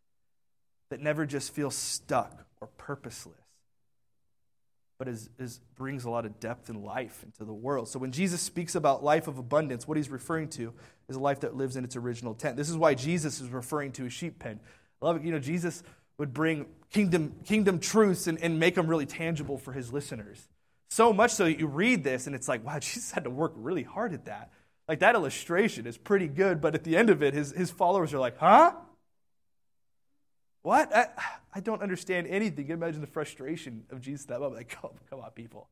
that 0.91 1.01
never 1.01 1.27
just 1.27 1.55
feels 1.55 1.75
stuck 1.75 2.47
or 2.61 2.69
purposeless 2.79 3.49
but 4.99 5.07
is, 5.07 5.31
is, 5.39 5.61
brings 5.77 6.05
a 6.05 6.11
lot 6.11 6.27
of 6.27 6.41
depth 6.41 6.69
and 6.69 6.83
life 6.83 7.23
into 7.23 7.45
the 7.45 7.55
world. 7.55 7.89
So 7.89 8.01
when 8.01 8.11
Jesus 8.11 8.43
speaks 8.43 8.75
about 8.75 9.05
life 9.05 9.29
of 9.29 9.39
abundance, 9.39 9.87
what 9.87 9.97
he's 9.97 10.11
referring 10.11 10.49
to 10.51 10.75
is 11.09 11.15
a 11.15 11.21
life 11.21 11.41
that 11.41 11.57
lives 11.57 11.77
in 11.77 11.85
its 11.85 11.95
original 11.95 12.35
tent. 12.35 12.57
This 12.57 12.69
is 12.69 12.77
why 12.77 12.95
Jesus 12.95 13.41
is 13.41 13.49
referring 13.49 13.93
to 13.93 14.07
a 14.07 14.11
sheep 14.11 14.41
pen. 14.41 14.59
I 15.01 15.07
love 15.07 15.17
it. 15.17 15.23
You 15.23 15.31
know, 15.31 15.39
Jesus 15.39 15.85
would 16.19 16.35
bring 16.35 16.67
kingdom, 16.91 17.33
kingdom 17.45 17.79
truths 17.79 18.27
and, 18.27 18.43
and 18.43 18.59
make 18.59 18.75
them 18.75 18.89
really 18.89 19.07
tangible 19.07 19.57
for 19.57 19.73
his 19.73 19.93
listeners. 19.93 20.49
So 20.91 21.13
much 21.13 21.31
so 21.31 21.45
that 21.45 21.61
you 21.61 21.69
read 21.69 22.03
this 22.03 22.27
and 22.27 22.35
it's 22.35 22.49
like, 22.49 22.67
wow, 22.67 22.79
Jesus 22.81 23.13
had 23.13 23.23
to 23.25 23.31
work 23.31 23.53
really 23.55 23.85
hard 23.85 24.13
at 24.13 24.25
that. 24.25 24.51
Like 24.89 25.01
that 25.01 25.15
illustration 25.15 25.87
is 25.87 25.99
pretty 25.99 26.29
good, 26.29 26.61
but 26.61 26.75
at 26.75 26.83
the 26.83 26.97
end 26.97 27.11
of 27.11 27.23
it, 27.23 27.35
his, 27.35 27.53
his 27.53 27.71
followers 27.71 28.15
are 28.15 28.19
like, 28.19 28.39
huh? 28.39 28.73
What? 30.63 30.95
I, 30.95 31.09
I 31.55 31.61
don't 31.61 31.83
understand 31.83 32.27
anything. 32.27 32.67
You 32.67 32.75
imagine 32.75 33.01
the 33.01 33.07
frustration 33.07 33.85
of 33.91 34.01
Jesus 34.01 34.27
that 34.27 34.41
moment. 34.41 34.57
Like, 34.57 34.69
come, 34.83 34.93
come 35.11 35.21
on, 35.21 35.31
people. 35.33 35.69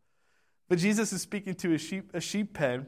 But 0.68 0.78
Jesus 0.78 1.12
is 1.12 1.22
speaking 1.22 1.54
to 1.56 1.74
a 1.74 1.78
sheep, 1.78 2.10
a 2.12 2.20
sheep 2.20 2.52
pen, 2.52 2.86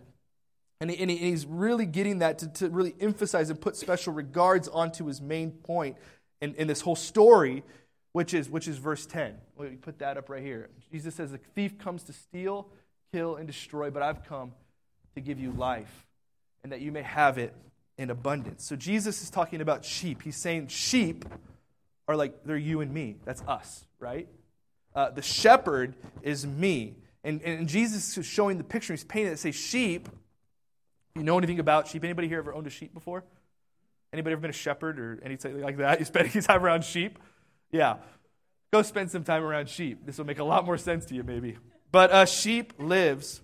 and, 0.81 0.91
he, 0.91 0.97
and, 1.01 1.11
and 1.11 1.21
he's 1.21 1.47
really 1.47 1.87
getting 1.87 2.19
that 2.19 2.39
to, 2.41 2.49
to 2.55 2.69
really 2.69 2.95
emphasize 3.01 3.51
and 3.51 3.61
put 3.61 3.77
special 3.77 4.13
regards 4.13 4.69
onto 4.69 5.07
his 5.07 5.21
main 5.21 5.51
point 5.51 5.97
in, 6.41 6.55
in 6.55 6.67
this 6.69 6.81
whole 6.81 6.97
story, 6.97 7.65
which 8.13 8.35
is, 8.35 8.49
which 8.51 8.69
is 8.69 8.79
verse 8.79 9.07
10. 9.07 9.35
We 9.57 9.69
put 9.71 9.99
that 10.01 10.17
up 10.17 10.29
right 10.29 10.43
here. 10.43 10.71
Jesus 10.93 11.15
says, 11.15 11.33
The 11.33 11.39
thief 11.55 11.79
comes 11.79 12.05
to 12.05 12.13
steal, 12.13 12.69
kill, 13.13 13.37
and 13.37 13.47
destroy, 13.47 13.91
but 13.91 14.03
I've 14.03 14.25
come 14.25 14.53
to 15.15 15.21
give 15.21 15.39
you 15.41 15.53
life, 15.53 16.07
and 16.63 16.73
that 16.73 16.81
you 16.81 16.93
may 16.93 17.03
have 17.03 17.39
it 17.39 17.55
in 17.97 18.11
abundance. 18.11 18.65
So 18.65 18.77
Jesus 18.77 19.23
is 19.23 19.31
talking 19.31 19.61
about 19.61 19.85
sheep. 19.85 20.23
He's 20.23 20.37
saying 20.37 20.69
sheep 20.69 21.25
are 22.07 22.17
like 22.17 22.45
they're 22.45 22.57
you 22.57 22.81
and 22.81 22.93
me. 22.93 23.17
That's 23.25 23.43
us, 23.47 23.85
right? 23.99 24.29
Uh, 24.95 25.11
the 25.11 25.23
shepherd 25.23 25.95
is 26.23 26.47
me. 26.47 26.97
And, 27.25 27.43
and 27.43 27.69
Jesus 27.69 28.17
is 28.17 28.27
showing 28.27 28.59
the 28.59 28.65
picture. 28.65 28.93
He's 28.93 29.05
painting 29.05 29.33
it. 29.33 29.39
Say 29.39 29.53
sheep. 29.53 30.09
You 31.15 31.23
know 31.23 31.37
anything 31.37 31.59
about 31.59 31.89
sheep? 31.89 32.05
Anybody 32.05 32.29
here 32.29 32.39
ever 32.39 32.55
owned 32.55 32.67
a 32.67 32.71
sheep 32.71 32.95
before? 32.95 33.25
Anybody 34.13 34.33
ever 34.33 34.41
been 34.41 34.51
a 34.51 34.55
shepherd 34.55 34.99
or 34.99 35.21
anything 35.23 35.61
like 35.61 35.77
that? 35.79 35.99
You 35.99 36.05
spend 36.05 36.31
any 36.35 36.43
time 36.43 36.65
around 36.65 36.85
sheep? 36.85 37.19
Yeah. 37.71 37.97
Go 38.73 38.83
spend 38.83 39.11
some 39.11 39.25
time 39.25 39.43
around 39.43 39.69
sheep. 39.69 40.07
This 40.07 40.19
will 40.19 40.27
make 40.27 40.39
a 40.39 40.45
lot 40.45 40.65
more 40.65 40.79
sense 40.79 41.07
to 41.07 41.15
you, 41.15 41.25
maybe. 41.25 41.59
But 41.91 42.11
a 42.13 42.27
sheep 42.27 42.75
lives 42.79 43.41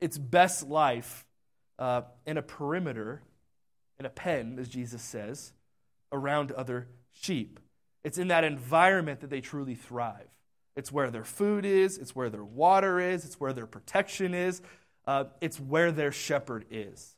its 0.00 0.16
best 0.18 0.68
life 0.68 1.26
uh, 1.80 2.02
in 2.26 2.36
a 2.36 2.42
perimeter, 2.42 3.22
in 3.98 4.06
a 4.06 4.10
pen, 4.10 4.58
as 4.60 4.68
Jesus 4.68 5.02
says, 5.02 5.52
around 6.12 6.52
other 6.52 6.86
sheep. 7.12 7.58
It's 8.04 8.18
in 8.18 8.28
that 8.28 8.44
environment 8.44 9.20
that 9.20 9.30
they 9.30 9.40
truly 9.40 9.74
thrive. 9.74 10.28
It's 10.76 10.92
where 10.92 11.10
their 11.10 11.24
food 11.24 11.64
is, 11.64 11.98
it's 11.98 12.14
where 12.14 12.30
their 12.30 12.44
water 12.44 13.00
is, 13.00 13.24
it's 13.24 13.40
where 13.40 13.52
their 13.52 13.66
protection 13.66 14.34
is, 14.34 14.62
uh, 15.06 15.24
it's 15.40 15.58
where 15.58 15.90
their 15.90 16.12
shepherd 16.12 16.66
is. 16.70 17.16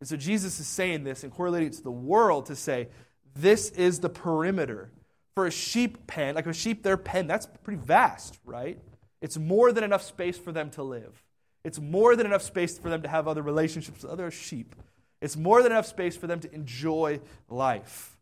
And 0.00 0.08
so 0.08 0.16
Jesus 0.16 0.60
is 0.60 0.66
saying 0.66 1.04
this 1.04 1.24
and 1.24 1.32
correlating 1.32 1.68
it 1.68 1.74
to 1.74 1.82
the 1.82 1.90
world 1.90 2.46
to 2.46 2.56
say, 2.56 2.88
this 3.34 3.70
is 3.70 4.00
the 4.00 4.08
perimeter. 4.08 4.92
For 5.34 5.46
a 5.46 5.50
sheep 5.50 6.06
pen, 6.06 6.34
like 6.34 6.46
a 6.46 6.52
sheep, 6.54 6.82
their 6.82 6.96
pen, 6.96 7.26
that's 7.26 7.46
pretty 7.62 7.82
vast, 7.82 8.38
right? 8.44 8.78
It's 9.20 9.36
more 9.36 9.72
than 9.72 9.84
enough 9.84 10.02
space 10.02 10.38
for 10.38 10.52
them 10.52 10.70
to 10.70 10.82
live. 10.82 11.25
It's 11.66 11.80
more 11.80 12.14
than 12.14 12.26
enough 12.26 12.42
space 12.42 12.78
for 12.78 12.88
them 12.88 13.02
to 13.02 13.08
have 13.08 13.26
other 13.26 13.42
relationships 13.42 14.04
with 14.04 14.12
other 14.12 14.30
sheep. 14.30 14.76
It's 15.20 15.36
more 15.36 15.64
than 15.64 15.72
enough 15.72 15.86
space 15.86 16.16
for 16.16 16.28
them 16.28 16.38
to 16.38 16.54
enjoy 16.54 17.18
life. 17.48 18.16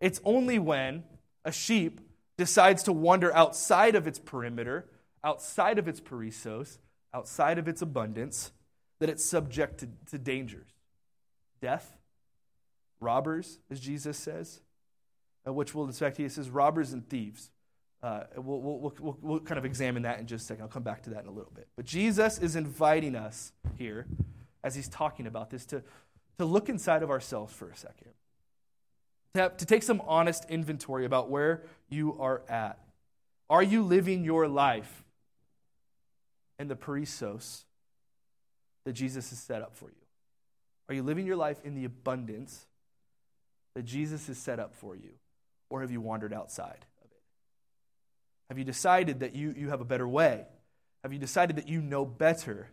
It's 0.00 0.20
only 0.24 0.58
when 0.58 1.04
a 1.44 1.52
sheep 1.52 2.00
decides 2.36 2.82
to 2.82 2.92
wander 2.92 3.32
outside 3.36 3.94
of 3.94 4.08
its 4.08 4.18
perimeter, 4.18 4.88
outside 5.22 5.78
of 5.78 5.86
its 5.86 6.00
perissos, 6.00 6.80
outside 7.14 7.56
of 7.56 7.68
its 7.68 7.82
abundance, 7.82 8.50
that 8.98 9.08
it's 9.08 9.24
subject 9.24 9.78
to, 9.78 9.88
to 10.10 10.18
dangers. 10.18 10.66
Death, 11.60 11.96
robbers, 12.98 13.60
as 13.70 13.78
Jesus 13.78 14.18
says, 14.18 14.60
uh, 15.46 15.52
which 15.52 15.72
will, 15.72 15.84
in 15.84 15.92
fact, 15.92 16.16
he 16.16 16.28
says 16.28 16.50
robbers 16.50 16.92
and 16.92 17.08
thieves. 17.08 17.52
Uh, 18.02 18.24
we'll, 18.36 18.60
we'll, 18.60 18.94
we'll, 19.00 19.18
we'll 19.20 19.40
kind 19.40 19.58
of 19.58 19.64
examine 19.64 20.02
that 20.02 20.18
in 20.18 20.26
just 20.26 20.44
a 20.44 20.46
second. 20.48 20.62
I'll 20.62 20.68
come 20.68 20.82
back 20.82 21.02
to 21.04 21.10
that 21.10 21.22
in 21.22 21.28
a 21.28 21.32
little 21.32 21.52
bit. 21.54 21.68
But 21.76 21.84
Jesus 21.84 22.38
is 22.38 22.56
inviting 22.56 23.14
us 23.14 23.52
here, 23.78 24.06
as 24.64 24.74
he's 24.74 24.88
talking 24.88 25.26
about 25.26 25.50
this, 25.50 25.64
to, 25.66 25.82
to 26.38 26.44
look 26.44 26.68
inside 26.68 27.02
of 27.02 27.10
ourselves 27.10 27.52
for 27.52 27.68
a 27.70 27.76
second 27.76 28.12
to, 29.34 29.40
have, 29.40 29.56
to 29.58 29.66
take 29.66 29.82
some 29.82 30.02
honest 30.06 30.44
inventory 30.48 31.04
about 31.04 31.30
where 31.30 31.62
you 31.88 32.16
are 32.20 32.42
at. 32.48 32.78
Are 33.48 33.62
you 33.62 33.82
living 33.82 34.24
your 34.24 34.48
life 34.48 35.02
in 36.58 36.68
the 36.68 36.76
perissos 36.76 37.64
that 38.84 38.92
Jesus 38.92 39.30
has 39.30 39.38
set 39.38 39.62
up 39.62 39.74
for 39.74 39.86
you? 39.86 39.94
Are 40.88 40.94
you 40.94 41.02
living 41.02 41.26
your 41.26 41.36
life 41.36 41.58
in 41.64 41.74
the 41.74 41.84
abundance 41.84 42.66
that 43.74 43.84
Jesus 43.84 44.26
has 44.26 44.38
set 44.38 44.58
up 44.58 44.74
for 44.74 44.94
you? 44.94 45.10
Or 45.70 45.80
have 45.80 45.90
you 45.90 46.00
wandered 46.00 46.32
outside? 46.34 46.84
Have 48.52 48.58
you 48.58 48.66
decided 48.66 49.20
that 49.20 49.34
you, 49.34 49.54
you 49.56 49.70
have 49.70 49.80
a 49.80 49.84
better 49.86 50.06
way? 50.06 50.44
Have 51.02 51.10
you 51.10 51.18
decided 51.18 51.56
that 51.56 51.68
you 51.68 51.80
know 51.80 52.04
better? 52.04 52.68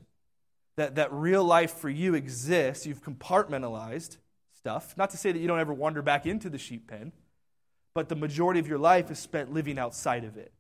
That, 0.76 0.96
that 0.96 1.14
real 1.14 1.42
life 1.42 1.72
for 1.72 1.88
you 1.88 2.16
exists? 2.16 2.86
You've 2.86 3.02
compartmentalized 3.02 4.18
stuff. 4.58 4.94
Not 4.98 5.12
to 5.12 5.18
say 5.18 5.32
that 5.32 5.40
you 5.40 5.48
don't 5.48 5.62
ever 5.62 5.74
wander 5.74 6.02
back 6.02 6.26
into 6.26 6.50
the 6.50 6.58
sheep 6.58 6.90
pen, 6.90 7.14
but 7.94 8.10
the 8.10 8.18
majority 8.18 8.60
of 8.60 8.68
your 8.68 8.78
life 8.78 9.10
is 9.10 9.20
spent 9.20 9.54
living 9.54 9.80
outside 9.80 10.26
of 10.26 10.36
it. 10.36 10.52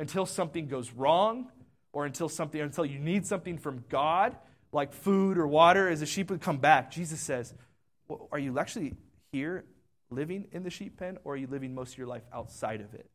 Until 0.00 0.26
something 0.26 0.66
goes 0.66 0.90
wrong, 0.90 1.48
or 1.92 2.04
until 2.04 2.28
something 2.28 2.60
until 2.60 2.84
you 2.84 2.98
need 2.98 3.24
something 3.24 3.58
from 3.58 3.84
God, 3.88 4.34
like 4.72 4.92
food 4.92 5.38
or 5.38 5.46
water, 5.46 5.88
as 5.88 6.02
a 6.02 6.06
sheep 6.06 6.28
would 6.28 6.40
come 6.40 6.58
back. 6.58 6.90
Jesus 6.90 7.20
says, 7.20 7.54
well, 8.08 8.28
Are 8.32 8.38
you 8.40 8.58
actually 8.58 8.96
here 9.30 9.64
living 10.10 10.48
in 10.50 10.64
the 10.64 10.70
sheep 10.70 10.98
pen, 10.98 11.18
or 11.22 11.34
are 11.34 11.36
you 11.36 11.46
living 11.46 11.72
most 11.72 11.92
of 11.92 11.98
your 11.98 12.08
life 12.08 12.24
outside 12.32 12.80
of 12.80 12.94
it? 12.94 13.08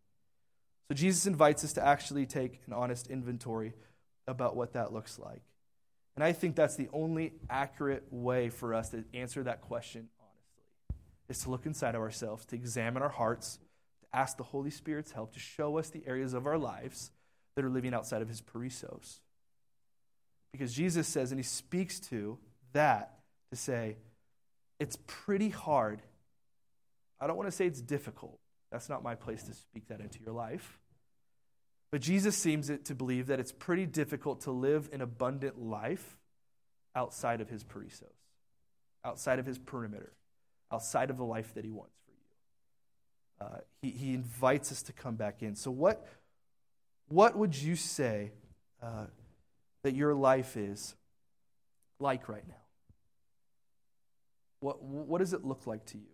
So 0.91 0.95
Jesus 0.95 1.25
invites 1.25 1.63
us 1.63 1.71
to 1.73 1.87
actually 1.87 2.25
take 2.25 2.59
an 2.67 2.73
honest 2.73 3.07
inventory 3.07 3.71
about 4.27 4.57
what 4.57 4.73
that 4.73 4.91
looks 4.91 5.17
like. 5.17 5.41
And 6.17 6.21
I 6.21 6.33
think 6.33 6.57
that's 6.57 6.75
the 6.75 6.89
only 6.91 7.31
accurate 7.49 8.03
way 8.11 8.49
for 8.49 8.73
us 8.73 8.89
to 8.89 9.05
answer 9.13 9.41
that 9.43 9.61
question 9.61 10.09
honestly, 10.19 10.99
is 11.29 11.39
to 11.43 11.49
look 11.49 11.65
inside 11.65 11.95
of 11.95 12.01
ourselves, 12.01 12.43
to 12.47 12.57
examine 12.57 13.01
our 13.01 13.07
hearts, 13.07 13.57
to 14.01 14.17
ask 14.17 14.35
the 14.35 14.43
Holy 14.43 14.69
Spirit's 14.69 15.13
help 15.13 15.31
to 15.31 15.39
show 15.39 15.77
us 15.77 15.89
the 15.89 16.03
areas 16.05 16.33
of 16.33 16.45
our 16.45 16.57
lives 16.57 17.11
that 17.55 17.63
are 17.63 17.69
living 17.69 17.93
outside 17.93 18.21
of 18.21 18.27
his 18.27 18.41
perissos. 18.41 19.21
Because 20.51 20.73
Jesus 20.73 21.07
says, 21.07 21.31
and 21.31 21.39
he 21.39 21.43
speaks 21.43 22.01
to 22.01 22.37
that 22.73 23.19
to 23.49 23.55
say, 23.55 23.95
it's 24.77 24.97
pretty 25.07 25.47
hard. 25.47 26.01
I 27.17 27.27
don't 27.27 27.37
want 27.37 27.47
to 27.47 27.55
say 27.55 27.65
it's 27.65 27.79
difficult. 27.79 28.37
That's 28.73 28.89
not 28.89 29.03
my 29.03 29.15
place 29.15 29.43
to 29.43 29.53
speak 29.53 29.87
that 29.87 30.01
into 30.01 30.19
your 30.19 30.33
life. 30.33 30.79
But 31.91 32.01
Jesus 32.01 32.37
seems 32.37 32.71
to 32.85 32.95
believe 32.95 33.27
that 33.27 33.39
it's 33.39 33.51
pretty 33.51 33.85
difficult 33.85 34.41
to 34.41 34.51
live 34.51 34.89
an 34.93 35.01
abundant 35.01 35.61
life 35.61 36.17
outside 36.95 37.41
of 37.41 37.49
his 37.49 37.63
perissos, 37.63 38.07
outside 39.03 39.39
of 39.39 39.45
his 39.45 39.59
perimeter, 39.59 40.13
outside 40.71 41.09
of 41.09 41.17
the 41.17 41.25
life 41.25 41.53
that 41.53 41.65
he 41.65 41.71
wants 41.71 41.97
for 42.05 42.11
you. 42.11 43.47
Uh, 43.47 43.59
he, 43.81 43.91
he 43.91 44.13
invites 44.13 44.71
us 44.71 44.81
to 44.83 44.93
come 44.93 45.15
back 45.15 45.43
in. 45.43 45.55
So, 45.55 45.69
what, 45.69 46.07
what 47.09 47.37
would 47.37 47.55
you 47.55 47.75
say 47.75 48.31
uh, 48.81 49.07
that 49.83 49.93
your 49.93 50.13
life 50.13 50.55
is 50.55 50.95
like 51.99 52.29
right 52.29 52.47
now? 52.47 52.55
What, 54.61 54.81
what 54.81 55.17
does 55.17 55.33
it 55.33 55.43
look 55.43 55.67
like 55.67 55.85
to 55.87 55.97
you? 55.97 56.05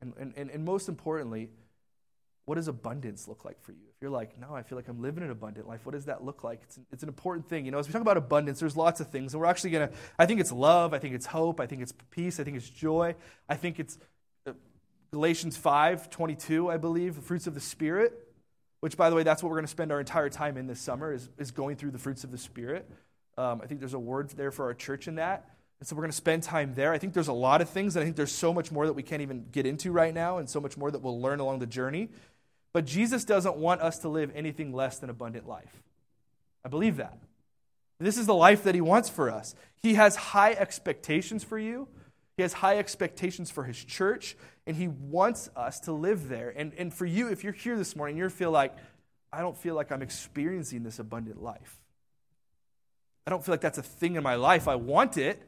And, 0.00 0.34
and, 0.36 0.50
and 0.50 0.64
most 0.64 0.88
importantly, 0.88 1.50
what 2.46 2.54
does 2.54 2.68
abundance 2.68 3.26
look 3.26 3.44
like 3.44 3.60
for 3.60 3.72
you? 3.72 3.86
If 3.94 4.00
you're 4.00 4.10
like, 4.10 4.38
no, 4.38 4.54
I 4.54 4.62
feel 4.62 4.76
like 4.76 4.86
I'm 4.86 5.02
living 5.02 5.24
an 5.24 5.30
abundant 5.30 5.66
life, 5.66 5.84
what 5.84 5.92
does 5.92 6.04
that 6.04 6.24
look 6.24 6.44
like? 6.44 6.60
It's 6.62 6.76
an, 6.76 6.86
it's 6.92 7.02
an 7.02 7.08
important 7.08 7.48
thing. 7.48 7.64
You 7.64 7.72
know, 7.72 7.78
as 7.78 7.88
we 7.88 7.92
talk 7.92 8.02
about 8.02 8.16
abundance, 8.16 8.60
there's 8.60 8.76
lots 8.76 9.00
of 9.00 9.10
things. 9.10 9.34
And 9.34 9.40
we're 9.40 9.48
actually 9.48 9.70
going 9.70 9.88
to, 9.88 9.94
I 10.16 10.26
think 10.26 10.40
it's 10.40 10.52
love. 10.52 10.94
I 10.94 11.00
think 11.00 11.16
it's 11.16 11.26
hope. 11.26 11.60
I 11.60 11.66
think 11.66 11.82
it's 11.82 11.92
peace. 12.10 12.38
I 12.38 12.44
think 12.44 12.56
it's 12.56 12.70
joy. 12.70 13.16
I 13.48 13.56
think 13.56 13.80
it's 13.80 13.98
uh, 14.46 14.52
Galatians 15.10 15.56
5 15.56 16.08
22, 16.08 16.70
I 16.70 16.76
believe, 16.76 17.16
the 17.16 17.20
fruits 17.20 17.48
of 17.48 17.54
the 17.54 17.60
Spirit, 17.60 18.12
which, 18.78 18.96
by 18.96 19.10
the 19.10 19.16
way, 19.16 19.24
that's 19.24 19.42
what 19.42 19.50
we're 19.50 19.56
going 19.56 19.64
to 19.64 19.70
spend 19.70 19.90
our 19.90 19.98
entire 19.98 20.30
time 20.30 20.56
in 20.56 20.68
this 20.68 20.78
summer, 20.78 21.12
is, 21.12 21.28
is 21.38 21.50
going 21.50 21.74
through 21.74 21.90
the 21.90 21.98
fruits 21.98 22.22
of 22.22 22.30
the 22.30 22.38
Spirit. 22.38 22.88
Um, 23.36 23.60
I 23.60 23.66
think 23.66 23.80
there's 23.80 23.94
a 23.94 23.98
word 23.98 24.30
there 24.30 24.52
for 24.52 24.66
our 24.66 24.74
church 24.74 25.08
in 25.08 25.16
that. 25.16 25.50
And 25.80 25.88
so 25.88 25.94
we're 25.96 26.02
going 26.02 26.12
to 26.12 26.16
spend 26.16 26.42
time 26.42 26.74
there. 26.74 26.92
I 26.92 26.98
think 26.98 27.12
there's 27.12 27.28
a 27.28 27.34
lot 27.34 27.60
of 27.60 27.68
things, 27.68 27.96
and 27.96 28.02
I 28.02 28.04
think 28.04 28.16
there's 28.16 28.32
so 28.32 28.54
much 28.54 28.70
more 28.72 28.86
that 28.86 28.94
we 28.94 29.02
can't 29.02 29.20
even 29.20 29.46
get 29.50 29.66
into 29.66 29.90
right 29.92 30.14
now, 30.14 30.38
and 30.38 30.48
so 30.48 30.60
much 30.60 30.76
more 30.76 30.90
that 30.90 31.00
we'll 31.00 31.20
learn 31.20 31.40
along 31.40 31.58
the 31.58 31.66
journey. 31.66 32.08
But 32.76 32.84
Jesus 32.84 33.24
doesn't 33.24 33.56
want 33.56 33.80
us 33.80 34.00
to 34.00 34.10
live 34.10 34.30
anything 34.34 34.70
less 34.70 34.98
than 34.98 35.08
abundant 35.08 35.48
life. 35.48 35.82
I 36.62 36.68
believe 36.68 36.98
that. 36.98 37.16
This 37.98 38.18
is 38.18 38.26
the 38.26 38.34
life 38.34 38.64
that 38.64 38.74
he 38.74 38.82
wants 38.82 39.08
for 39.08 39.30
us. 39.30 39.54
He 39.82 39.94
has 39.94 40.14
high 40.14 40.52
expectations 40.52 41.42
for 41.42 41.58
you. 41.58 41.88
He 42.36 42.42
has 42.42 42.52
high 42.52 42.76
expectations 42.76 43.50
for 43.50 43.64
his 43.64 43.82
church, 43.82 44.36
and 44.66 44.76
he 44.76 44.88
wants 44.88 45.48
us 45.56 45.80
to 45.80 45.92
live 45.92 46.28
there. 46.28 46.52
And, 46.54 46.74
and 46.76 46.92
for 46.92 47.06
you, 47.06 47.28
if 47.28 47.42
you're 47.42 47.54
here 47.54 47.78
this 47.78 47.96
morning, 47.96 48.18
you 48.18 48.28
feel 48.28 48.50
like, 48.50 48.76
I 49.32 49.40
don't 49.40 49.56
feel 49.56 49.74
like 49.74 49.90
I'm 49.90 50.02
experiencing 50.02 50.82
this 50.82 50.98
abundant 50.98 51.42
life. 51.42 51.78
I 53.26 53.30
don't 53.30 53.42
feel 53.42 53.54
like 53.54 53.62
that's 53.62 53.78
a 53.78 53.82
thing 53.82 54.16
in 54.16 54.22
my 54.22 54.34
life. 54.34 54.68
I 54.68 54.74
want 54.74 55.16
it. 55.16 55.42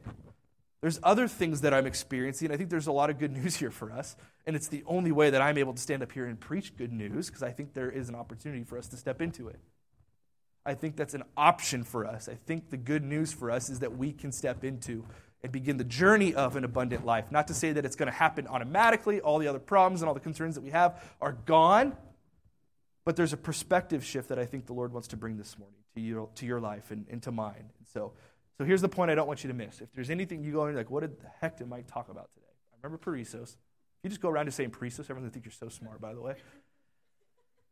There's 0.81 0.99
other 1.03 1.27
things 1.27 1.61
that 1.61 1.73
I'm 1.73 1.85
experiencing. 1.85 2.51
I 2.51 2.57
think 2.57 2.69
there's 2.69 2.87
a 2.87 2.91
lot 2.91 3.09
of 3.09 3.19
good 3.19 3.31
news 3.43 3.55
here 3.55 3.71
for 3.71 3.91
us. 3.91 4.15
And 4.45 4.55
it's 4.55 4.67
the 4.67 4.83
only 4.85 5.11
way 5.11 5.29
that 5.29 5.41
I'm 5.41 5.57
able 5.57 5.73
to 5.73 5.81
stand 5.81 6.01
up 6.01 6.11
here 6.11 6.25
and 6.25 6.39
preach 6.39 6.75
good 6.75 6.91
news 6.91 7.27
because 7.27 7.43
I 7.43 7.51
think 7.51 7.73
there 7.73 7.91
is 7.91 8.09
an 8.09 8.15
opportunity 8.15 8.63
for 8.63 8.77
us 8.77 8.87
to 8.89 8.97
step 8.97 9.21
into 9.21 9.47
it. 9.47 9.59
I 10.65 10.73
think 10.73 10.95
that's 10.95 11.13
an 11.13 11.23
option 11.37 11.83
for 11.83 12.05
us. 12.05 12.29
I 12.29 12.35
think 12.35 12.69
the 12.69 12.77
good 12.77 13.03
news 13.03 13.31
for 13.31 13.49
us 13.49 13.69
is 13.69 13.79
that 13.79 13.97
we 13.97 14.11
can 14.11 14.31
step 14.31 14.63
into 14.63 15.05
and 15.41 15.51
begin 15.51 15.77
the 15.77 15.85
journey 15.85 16.33
of 16.33 16.55
an 16.55 16.63
abundant 16.63 17.05
life. 17.05 17.31
Not 17.31 17.47
to 17.47 17.53
say 17.53 17.71
that 17.71 17.85
it's 17.85 17.95
going 17.95 18.11
to 18.11 18.17
happen 18.17 18.47
automatically, 18.47 19.21
all 19.21 19.39
the 19.39 19.47
other 19.47 19.59
problems 19.59 20.01
and 20.01 20.07
all 20.07 20.13
the 20.13 20.19
concerns 20.19 20.55
that 20.55 20.61
we 20.61 20.71
have 20.71 21.01
are 21.21 21.31
gone, 21.31 21.95
but 23.05 23.15
there's 23.15 23.33
a 23.33 23.37
perspective 23.37 24.03
shift 24.03 24.29
that 24.29 24.37
I 24.37 24.45
think 24.45 24.65
the 24.65 24.73
Lord 24.73 24.91
wants 24.91 25.07
to 25.09 25.17
bring 25.17 25.37
this 25.37 25.57
morning 25.57 25.79
to, 25.95 26.01
you, 26.01 26.29
to 26.35 26.45
your 26.45 26.59
life 26.59 26.91
and, 26.91 27.05
and 27.09 27.23
to 27.23 27.31
mine. 27.31 27.71
So, 27.93 28.13
so 28.59 28.65
here's 28.65 28.81
the 28.81 28.89
point 28.89 29.09
I 29.09 29.15
don't 29.15 29.25
want 29.25 29.41
you 29.45 29.47
to 29.47 29.53
miss. 29.53 29.79
If 29.79 29.93
there's 29.93 30.09
anything 30.09 30.43
you 30.43 30.51
go 30.51 30.67
in, 30.67 30.75
like, 30.75 30.91
what 30.91 30.99
did 30.99 31.17
the 31.21 31.29
heck 31.39 31.57
did 31.57 31.69
Mike 31.69 31.87
talk 31.87 32.09
about 32.09 32.29
today? 32.33 32.45
I 32.73 32.75
remember 32.83 32.97
perissos. 32.97 33.55
You 34.03 34.09
just 34.09 34.21
go 34.21 34.27
around 34.27 34.47
just 34.47 34.57
saying 34.57 34.71
perissos. 34.71 35.09
Everyone's 35.09 35.29
to 35.29 35.33
think 35.33 35.45
you're 35.45 35.53
so 35.53 35.69
smart, 35.69 36.01
by 36.01 36.13
the 36.13 36.19
way. 36.19 36.35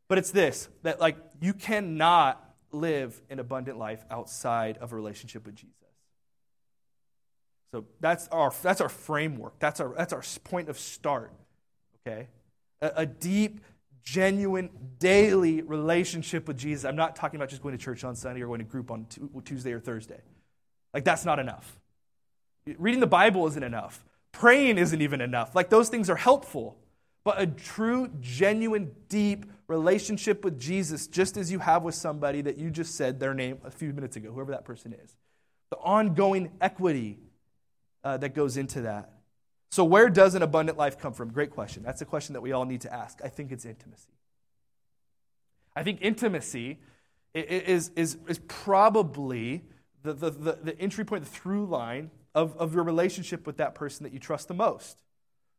But 0.08 0.16
it's 0.16 0.30
this 0.30 0.70
that, 0.84 0.98
like, 0.98 1.18
you 1.42 1.52
cannot 1.52 2.42
live 2.72 3.20
an 3.28 3.38
abundant 3.38 3.76
life 3.76 4.02
outside 4.10 4.78
of 4.78 4.94
a 4.94 4.96
relationship 4.96 5.44
with 5.44 5.56
Jesus. 5.56 5.74
So 7.70 7.84
that's 8.00 8.26
our, 8.28 8.50
that's 8.62 8.80
our 8.80 8.88
framework. 8.88 9.58
That's 9.58 9.80
our, 9.80 9.94
that's 9.94 10.14
our 10.14 10.22
point 10.42 10.70
of 10.70 10.78
start, 10.78 11.34
okay? 12.06 12.28
A, 12.80 12.92
a 12.96 13.06
deep, 13.06 13.60
genuine, 14.02 14.70
daily 14.98 15.60
relationship 15.60 16.48
with 16.48 16.56
Jesus. 16.56 16.86
I'm 16.86 16.96
not 16.96 17.14
talking 17.14 17.36
about 17.38 17.50
just 17.50 17.60
going 17.60 17.76
to 17.76 17.84
church 17.84 18.04
on 18.04 18.16
Sunday 18.16 18.40
or 18.40 18.46
going 18.46 18.60
to 18.60 18.64
group 18.64 18.90
on 18.90 19.06
Tuesday 19.44 19.72
or 19.72 19.80
Thursday. 19.80 20.22
Like, 20.92 21.04
that's 21.04 21.24
not 21.24 21.38
enough. 21.38 21.78
Reading 22.78 23.00
the 23.00 23.06
Bible 23.06 23.46
isn't 23.46 23.62
enough. 23.62 24.04
Praying 24.32 24.78
isn't 24.78 25.00
even 25.00 25.20
enough. 25.20 25.54
Like, 25.54 25.70
those 25.70 25.88
things 25.88 26.10
are 26.10 26.16
helpful. 26.16 26.78
But 27.24 27.40
a 27.40 27.46
true, 27.46 28.08
genuine, 28.20 28.92
deep 29.08 29.46
relationship 29.66 30.44
with 30.44 30.58
Jesus, 30.58 31.06
just 31.06 31.36
as 31.36 31.52
you 31.52 31.58
have 31.58 31.82
with 31.82 31.94
somebody 31.94 32.40
that 32.42 32.56
you 32.56 32.70
just 32.70 32.94
said 32.94 33.20
their 33.20 33.34
name 33.34 33.58
a 33.64 33.70
few 33.70 33.92
minutes 33.92 34.16
ago, 34.16 34.32
whoever 34.32 34.52
that 34.52 34.64
person 34.64 34.94
is. 34.94 35.14
The 35.70 35.76
ongoing 35.76 36.52
equity 36.60 37.18
uh, 38.02 38.16
that 38.18 38.34
goes 38.34 38.56
into 38.56 38.82
that. 38.82 39.12
So, 39.70 39.84
where 39.84 40.08
does 40.08 40.34
an 40.34 40.42
abundant 40.42 40.78
life 40.78 40.98
come 40.98 41.12
from? 41.12 41.30
Great 41.30 41.50
question. 41.50 41.82
That's 41.82 42.00
a 42.00 42.06
question 42.06 42.32
that 42.32 42.40
we 42.40 42.52
all 42.52 42.64
need 42.64 42.80
to 42.82 42.94
ask. 42.94 43.20
I 43.22 43.28
think 43.28 43.52
it's 43.52 43.66
intimacy. 43.66 44.08
I 45.76 45.82
think 45.82 45.98
intimacy 46.00 46.78
is, 47.34 47.90
is, 47.94 48.16
is 48.26 48.40
probably 48.48 49.64
the, 50.02 50.12
the, 50.12 50.30
the, 50.30 50.58
the 50.62 50.80
entry 50.80 51.04
point, 51.04 51.24
the 51.24 51.30
through 51.30 51.66
line 51.66 52.10
of, 52.34 52.56
of 52.56 52.74
your 52.74 52.84
relationship 52.84 53.46
with 53.46 53.56
that 53.56 53.74
person 53.74 54.04
that 54.04 54.12
you 54.12 54.18
trust 54.18 54.48
the 54.48 54.54
most. 54.54 55.02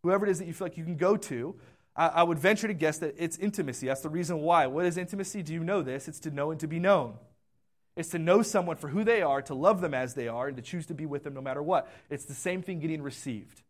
Whoever 0.04 0.26
it 0.26 0.30
is 0.30 0.40
that 0.40 0.46
you 0.46 0.54
feel 0.54 0.66
like 0.66 0.78
you 0.78 0.86
can 0.86 0.96
go 0.96 1.18
to, 1.18 1.56
I, 1.96 2.08
I 2.08 2.24
would 2.24 2.40
venture 2.40 2.68
to 2.68 2.74
guess 2.74 3.00
that 3.00 3.16
it's 3.18 3.38
intimacy. 3.38 3.88
That's 3.88 4.02
the 4.02 4.10
reason 4.10 4.40
why. 4.40 4.68
What 4.68 4.86
is 4.86 4.98
intimacy? 4.98 5.44
Do 5.44 5.54
you 5.54 5.64
know 5.64 5.82
this? 5.82 6.08
It's 6.08 6.20
to 6.22 6.32
know 6.32 6.52
and 6.52 6.60
to 6.62 6.68
be 6.68 6.80
known. 6.80 7.16
It's 7.96 8.10
to 8.10 8.20
know 8.20 8.42
someone 8.42 8.78
for 8.78 8.88
who 8.88 9.04
they 9.04 9.22
are, 9.22 9.42
to 9.42 9.54
love 9.54 9.82
them 9.82 9.94
as 9.94 10.14
they 10.14 10.30
are, 10.30 10.48
and 10.48 10.56
to 10.56 10.64
choose 10.64 10.86
to 10.86 10.94
be 10.94 11.06
with 11.06 11.24
them 11.26 11.34
no 11.34 11.42
matter 11.42 11.62
what. 11.62 11.92
It's 12.10 12.26
the 12.26 12.34
same 12.34 12.62
thing 12.62 12.80
getting 12.80 13.02
received. 13.02 13.62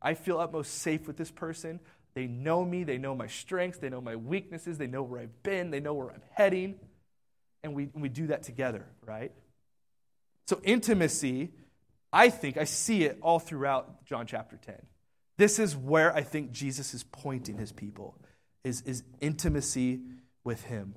I 0.00 0.14
feel 0.14 0.38
utmost 0.38 0.78
safe 0.78 1.06
with 1.06 1.18
this 1.18 1.30
person. 1.30 1.80
They 2.14 2.26
know 2.26 2.64
me, 2.64 2.84
they 2.84 2.96
know 2.96 3.14
my 3.14 3.26
strengths, 3.26 3.78
they 3.78 3.90
know 3.90 4.00
my 4.00 4.16
weaknesses, 4.16 4.78
they 4.78 4.86
know 4.86 5.02
where 5.02 5.20
I've 5.20 5.42
been, 5.42 5.70
they 5.70 5.80
know 5.80 5.94
where 5.94 6.10
I'm 6.10 6.22
heading. 6.32 6.76
And 7.62 7.74
we, 7.74 7.88
we 7.92 8.08
do 8.08 8.28
that 8.28 8.42
together, 8.42 8.86
right? 9.04 9.32
So, 10.46 10.60
intimacy, 10.62 11.50
I 12.12 12.30
think, 12.30 12.56
I 12.56 12.64
see 12.64 13.04
it 13.04 13.18
all 13.22 13.38
throughout 13.38 14.04
John 14.04 14.26
chapter 14.26 14.56
10. 14.56 14.76
This 15.36 15.58
is 15.58 15.76
where 15.76 16.14
I 16.14 16.22
think 16.22 16.52
Jesus 16.52 16.94
is 16.94 17.02
pointing 17.02 17.58
his 17.58 17.72
people, 17.72 18.16
is, 18.62 18.82
is 18.82 19.02
intimacy 19.20 20.00
with 20.44 20.62
him. 20.64 20.94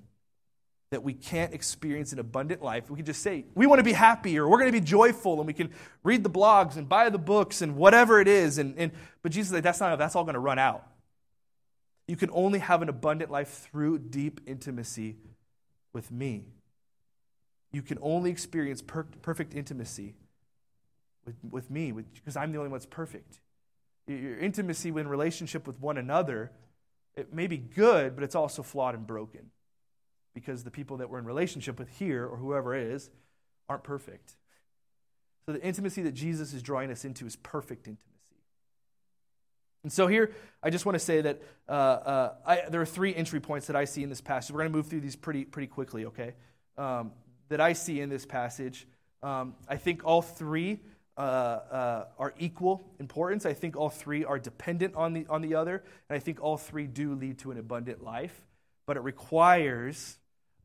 That 0.92 1.04
we 1.04 1.14
can't 1.14 1.54
experience 1.54 2.14
an 2.14 2.20
abundant 2.20 2.62
life. 2.62 2.90
We 2.90 2.98
can 2.98 3.06
just 3.06 3.22
say, 3.22 3.46
we 3.56 3.68
want 3.68 3.80
to 3.80 3.84
be 3.84 3.94
happy 3.94 4.38
or 4.38 4.48
we're 4.48 4.60
going 4.60 4.72
to 4.72 4.80
be 4.80 4.86
joyful, 4.86 5.40
and 5.40 5.48
we 5.48 5.54
can 5.54 5.72
read 6.04 6.24
the 6.24 6.30
blogs 6.30 6.78
and 6.78 6.88
buy 6.88 7.10
the 7.10 7.18
books 7.18 7.62
and 7.62 7.76
whatever 7.76 8.22
it 8.22 8.28
is. 8.28 8.58
And, 8.58 8.78
and, 8.78 8.92
but 9.22 9.32
Jesus 9.32 9.50
is 9.50 9.54
like, 9.54 9.64
that's 9.64 9.80
not 9.80 9.98
that's 9.98 10.16
all 10.16 10.24
going 10.24 10.36
to 10.36 10.40
run 10.40 10.60
out. 10.60 10.88
You 12.08 12.16
can 12.16 12.30
only 12.32 12.60
have 12.60 12.82
an 12.82 12.90
abundant 12.90 13.32
life 13.32 13.68
through 13.70 14.00
deep 14.00 14.40
intimacy 14.46 15.18
with 15.94 16.10
me. 16.10 16.46
You 17.72 17.82
can 17.82 17.98
only 18.02 18.32
experience 18.32 18.82
per- 18.82 19.08
perfect 19.22 19.54
intimacy 19.54 20.16
with, 21.26 21.36
with 21.50 21.70
me 21.70 21.92
because 21.92 22.38
I'm 22.38 22.52
the 22.52 22.58
only 22.58 22.70
one 22.70 22.80
that's 22.80 22.86
perfect. 22.86 23.40
Your 24.08 24.40
intimacy 24.40 24.90
in 24.90 25.08
relationship 25.08 25.68
with 25.68 25.80
one 25.82 25.98
another, 25.98 26.52
it 27.16 27.34
may 27.34 27.48
be 27.48 27.58
good, 27.58 28.16
but 28.16 28.24
it's 28.24 28.36
also 28.36 28.64
flawed 28.64 28.96
and 28.96 29.06
broken 29.06 29.52
because 30.34 30.64
the 30.64 30.72
people 30.72 30.98
that 30.98 31.10
we're 31.10 31.20
in 31.20 31.26
relationship 31.26 31.78
with 31.78 31.90
here 31.90 32.26
or 32.26 32.38
whoever 32.38 32.74
is 32.76 33.10
aren't 33.68 33.84
perfect. 33.84 34.36
So 35.46 35.54
the 35.54 35.62
intimacy 35.62 36.04
that 36.04 36.14
Jesus 36.14 36.54
is 36.54 36.62
drawing 36.62 36.92
us 36.92 37.06
into 37.06 37.26
is 37.26 37.36
perfect 37.36 37.88
intimacy. 37.88 38.04
And 39.84 39.92
so 39.92 40.08
here, 40.08 40.32
I 40.62 40.70
just 40.70 40.86
want 40.86 40.96
to 40.96 41.00
say 41.00 41.22
that 41.22 41.42
uh, 41.70 41.72
uh, 41.72 42.34
I, 42.46 42.62
there 42.70 42.82
are 42.82 42.86
three 42.86 43.16
entry 43.16 43.40
points 43.40 43.68
that 43.68 43.76
I 43.76 43.86
see 43.86 44.04
in 44.04 44.10
this 44.10 44.20
passage. 44.20 44.52
We're 44.52 44.60
going 44.60 44.72
to 44.72 44.78
move 44.78 44.88
through 44.88 45.00
these 45.02 45.16
pretty, 45.16 45.46
pretty 45.46 45.68
quickly, 45.68 46.06
okay? 46.06 46.34
Um, 46.78 47.12
that 47.50 47.62
I 47.62 47.74
see 47.74 48.02
in 48.02 48.10
this 48.10 48.26
passage. 48.26 48.88
Um, 49.24 49.56
I 49.68 49.78
think 49.78 50.06
all 50.06 50.22
three 50.22 50.80
uh, 51.18 51.22
uh, 51.22 52.06
are 52.20 52.34
equal 52.38 52.86
importance. 53.00 53.46
I 53.46 53.54
think 53.54 53.76
all 53.76 53.90
three 53.90 54.24
are 54.24 54.38
dependent 54.38 54.96
on 54.96 55.14
the, 55.14 55.26
on 55.30 55.42
the 55.42 55.56
other. 55.56 55.84
And 56.10 56.16
I 56.16 56.20
think 56.20 56.42
all 56.42 56.58
three 56.58 56.86
do 56.86 57.16
lead 57.16 57.40
to 57.40 57.52
an 57.52 57.58
abundant 57.58 58.04
life. 58.04 58.40
But 58.86 58.98
it 58.98 59.04
requires 59.04 60.18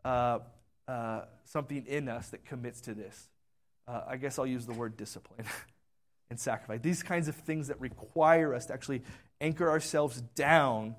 uh, 0.04 0.40
uh 0.88 1.22
something 1.44 1.86
in 1.86 2.08
us 2.08 2.28
that 2.30 2.44
commits 2.44 2.80
to 2.82 2.94
this. 2.94 3.28
Uh, 3.86 4.02
I 4.08 4.16
guess 4.16 4.38
I'll 4.38 4.46
use 4.46 4.66
the 4.66 4.72
word 4.72 4.96
discipline 4.96 5.46
and 6.30 6.38
sacrifice. 6.38 6.80
These 6.82 7.02
kinds 7.02 7.28
of 7.28 7.34
things 7.34 7.68
that 7.68 7.80
require 7.80 8.54
us 8.54 8.66
to 8.66 8.74
actually 8.74 9.02
anchor 9.40 9.68
ourselves 9.68 10.20
down 10.34 10.94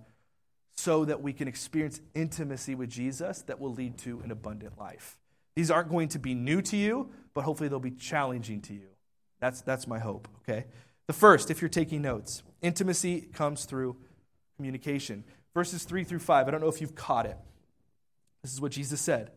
so 0.75 1.05
that 1.05 1.21
we 1.21 1.33
can 1.33 1.47
experience 1.47 2.01
intimacy 2.13 2.75
with 2.75 2.89
Jesus 2.89 3.41
that 3.43 3.59
will 3.59 3.73
lead 3.73 3.97
to 3.99 4.21
an 4.23 4.31
abundant 4.31 4.77
life. 4.77 5.17
These 5.55 5.71
aren't 5.71 5.89
going 5.89 6.09
to 6.09 6.19
be 6.19 6.33
new 6.33 6.61
to 6.63 6.77
you, 6.77 7.11
but 7.33 7.43
hopefully 7.43 7.69
they'll 7.69 7.79
be 7.79 7.91
challenging 7.91 8.61
to 8.61 8.73
you. 8.73 8.87
That's, 9.39 9.61
that's 9.61 9.87
my 9.87 9.99
hope, 9.99 10.27
okay? 10.41 10.65
The 11.07 11.13
first, 11.13 11.51
if 11.51 11.61
you're 11.61 11.69
taking 11.69 12.01
notes, 12.01 12.43
intimacy 12.61 13.21
comes 13.21 13.65
through 13.65 13.97
communication. 14.55 15.23
Verses 15.53 15.83
3 15.83 16.03
through 16.03 16.19
5, 16.19 16.47
I 16.47 16.51
don't 16.51 16.61
know 16.61 16.69
if 16.69 16.81
you've 16.81 16.95
caught 16.95 17.25
it. 17.25 17.37
This 18.41 18.53
is 18.53 18.61
what 18.61 18.71
Jesus 18.71 19.01
said 19.01 19.31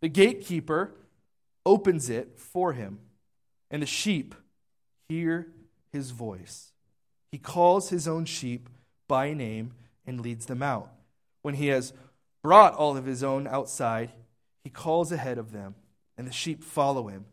The 0.00 0.08
gatekeeper 0.08 0.94
opens 1.64 2.10
it 2.10 2.38
for 2.38 2.72
him, 2.72 2.98
and 3.70 3.82
the 3.82 3.86
sheep 3.86 4.34
hear 5.08 5.48
his 5.92 6.10
voice. 6.10 6.72
He 7.30 7.38
calls 7.38 7.88
his 7.88 8.06
own 8.06 8.24
sheep 8.24 8.68
by 9.08 9.32
name 9.32 9.72
and 10.06 10.20
leads 10.20 10.46
them 10.46 10.62
out. 10.62 10.90
When 11.42 11.54
he 11.54 11.68
has 11.68 11.92
brought 12.42 12.74
all 12.74 12.96
of 12.96 13.06
his 13.06 13.22
own 13.22 13.46
outside, 13.46 14.12
he 14.64 14.70
calls 14.70 15.12
ahead 15.12 15.38
of 15.38 15.52
them, 15.52 15.74
and 16.16 16.26
the 16.26 16.32
sheep 16.32 16.62
follow 16.62 17.08
him 17.08 17.24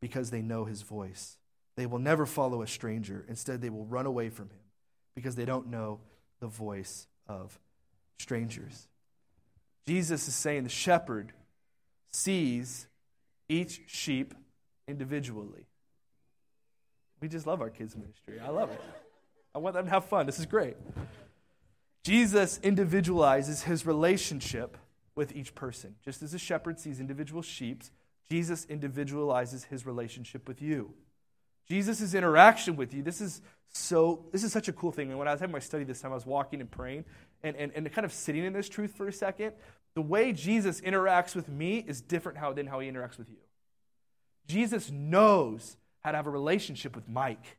because 0.00 0.30
they 0.30 0.42
know 0.42 0.64
his 0.64 0.82
voice. 0.82 1.36
They 1.76 1.86
will 1.86 1.98
never 1.98 2.26
follow 2.26 2.62
a 2.62 2.66
stranger. 2.66 3.24
Instead, 3.28 3.60
they 3.60 3.70
will 3.70 3.84
run 3.84 4.06
away 4.06 4.28
from 4.30 4.46
him 4.46 4.60
because 5.14 5.36
they 5.36 5.44
don't 5.44 5.68
know 5.68 6.00
the 6.40 6.46
voice 6.46 7.06
of 7.26 7.58
strangers. 8.18 8.88
Jesus 9.86 10.28
is 10.28 10.34
saying 10.34 10.64
the 10.64 10.68
shepherd 10.68 11.32
sees 12.10 12.86
each 13.48 13.82
sheep 13.86 14.34
individually. 14.86 15.66
We 17.20 17.28
just 17.28 17.46
love 17.46 17.60
our 17.60 17.70
kids' 17.70 17.96
ministry. 17.96 18.40
I 18.40 18.48
love 18.48 18.70
it. 18.70 18.80
I 19.54 19.58
want 19.58 19.74
them 19.74 19.84
to 19.84 19.90
have 19.90 20.04
fun. 20.06 20.26
This 20.26 20.38
is 20.38 20.46
great. 20.46 20.76
Jesus 22.04 22.58
individualizes 22.62 23.62
his 23.64 23.84
relationship 23.84 24.76
with 25.14 25.34
each 25.34 25.54
person. 25.54 25.96
Just 26.04 26.22
as 26.22 26.34
a 26.34 26.38
shepherd 26.38 26.78
sees 26.78 27.00
individual 27.00 27.42
sheep, 27.42 27.82
Jesus 28.30 28.64
individualizes 28.66 29.64
his 29.64 29.84
relationship 29.84 30.46
with 30.46 30.62
you. 30.62 30.94
Jesus' 31.68 32.14
interaction 32.14 32.76
with 32.76 32.94
you, 32.94 33.02
this 33.02 33.20
is 33.20 33.42
so 33.72 34.26
this 34.32 34.42
is 34.42 34.52
such 34.52 34.68
a 34.68 34.72
cool 34.72 34.90
thing. 34.90 35.10
And 35.10 35.18
when 35.18 35.28
I 35.28 35.32
was 35.32 35.40
having 35.40 35.52
my 35.52 35.60
study 35.60 35.84
this 35.84 36.00
time, 36.00 36.10
I 36.10 36.14
was 36.14 36.26
walking 36.26 36.60
and 36.60 36.70
praying 36.70 37.04
and, 37.42 37.56
and, 37.56 37.72
and 37.74 37.92
kind 37.92 38.04
of 38.04 38.12
sitting 38.12 38.44
in 38.44 38.52
this 38.52 38.68
truth 38.68 38.94
for 38.94 39.06
a 39.06 39.12
second. 39.12 39.52
The 39.94 40.02
way 40.02 40.32
Jesus 40.32 40.80
interacts 40.80 41.34
with 41.34 41.48
me 41.48 41.84
is 41.86 42.00
different 42.00 42.38
how, 42.38 42.52
than 42.52 42.66
how 42.66 42.80
he 42.80 42.90
interacts 42.90 43.18
with 43.18 43.28
you. 43.28 43.38
Jesus 44.46 44.90
knows 44.90 45.76
how 46.00 46.10
to 46.10 46.16
have 46.16 46.26
a 46.26 46.30
relationship 46.30 46.96
with 46.96 47.08
Mike. 47.08 47.58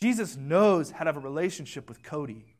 Jesus 0.00 0.36
knows 0.36 0.90
how 0.90 1.00
to 1.00 1.06
have 1.06 1.16
a 1.16 1.20
relationship 1.20 1.88
with 1.88 2.02
Cody. 2.02 2.56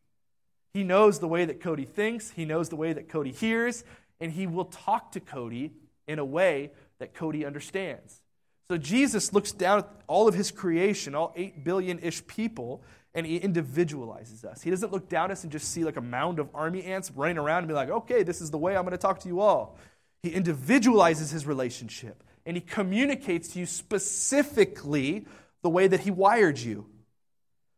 He 0.72 0.85
knows 0.85 1.18
the 1.18 1.28
way 1.28 1.44
that 1.44 1.61
Cody 1.61 1.85
thinks, 1.85 2.30
he 2.30 2.44
knows 2.44 2.68
the 2.68 2.76
way 2.76 2.92
that 2.92 3.09
Cody 3.09 3.33
hears, 3.33 3.85
and 4.20 4.33
he 4.33 4.46
will 4.46 4.66
talk 4.66 5.12
to 5.12 5.20
Cody 5.20 5.72
in 6.06 6.18
a 6.18 6.24
way 6.24 6.70
that 6.98 7.14
Cody 7.14 7.44
understands. 7.44 8.22
So 8.68 8.76
Jesus 8.76 9.33
looks 9.33 9.50
down 9.50 9.80
at 9.80 9.88
all 10.06 10.28
of 10.28 10.35
his 10.35 10.52
creation, 10.52 11.14
all 11.14 11.33
8 11.35 11.64
billion 11.64 11.98
ish 11.98 12.24
people, 12.26 12.83
and 13.14 13.26
he 13.26 13.37
individualizes 13.37 14.44
us. 14.44 14.62
He 14.62 14.70
doesn't 14.70 14.92
look 14.92 15.09
down 15.09 15.26
at 15.26 15.33
us 15.33 15.42
and 15.42 15.50
just 15.50 15.72
see 15.72 15.85
like 15.85 15.96
a 15.96 16.00
mound 16.00 16.38
of 16.38 16.48
army 16.54 16.85
ants 16.85 17.11
running 17.11 17.38
around 17.38 17.59
and 17.59 17.68
be 17.68 17.74
like, 17.74 17.90
okay, 17.90 18.22
this 18.22 18.40
is 18.40 18.52
the 18.52 18.59
way 18.59 18.76
I'm 18.76 18.85
going 18.85 18.92
to 18.92 18.98
talk 18.98 19.20
to 19.20 19.28
you 19.28 19.40
all. 19.40 19.76
He 20.22 20.30
individualizes 20.30 21.30
his 21.30 21.46
relationship 21.46 22.22
and 22.46 22.56
he 22.56 22.61
communicates 22.61 23.48
to 23.48 23.59
you 23.59 23.66
specifically 23.66 25.26
the 25.62 25.68
way 25.68 25.88
that 25.88 26.00
he 26.00 26.11
wired 26.11 26.59
you. 26.59 26.87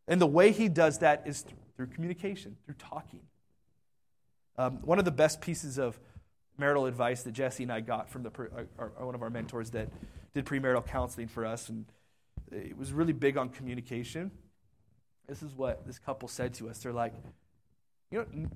And 0.07 0.21
the 0.21 0.27
way 0.27 0.53
he 0.53 0.69
does 0.69 0.99
that 0.99 1.23
is 1.27 1.45
through 1.83 1.93
communication, 1.93 2.57
through 2.65 2.77
talking. 2.79 3.23
Um, 4.57 4.79
one 4.83 5.01
of 5.01 5.05
the 5.05 5.11
best 5.11 5.41
pieces 5.41 5.79
of 5.79 5.99
marital 6.57 6.87
advice 6.87 7.25
that 7.25 7.33
Jesse 7.33 7.65
and 7.65 7.73
I 7.73 7.81
got 7.81 8.09
from 8.09 8.23
the, 8.23 8.31
our, 8.79 8.93
our, 8.97 9.07
one 9.07 9.17
of 9.17 9.23
our 9.23 9.31
mentors 9.31 9.71
that 9.71 9.89
did 10.33 10.45
premarital 10.45 10.87
counseling 10.87 11.27
for 11.27 11.45
us, 11.45 11.69
and 11.69 11.87
it 12.53 12.79
was 12.79 12.93
really 12.93 13.13
big 13.13 13.37
on 13.37 13.49
communication. 13.49 14.31
This 15.27 15.43
is 15.43 15.55
what 15.55 15.85
this 15.85 15.99
couple 15.99 16.29
said 16.29 16.55
to 16.55 16.71
us. 16.71 16.79
They're 16.79 16.93
like, 16.93 17.15
you 18.13 18.19
know, 18.19 18.49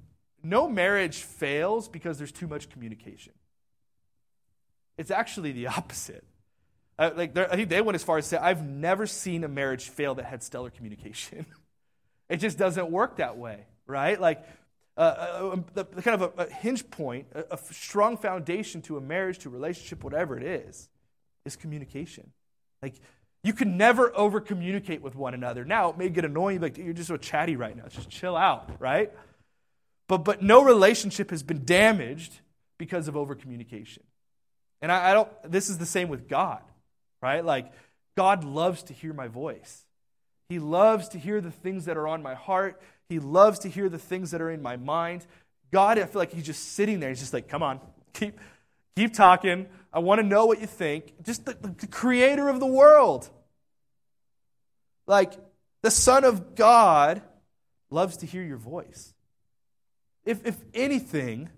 no 0.44 0.68
marriage 0.68 1.22
fails 1.22 1.88
because 1.88 2.18
there's 2.18 2.30
too 2.30 2.46
much 2.46 2.68
communication. 2.68 3.32
It's 4.98 5.10
actually 5.10 5.50
the 5.50 5.66
opposite. 5.66 6.22
Uh, 6.96 7.10
like 7.16 7.36
I 7.36 7.56
think 7.56 7.70
they 7.70 7.80
went 7.80 7.96
as 7.96 8.04
far 8.04 8.18
as 8.18 8.24
to 8.26 8.36
say, 8.36 8.36
I've 8.36 8.64
never 8.64 9.04
seen 9.04 9.42
a 9.42 9.48
marriage 9.48 9.88
fail 9.88 10.14
that 10.14 10.26
had 10.26 10.44
stellar 10.44 10.70
communication. 10.70 11.46
it 12.28 12.38
just 12.38 12.58
doesn't 12.58 12.90
work 12.90 13.16
that 13.16 13.36
way, 13.36 13.66
right? 13.86 14.20
Like 14.20 14.44
uh, 14.96 15.00
uh, 15.00 15.50
um, 15.52 15.64
the, 15.74 15.84
the, 15.84 16.02
kind 16.02 16.20
of 16.20 16.38
a, 16.38 16.44
a 16.44 16.50
hinge 16.50 16.88
point, 16.90 17.26
a, 17.34 17.44
a, 17.50 17.58
strong 17.72 18.16
foundation 18.16 18.80
to 18.82 18.96
a 18.96 19.00
marriage, 19.00 19.38
to 19.38 19.48
a 19.48 19.52
relationship, 19.52 20.02
whatever 20.02 20.38
it 20.38 20.42
is, 20.42 20.88
is 21.44 21.54
communication. 21.54 22.32
Like 22.82 22.94
you 23.44 23.52
can 23.52 23.76
never 23.76 24.16
over 24.16 24.40
communicate 24.40 25.02
with 25.02 25.14
one 25.14 25.34
another. 25.34 25.64
Now 25.64 25.90
it 25.90 25.98
may 25.98 26.08
get 26.08 26.24
annoying, 26.24 26.60
like 26.60 26.78
you're 26.78 26.94
just 26.94 27.08
so 27.08 27.16
chatty 27.16 27.56
right 27.56 27.76
now. 27.76 27.84
Just 27.88 28.08
chill 28.08 28.36
out, 28.36 28.70
right? 28.80 29.12
But 30.08 30.18
but 30.18 30.42
no 30.42 30.64
relationship 30.64 31.30
has 31.30 31.42
been 31.42 31.64
damaged 31.64 32.40
because 32.78 33.08
of 33.08 33.16
over 33.16 33.34
communication. 33.34 34.02
And 34.82 34.90
I, 34.90 35.10
I 35.10 35.14
don't. 35.14 35.28
This 35.44 35.68
is 35.68 35.78
the 35.78 35.86
same 35.86 36.08
with 36.08 36.28
God, 36.28 36.62
right? 37.22 37.44
Like 37.44 37.72
God 38.16 38.44
loves 38.44 38.82
to 38.84 38.92
hear 38.92 39.12
my 39.12 39.28
voice. 39.28 39.85
He 40.48 40.58
loves 40.58 41.08
to 41.10 41.18
hear 41.18 41.40
the 41.40 41.50
things 41.50 41.86
that 41.86 41.96
are 41.96 42.06
on 42.06 42.22
my 42.22 42.34
heart. 42.34 42.80
He 43.08 43.18
loves 43.18 43.60
to 43.60 43.68
hear 43.68 43.88
the 43.88 43.98
things 43.98 44.30
that 44.30 44.40
are 44.40 44.50
in 44.50 44.62
my 44.62 44.76
mind. 44.76 45.26
God, 45.72 45.98
I 45.98 46.04
feel 46.04 46.20
like 46.20 46.32
He's 46.32 46.46
just 46.46 46.72
sitting 46.72 47.00
there. 47.00 47.08
He's 47.08 47.20
just 47.20 47.32
like, 47.32 47.48
come 47.48 47.62
on, 47.62 47.80
keep, 48.12 48.38
keep 48.94 49.12
talking. 49.12 49.66
I 49.92 49.98
want 49.98 50.20
to 50.20 50.26
know 50.26 50.46
what 50.46 50.60
you 50.60 50.66
think. 50.66 51.22
Just 51.24 51.46
the, 51.46 51.54
the 51.54 51.86
creator 51.86 52.48
of 52.48 52.60
the 52.60 52.66
world. 52.66 53.28
Like, 55.06 55.32
the 55.82 55.90
Son 55.90 56.24
of 56.24 56.54
God 56.54 57.22
loves 57.90 58.18
to 58.18 58.26
hear 58.26 58.42
your 58.42 58.56
voice. 58.56 59.14
If, 60.24 60.44
if 60.44 60.56
anything, 60.74 61.48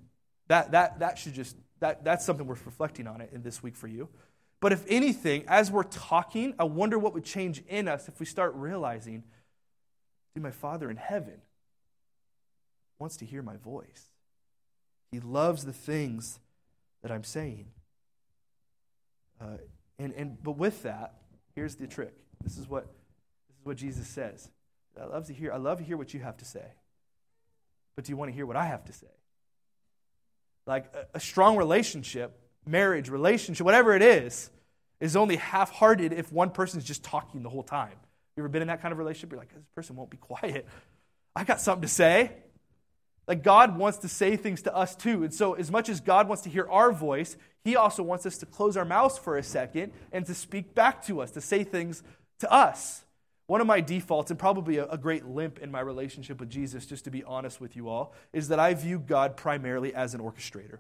that, 0.48 0.72
that, 0.72 0.98
that 1.01 1.18
should 1.18 1.35
just, 1.35 1.57
that, 1.81 2.05
that's 2.05 2.24
something 2.24 2.46
worth 2.46 2.64
reflecting 2.66 3.07
on 3.07 3.20
it 3.20 3.31
in 3.33 3.42
this 3.42 3.62
week 3.62 3.77
for 3.77 3.87
you. 3.87 4.09
But 4.61 4.73
if 4.73 4.85
anything, 4.88 5.44
as 5.47 5.71
we're 5.71 5.85
talking, 5.85 6.55
I 6.59 6.64
wonder 6.64 6.99
what 6.99 7.14
would 7.14 7.25
change 7.25 7.62
in 7.68 7.87
us 7.87 8.09
if 8.09 8.18
we 8.18 8.27
start 8.27 8.55
realizing 8.55 9.23
See, 10.38 10.40
my 10.40 10.51
Father 10.53 10.88
in 10.88 10.97
heaven 10.97 11.40
wants 13.01 13.16
to 13.16 13.25
hear 13.25 13.42
my 13.42 13.57
voice. 13.57 14.12
He 15.11 15.18
loves 15.18 15.64
the 15.64 15.73
things 15.73 16.38
that 17.03 17.11
I'm 17.11 17.25
saying. 17.25 17.66
Uh, 19.40 19.57
and, 19.99 20.12
and, 20.12 20.42
but 20.42 20.53
with 20.53 20.85
that, 20.85 21.14
here's 21.57 21.75
the 21.75 21.88
trick. 21.88 22.14
This 22.44 22.57
is 22.57 22.68
what, 22.68 22.85
this 22.85 23.59
is 23.59 23.64
what 23.66 23.77
Jesus 23.77 24.07
says. 24.07 24.49
I 25.01 25.07
love 25.07 25.27
to 25.27 25.33
hear, 25.33 25.53
I 25.53 25.57
love 25.57 25.79
to 25.79 25.85
hear 25.85 25.97
what 25.97 26.14
you 26.14 26.21
have 26.21 26.37
to 26.37 26.44
say. 26.44 26.66
But 27.97 28.05
do 28.05 28.12
you 28.12 28.16
want 28.16 28.31
to 28.31 28.35
hear 28.35 28.47
what 28.47 28.57
I 28.57 28.66
have 28.66 28.85
to 28.85 28.92
say? 28.92 29.07
Like 30.66 30.94
a, 30.94 31.16
a 31.16 31.21
strong 31.21 31.57
relationship, 31.57 32.38
marriage, 32.69 33.09
relationship, 33.09 33.65
whatever 33.65 33.95
it 33.95 34.03
is, 34.03 34.51
is 35.01 35.17
only 35.17 35.37
half 35.37 35.71
hearted 35.71 36.13
if 36.13 36.33
one 36.33 36.51
person 36.51 36.79
is 36.79 36.85
just 36.85 37.03
talking 37.03 37.43
the 37.43 37.49
whole 37.49 37.63
time. 37.63 37.93
You 38.37 38.43
ever 38.43 38.49
been 38.49 38.63
in 38.63 38.69
that 38.69 38.83
kind 38.83 38.93
of 38.93 38.99
relationship? 38.99 39.33
You're 39.33 39.41
like, 39.41 39.53
this 39.53 39.65
person 39.75 39.97
won't 39.97 40.11
be 40.11 40.17
quiet. 40.17 40.67
I 41.35 41.45
got 41.45 41.61
something 41.61 41.83
to 41.83 41.89
say. 41.89 42.33
Like, 43.27 43.43
God 43.43 43.77
wants 43.77 43.99
to 43.99 44.09
say 44.09 44.37
things 44.37 44.63
to 44.63 44.75
us 44.75 44.95
too. 44.97 45.23
And 45.23 45.33
so, 45.33 45.55
as 45.55 45.71
much 45.71 45.89
as 45.89 46.01
God 46.01 46.29
wants 46.29 46.43
to 46.45 46.49
hear 46.49 46.67
our 46.71 46.93
voice, 46.93 47.37
He 47.63 47.77
also 47.77 48.03
wants 48.03 48.25
us 48.27 48.39
to 48.39 48.47
close 48.47 48.77
our 48.77 48.85
mouths 48.85 49.19
for 49.19 49.37
a 49.37 49.43
second 49.43 49.93
and 50.13 50.25
to 50.27 50.35
speak 50.35 50.75
back 50.75 51.05
to 51.07 51.21
us, 51.21 51.31
to 51.33 51.41
say 51.41 51.63
things 51.63 52.03
to 52.41 52.51
us. 52.51 53.05
One 53.47 53.61
of 53.61 53.67
my 53.67 53.81
defaults, 53.81 54.31
and 54.31 54.39
probably 54.39 54.79
a 54.79 54.97
great 54.97 55.25
limp 55.25 55.59
in 55.59 55.71
my 55.71 55.81
relationship 55.81 56.39
with 56.39 56.51
Jesus, 56.51 56.87
just 56.87 57.05
to 57.05 57.11
be 57.11 57.25
honest 57.25 57.61
with 57.61 57.77
you 57.77 57.89
all, 57.89 58.15
is 58.33 58.49
that 58.49 58.59
I 58.59 58.75
view 58.75 58.99
God 58.99 59.37
primarily 59.37 59.95
as 59.95 60.15
an 60.15 60.21
orchestrator. 60.21 60.79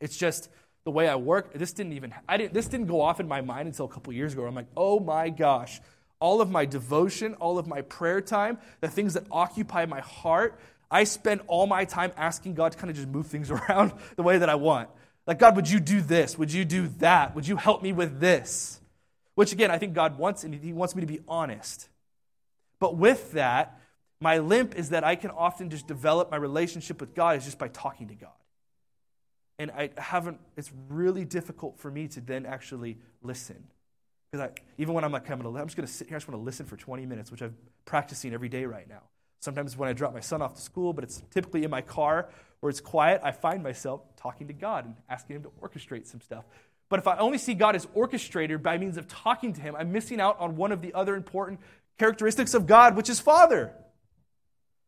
It's 0.00 0.16
just 0.16 0.48
the 0.84 0.90
way 0.90 1.08
I 1.08 1.16
work. 1.16 1.52
This 1.52 1.72
didn't 1.72 1.94
even 1.94 2.14
I 2.28 2.36
didn't 2.36 2.54
this 2.54 2.66
didn't 2.66 2.86
go 2.86 3.00
off 3.00 3.20
in 3.20 3.28
my 3.28 3.40
mind 3.40 3.68
until 3.68 3.86
a 3.86 3.88
couple 3.88 4.12
years 4.12 4.32
ago. 4.32 4.44
I'm 4.46 4.54
like, 4.54 4.68
oh 4.76 5.00
my 5.00 5.30
gosh, 5.30 5.80
all 6.20 6.40
of 6.40 6.50
my 6.50 6.64
devotion, 6.64 7.34
all 7.34 7.58
of 7.58 7.66
my 7.66 7.82
prayer 7.82 8.20
time, 8.20 8.58
the 8.80 8.88
things 8.88 9.14
that 9.14 9.24
occupy 9.30 9.86
my 9.86 10.00
heart, 10.00 10.58
I 10.90 11.04
spend 11.04 11.40
all 11.46 11.66
my 11.66 11.84
time 11.84 12.12
asking 12.16 12.54
God 12.54 12.72
to 12.72 12.78
kind 12.78 12.90
of 12.90 12.96
just 12.96 13.08
move 13.08 13.26
things 13.26 13.50
around 13.50 13.92
the 14.16 14.22
way 14.22 14.38
that 14.38 14.48
I 14.48 14.54
want. 14.54 14.88
Like, 15.26 15.38
God, 15.38 15.56
would 15.56 15.68
you 15.68 15.80
do 15.80 16.00
this? 16.00 16.38
Would 16.38 16.52
you 16.52 16.64
do 16.64 16.88
that? 16.98 17.34
Would 17.34 17.48
you 17.48 17.56
help 17.56 17.82
me 17.82 17.92
with 17.92 18.20
this? 18.20 18.80
Which, 19.34 19.52
again, 19.52 19.70
I 19.70 19.78
think 19.78 19.92
God 19.92 20.18
wants, 20.18 20.44
and 20.44 20.54
He 20.54 20.72
wants 20.72 20.94
me 20.94 21.00
to 21.00 21.06
be 21.06 21.20
honest. 21.26 21.88
But 22.78 22.96
with 22.96 23.32
that, 23.32 23.80
my 24.20 24.38
limp 24.38 24.76
is 24.76 24.90
that 24.90 25.04
I 25.04 25.16
can 25.16 25.30
often 25.30 25.68
just 25.68 25.86
develop 25.86 26.30
my 26.30 26.36
relationship 26.36 27.00
with 27.00 27.14
God 27.14 27.36
is 27.36 27.44
just 27.44 27.58
by 27.58 27.68
talking 27.68 28.08
to 28.08 28.14
God. 28.14 28.30
And 29.58 29.70
I 29.70 29.90
haven't, 29.96 30.38
it's 30.56 30.70
really 30.88 31.24
difficult 31.24 31.78
for 31.78 31.90
me 31.90 32.08
to 32.08 32.20
then 32.20 32.44
actually 32.44 32.98
listen. 33.22 33.64
Because 34.30 34.50
even 34.76 34.94
when 34.94 35.04
I'm 35.04 35.12
like, 35.12 35.30
I'm, 35.30 35.40
gonna, 35.40 35.58
I'm 35.58 35.66
just 35.66 35.76
going 35.76 35.86
to 35.86 35.92
sit 35.92 36.08
here, 36.08 36.16
I 36.16 36.18
just 36.18 36.28
want 36.28 36.40
to 36.40 36.44
listen 36.44 36.66
for 36.66 36.76
20 36.76 37.06
minutes, 37.06 37.30
which 37.30 37.42
I'm 37.42 37.56
practicing 37.84 38.34
every 38.34 38.48
day 38.48 38.64
right 38.64 38.88
now. 38.88 39.02
Sometimes 39.40 39.76
when 39.76 39.88
I 39.88 39.92
drop 39.92 40.12
my 40.12 40.20
son 40.20 40.42
off 40.42 40.54
to 40.54 40.60
school, 40.60 40.92
but 40.92 41.04
it's 41.04 41.22
typically 41.30 41.64
in 41.64 41.70
my 41.70 41.80
car 41.80 42.28
where 42.60 42.70
it's 42.70 42.80
quiet, 42.80 43.20
I 43.22 43.32
find 43.32 43.62
myself 43.62 44.02
talking 44.16 44.48
to 44.48 44.52
God 44.52 44.86
and 44.86 44.94
asking 45.08 45.36
Him 45.36 45.42
to 45.44 45.50
orchestrate 45.62 46.06
some 46.06 46.20
stuff. 46.20 46.44
But 46.88 46.98
if 46.98 47.06
I 47.06 47.16
only 47.18 47.38
see 47.38 47.54
God 47.54 47.76
as 47.76 47.86
orchestrator 47.86 48.62
by 48.62 48.78
means 48.78 48.96
of 48.96 49.08
talking 49.08 49.52
to 49.52 49.60
Him, 49.60 49.76
I'm 49.76 49.92
missing 49.92 50.20
out 50.20 50.38
on 50.40 50.56
one 50.56 50.72
of 50.72 50.82
the 50.82 50.94
other 50.94 51.14
important 51.14 51.60
characteristics 51.98 52.54
of 52.54 52.66
God, 52.66 52.96
which 52.96 53.08
is 53.08 53.20
Father. 53.20 53.72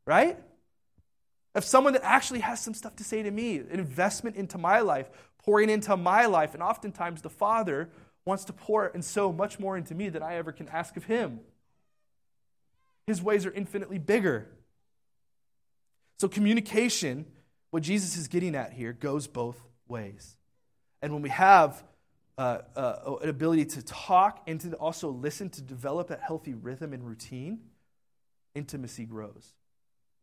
Right? 0.07 0.39
Of 1.59 1.65
someone 1.65 1.95
that 1.95 2.05
actually 2.05 2.39
has 2.39 2.61
some 2.61 2.73
stuff 2.73 2.95
to 2.97 3.05
say 3.05 3.21
to 3.21 3.31
me, 3.33 3.57
an 3.57 3.81
investment 3.81 4.37
into 4.37 4.59
my 4.59 4.79
life, 4.79 5.11
pouring 5.39 5.71
into 5.71 5.97
my 5.97 6.27
life. 6.27 6.55
And 6.55 6.63
oftentimes 6.63 7.21
the 7.21 7.31
Father 7.31 7.91
wants 8.25 8.45
to 8.45 8.53
pour 8.53 8.87
and 8.87 9.05
sow 9.05 9.33
much 9.33 9.59
more 9.59 9.77
into 9.77 9.93
me 9.93 10.09
than 10.09 10.23
I 10.23 10.37
ever 10.37 10.53
can 10.53 10.69
ask 10.69 10.97
of 10.97 11.07
Him. 11.07 11.41
His 13.09 13.21
ways 13.21 13.45
are 13.45 13.51
infinitely 13.51 13.99
bigger. 13.99 14.47
So, 16.21 16.29
communication, 16.29 17.27
what 17.73 17.83
Jesus 17.83 18.17
is 18.17 18.29
getting 18.29 18.55
at 18.55 18.73
here, 18.73 18.93
goes 18.93 19.27
both 19.27 19.61
ways. 19.89 20.37
And 21.03 21.13
when 21.13 21.23
we 21.23 21.31
have 21.31 21.83
uh, 22.39 22.59
uh, 22.77 23.17
an 23.21 23.31
ability 23.31 23.65
to 23.65 23.83
talk 23.83 24.45
and 24.47 24.61
to 24.61 24.75
also 24.75 25.09
listen, 25.09 25.51
to 25.51 25.63
develop 25.63 26.07
that 26.07 26.21
healthy 26.21 26.55
rhythm 26.55 26.93
and 26.93 27.05
routine, 27.05 27.59
intimacy 28.55 29.07
grows. 29.07 29.55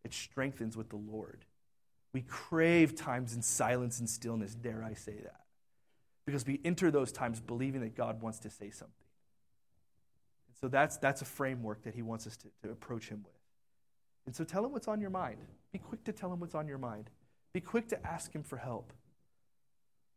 It 0.06 0.14
strengthens 0.14 0.78
with 0.78 0.90
the 0.90 0.96
Lord. 0.96 1.44
We 2.14 2.22
crave 2.22 2.96
times 2.96 3.36
in 3.36 3.42
silence 3.42 4.00
and 4.00 4.10
stillness, 4.10 4.56
dare 4.56 4.84
I 4.84 4.94
say 4.94 5.16
that. 5.24 5.42
Because 6.26 6.46
we 6.46 6.62
enter 6.64 6.92
those 6.92 7.12
times 7.12 7.42
believing 7.42 7.82
that 7.82 7.96
God 7.96 8.22
wants 8.22 8.40
to 8.40 8.50
say 8.50 8.70
something. 8.70 8.94
And 10.48 10.56
so 10.62 10.68
that's, 10.68 10.98
that's 10.98 11.22
a 11.22 11.26
framework 11.26 11.84
that 11.84 11.96
He 11.96 12.04
wants 12.04 12.26
us 12.26 12.38
to, 12.38 12.48
to 12.64 12.72
approach 12.72 13.10
Him 13.10 13.24
with. 13.26 13.34
And 14.26 14.36
so 14.36 14.44
tell 14.44 14.64
Him 14.64 14.72
what's 14.72 14.88
on 14.88 15.02
your 15.02 15.10
mind. 15.10 15.38
Be 15.74 15.80
quick 15.80 16.04
to 16.06 16.14
tell 16.14 16.32
Him 16.32 16.40
what's 16.40 16.56
on 16.56 16.68
your 16.68 16.78
mind. 16.78 17.10
Be 17.52 17.60
quick 17.60 17.90
to 17.90 18.08
ask 18.08 18.34
Him 18.34 18.44
for 18.44 18.58
help. 18.58 18.94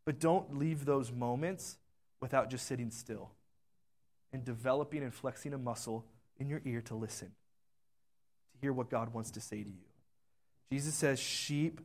But 0.05 0.19
don't 0.19 0.57
leave 0.57 0.85
those 0.85 1.11
moments 1.11 1.77
without 2.21 2.49
just 2.49 2.65
sitting 2.65 2.91
still 2.91 3.31
and 4.31 4.45
developing 4.45 5.03
and 5.03 5.13
flexing 5.13 5.53
a 5.53 5.57
muscle 5.57 6.05
in 6.39 6.47
your 6.47 6.61
ear 6.63 6.81
to 6.81 6.95
listen, 6.95 7.31
hear 8.61 8.73
what 8.73 8.89
God 8.89 9.13
wants 9.13 9.31
to 9.31 9.41
say 9.41 9.63
to 9.63 9.69
you. 9.69 9.85
Jesus 10.71 10.93
says, 10.95 11.19
Sheep 11.19 11.81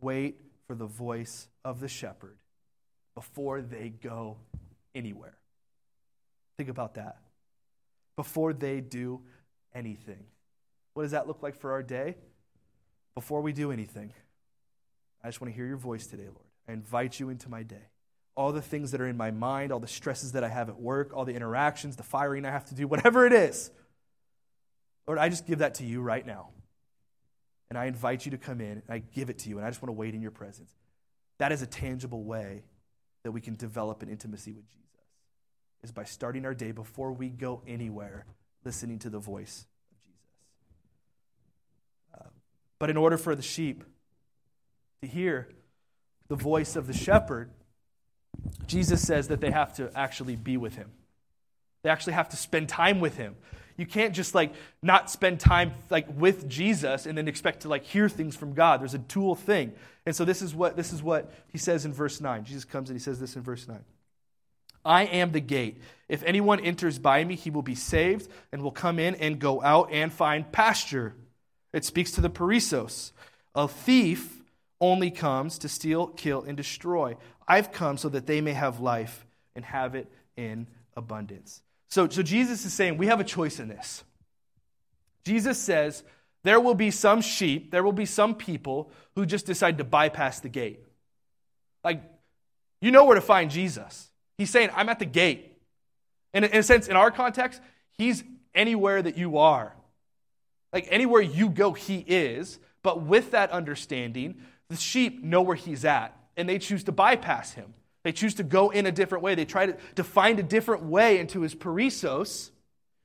wait 0.00 0.40
for 0.66 0.74
the 0.74 0.86
voice 0.86 1.48
of 1.64 1.80
the 1.80 1.88
shepherd 1.88 2.36
before 3.14 3.60
they 3.60 3.88
go 3.88 4.36
anywhere. 4.94 5.36
Think 6.56 6.70
about 6.70 6.94
that. 6.94 7.18
Before 8.16 8.52
they 8.52 8.80
do 8.80 9.20
anything. 9.74 10.24
What 10.94 11.04
does 11.04 11.12
that 11.12 11.26
look 11.26 11.42
like 11.42 11.56
for 11.56 11.72
our 11.72 11.82
day? 11.82 12.16
Before 13.14 13.40
we 13.40 13.52
do 13.52 13.72
anything, 13.72 14.12
I 15.22 15.28
just 15.28 15.40
want 15.40 15.52
to 15.52 15.56
hear 15.56 15.66
your 15.66 15.76
voice 15.76 16.06
today, 16.06 16.24
Lord. 16.24 16.46
I 16.68 16.72
invite 16.72 17.18
you 17.18 17.30
into 17.30 17.48
my 17.48 17.62
day. 17.62 17.88
All 18.36 18.52
the 18.52 18.62
things 18.62 18.92
that 18.92 19.00
are 19.00 19.06
in 19.06 19.16
my 19.16 19.30
mind, 19.30 19.72
all 19.72 19.80
the 19.80 19.88
stresses 19.88 20.32
that 20.32 20.44
I 20.44 20.48
have 20.48 20.68
at 20.68 20.80
work, 20.80 21.12
all 21.12 21.24
the 21.24 21.34
interactions, 21.34 21.96
the 21.96 22.02
firing 22.02 22.44
I 22.44 22.50
have 22.50 22.64
to 22.66 22.74
do, 22.74 22.86
whatever 22.86 23.26
it 23.26 23.32
is. 23.32 23.70
Lord, 25.10 25.18
I 25.18 25.28
just 25.28 25.44
give 25.44 25.58
that 25.58 25.74
to 25.74 25.84
you 25.84 26.00
right 26.00 26.24
now. 26.24 26.50
And 27.68 27.76
I 27.76 27.86
invite 27.86 28.24
you 28.24 28.30
to 28.30 28.38
come 28.38 28.60
in, 28.60 28.70
and 28.74 28.84
I 28.88 28.98
give 28.98 29.28
it 29.28 29.40
to 29.40 29.48
you, 29.48 29.56
and 29.56 29.66
I 29.66 29.68
just 29.68 29.82
want 29.82 29.88
to 29.88 29.92
wait 29.92 30.14
in 30.14 30.22
your 30.22 30.30
presence. 30.30 30.70
That 31.38 31.50
is 31.50 31.62
a 31.62 31.66
tangible 31.66 32.22
way 32.22 32.62
that 33.24 33.32
we 33.32 33.40
can 33.40 33.56
develop 33.56 34.04
an 34.04 34.08
intimacy 34.08 34.52
with 34.52 34.68
Jesus, 34.68 34.86
is 35.82 35.90
by 35.90 36.04
starting 36.04 36.46
our 36.46 36.54
day 36.54 36.70
before 36.70 37.10
we 37.10 37.28
go 37.28 37.60
anywhere, 37.66 38.24
listening 38.64 39.00
to 39.00 39.10
the 39.10 39.18
voice 39.18 39.66
of 39.90 40.00
Jesus. 40.00 40.20
Uh, 42.14 42.28
but 42.78 42.88
in 42.88 42.96
order 42.96 43.18
for 43.18 43.34
the 43.34 43.42
sheep 43.42 43.82
to 45.02 45.08
hear 45.08 45.48
the 46.28 46.36
voice 46.36 46.76
of 46.76 46.86
the 46.86 46.92
shepherd, 46.92 47.50
Jesus 48.68 49.04
says 49.04 49.26
that 49.26 49.40
they 49.40 49.50
have 49.50 49.74
to 49.74 49.90
actually 49.96 50.36
be 50.36 50.56
with 50.56 50.76
him. 50.76 50.92
They 51.82 51.90
actually 51.90 52.12
have 52.12 52.28
to 52.28 52.36
spend 52.36 52.68
time 52.68 53.00
with 53.00 53.16
him. 53.16 53.34
You 53.80 53.86
can't 53.86 54.14
just 54.14 54.34
like 54.34 54.52
not 54.82 55.10
spend 55.10 55.40
time 55.40 55.72
like 55.88 56.06
with 56.14 56.46
Jesus 56.48 57.06
and 57.06 57.16
then 57.16 57.28
expect 57.28 57.60
to 57.60 57.68
like 57.68 57.82
hear 57.84 58.10
things 58.10 58.36
from 58.36 58.52
God. 58.52 58.82
There's 58.82 58.92
a 58.92 58.98
dual 58.98 59.34
thing. 59.34 59.72
And 60.04 60.14
so 60.14 60.26
this 60.26 60.42
is 60.42 60.54
what 60.54 60.76
this 60.76 60.92
is 60.92 61.02
what 61.02 61.32
he 61.48 61.56
says 61.56 61.86
in 61.86 61.92
verse 61.94 62.20
9. 62.20 62.44
Jesus 62.44 62.66
comes 62.66 62.90
and 62.90 62.98
he 62.98 63.02
says 63.02 63.18
this 63.18 63.36
in 63.36 63.42
verse 63.42 63.66
9. 63.66 63.78
I 64.84 65.04
am 65.04 65.32
the 65.32 65.40
gate. 65.40 65.80
If 66.08 66.22
anyone 66.24 66.60
enters 66.60 66.98
by 66.98 67.24
me, 67.24 67.36
he 67.36 67.48
will 67.48 67.62
be 67.62 67.74
saved 67.74 68.28
and 68.52 68.62
will 68.62 68.70
come 68.70 68.98
in 68.98 69.14
and 69.14 69.38
go 69.38 69.62
out 69.62 69.90
and 69.90 70.12
find 70.12 70.52
pasture. 70.52 71.14
It 71.72 71.84
speaks 71.86 72.10
to 72.12 72.20
the 72.20 72.30
perissos. 72.30 73.12
A 73.54 73.66
thief 73.66 74.42
only 74.78 75.10
comes 75.10 75.58
to 75.58 75.68
steal, 75.68 76.08
kill, 76.08 76.42
and 76.42 76.56
destroy. 76.56 77.16
I've 77.48 77.72
come 77.72 77.96
so 77.96 78.10
that 78.10 78.26
they 78.26 78.40
may 78.40 78.52
have 78.52 78.80
life 78.80 79.26
and 79.54 79.64
have 79.64 79.94
it 79.94 80.10
in 80.36 80.66
abundance. 80.96 81.62
So, 81.90 82.08
so 82.08 82.22
Jesus 82.22 82.64
is 82.64 82.72
saying 82.72 82.96
we 82.96 83.08
have 83.08 83.20
a 83.20 83.24
choice 83.24 83.60
in 83.60 83.68
this. 83.68 84.04
Jesus 85.24 85.58
says 85.58 86.02
there 86.42 86.60
will 86.60 86.74
be 86.74 86.90
some 86.90 87.20
sheep, 87.20 87.70
there 87.70 87.82
will 87.82 87.92
be 87.92 88.06
some 88.06 88.34
people 88.34 88.90
who 89.14 89.26
just 89.26 89.46
decide 89.46 89.78
to 89.78 89.84
bypass 89.84 90.40
the 90.40 90.48
gate. 90.48 90.80
Like, 91.84 92.02
you 92.80 92.90
know 92.90 93.04
where 93.04 93.16
to 93.16 93.20
find 93.20 93.50
Jesus. 93.50 94.08
He's 94.38 94.50
saying, 94.50 94.70
I'm 94.74 94.88
at 94.88 94.98
the 94.98 95.04
gate. 95.04 95.58
And 96.32 96.44
in 96.44 96.56
a 96.56 96.62
sense, 96.62 96.88
in 96.88 96.96
our 96.96 97.10
context, 97.10 97.60
he's 97.92 98.24
anywhere 98.54 99.02
that 99.02 99.18
you 99.18 99.38
are. 99.38 99.74
Like 100.72 100.86
anywhere 100.90 101.20
you 101.20 101.50
go, 101.50 101.72
he 101.72 102.04
is. 102.06 102.58
But 102.82 103.02
with 103.02 103.32
that 103.32 103.50
understanding, 103.50 104.40
the 104.68 104.76
sheep 104.76 105.22
know 105.22 105.42
where 105.42 105.56
he's 105.56 105.84
at, 105.84 106.16
and 106.36 106.48
they 106.48 106.58
choose 106.58 106.84
to 106.84 106.92
bypass 106.92 107.52
him. 107.52 107.74
They 108.02 108.12
choose 108.12 108.34
to 108.34 108.42
go 108.42 108.70
in 108.70 108.86
a 108.86 108.92
different 108.92 109.22
way. 109.22 109.34
They 109.34 109.44
try 109.44 109.66
to, 109.66 109.76
to 109.96 110.04
find 110.04 110.38
a 110.38 110.42
different 110.42 110.84
way 110.84 111.18
into 111.18 111.42
his 111.42 111.54
perissos, 111.54 112.50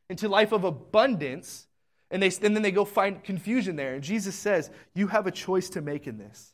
into 0.09 0.29
life 0.29 0.51
of 0.51 0.63
abundance, 0.63 1.67
and, 2.11 2.21
they, 2.21 2.27
and 2.27 2.55
then 2.55 2.61
they 2.61 2.71
go 2.71 2.85
find 2.85 3.23
confusion 3.23 3.75
there. 3.75 3.95
And 3.95 4.03
Jesus 4.03 4.35
says, 4.35 4.69
You 4.93 5.07
have 5.07 5.27
a 5.27 5.31
choice 5.31 5.69
to 5.71 5.81
make 5.81 6.07
in 6.07 6.17
this. 6.17 6.53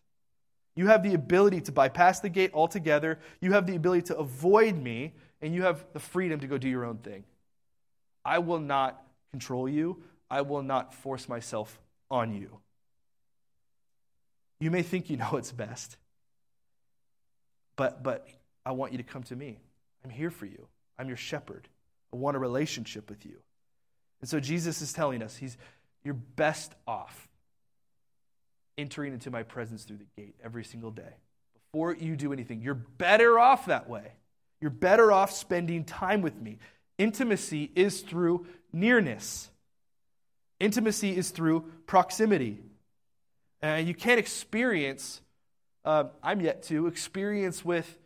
You 0.76 0.88
have 0.88 1.04
the 1.04 1.14
ability 1.14 1.62
to 1.62 1.72
bypass 1.72 2.22
the 2.22 2.30
gate 2.30 2.52
altogether. 2.54 3.20
You 3.42 3.52
have 3.54 3.68
the 3.68 3.76
ability 3.76 4.04
to 4.04 4.18
avoid 4.18 4.76
me, 4.76 5.14
and 5.42 5.54
you 5.54 5.64
have 5.64 5.86
the 5.94 6.00
freedom 6.00 6.39
to 6.39 6.48
go 6.48 6.58
do 6.58 6.70
your 6.70 6.86
own 6.86 6.98
thing. 6.98 7.26
I 8.24 8.39
will 8.39 8.60
not 8.60 9.04
control 9.32 9.68
you. 9.68 10.02
I 10.30 10.42
will 10.42 10.64
not 10.64 10.94
force 10.94 11.28
myself 11.28 11.78
on 12.10 12.34
you. 12.34 12.60
You 14.60 14.72
may 14.72 14.84
think 14.84 15.10
you 15.10 15.18
know 15.18 15.26
what's 15.26 15.52
best, 15.52 15.98
but, 17.76 18.03
but 18.03 18.28
I 18.65 18.72
want 18.72 18.91
you 18.91 18.97
to 18.97 19.03
come 19.03 19.24
to 19.24 19.36
me. 19.36 19.59
I'm 20.03 20.09
here 20.09 20.32
for 20.32 20.45
you. 20.45 20.67
I'm 20.97 21.07
your 21.07 21.17
shepherd. 21.17 21.67
I 22.13 22.17
want 22.17 22.36
a 22.36 22.39
relationship 22.39 23.09
with 23.09 23.26
you. 23.26 23.38
And 24.19 24.30
so 24.30 24.39
Jesus 24.39 24.82
is 24.82 24.93
telling 24.93 25.22
us 25.24 25.36
he's, 25.36 25.57
you're 26.03 26.13
best 26.13 26.74
off 26.88 27.28
entering 28.78 29.13
into 29.13 29.32
my 29.32 29.43
presence 29.43 29.84
through 29.84 29.97
the 29.97 30.22
gate 30.22 30.36
every 30.43 30.63
single 30.63 30.91
day. 30.91 31.15
Before 31.72 31.95
you 31.95 32.15
do 32.15 32.34
anything, 32.34 32.61
you're 32.61 32.74
better 32.74 33.39
off 33.39 33.67
that 33.67 33.89
way. 33.89 34.13
You're 34.59 34.72
better 34.72 35.11
off 35.11 35.32
spending 35.32 35.84
time 35.86 36.22
with 36.22 36.39
me. 36.39 36.59
Intimacy 36.97 37.72
is 37.76 38.01
through 38.01 38.45
nearness, 38.72 39.49
intimacy 40.59 41.15
is 41.17 41.32
through 41.32 41.65
proximity. 41.88 42.59
And 43.63 43.88
you 43.88 43.93
can't 43.93 44.19
experience, 44.19 45.22
uh, 45.86 46.06
I'm 46.22 46.42
yet 46.42 46.64
to 46.64 46.88
experience 46.88 47.66
with, 47.66 47.98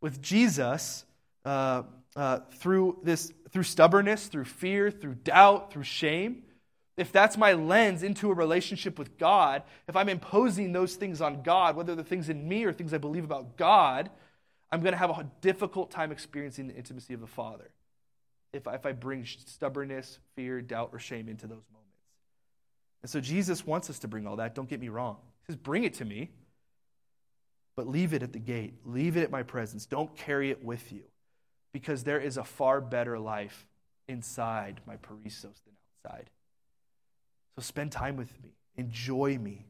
with 0.00 0.20
Jesus 0.22 1.04
uh, 1.44 1.82
uh, 2.16 2.40
through 2.56 2.98
this, 3.02 3.32
through 3.50 3.62
stubbornness, 3.62 4.26
through 4.26 4.44
fear, 4.44 4.90
through 4.90 5.14
doubt, 5.14 5.72
through 5.72 5.84
shame. 5.84 6.42
If 6.96 7.12
that's 7.12 7.36
my 7.36 7.52
lens 7.52 8.02
into 8.02 8.30
a 8.30 8.34
relationship 8.34 8.98
with 8.98 9.18
God, 9.18 9.62
if 9.86 9.94
I'm 9.94 10.08
imposing 10.08 10.72
those 10.72 10.96
things 10.96 11.20
on 11.20 11.42
God, 11.42 11.76
whether 11.76 11.94
they're 11.94 12.04
things 12.04 12.28
in 12.28 12.48
me 12.48 12.64
or 12.64 12.72
things 12.72 12.92
I 12.92 12.98
believe 12.98 13.24
about 13.24 13.56
God, 13.56 14.10
I'm 14.72 14.80
going 14.80 14.92
to 14.92 14.98
have 14.98 15.10
a 15.10 15.30
difficult 15.40 15.90
time 15.90 16.10
experiencing 16.10 16.66
the 16.66 16.74
intimacy 16.74 17.14
of 17.14 17.20
the 17.20 17.26
Father 17.26 17.70
if 18.52 18.66
I, 18.66 18.74
if 18.74 18.86
I 18.86 18.92
bring 18.92 19.24
stubbornness, 19.24 20.18
fear, 20.34 20.60
doubt, 20.60 20.90
or 20.92 20.98
shame 20.98 21.28
into 21.28 21.46
those 21.46 21.64
moments. 21.72 21.88
And 23.02 23.10
so 23.10 23.20
Jesus 23.20 23.66
wants 23.66 23.90
us 23.90 23.98
to 24.00 24.08
bring 24.08 24.26
all 24.26 24.36
that. 24.36 24.54
Don't 24.54 24.68
get 24.68 24.80
me 24.80 24.88
wrong. 24.88 25.16
He 25.46 25.52
says, 25.52 25.56
Bring 25.56 25.84
it 25.84 25.94
to 25.94 26.04
me, 26.04 26.30
but 27.78 27.86
leave 27.86 28.12
it 28.12 28.24
at 28.24 28.32
the 28.32 28.40
gate. 28.40 28.74
Leave 28.84 29.16
it 29.16 29.22
at 29.22 29.30
my 29.30 29.44
presence. 29.44 29.86
Don't 29.86 30.12
carry 30.16 30.50
it 30.50 30.64
with 30.64 30.90
you 30.90 31.02
because 31.72 32.02
there 32.02 32.18
is 32.18 32.36
a 32.36 32.42
far 32.42 32.80
better 32.80 33.20
life 33.20 33.68
inside 34.08 34.80
my 34.84 34.96
perissos 34.96 35.62
than 35.64 35.74
outside. 36.04 36.28
So 37.54 37.62
spend 37.62 37.92
time 37.92 38.16
with 38.16 38.32
me, 38.42 38.56
enjoy 38.74 39.38
me. 39.38 39.68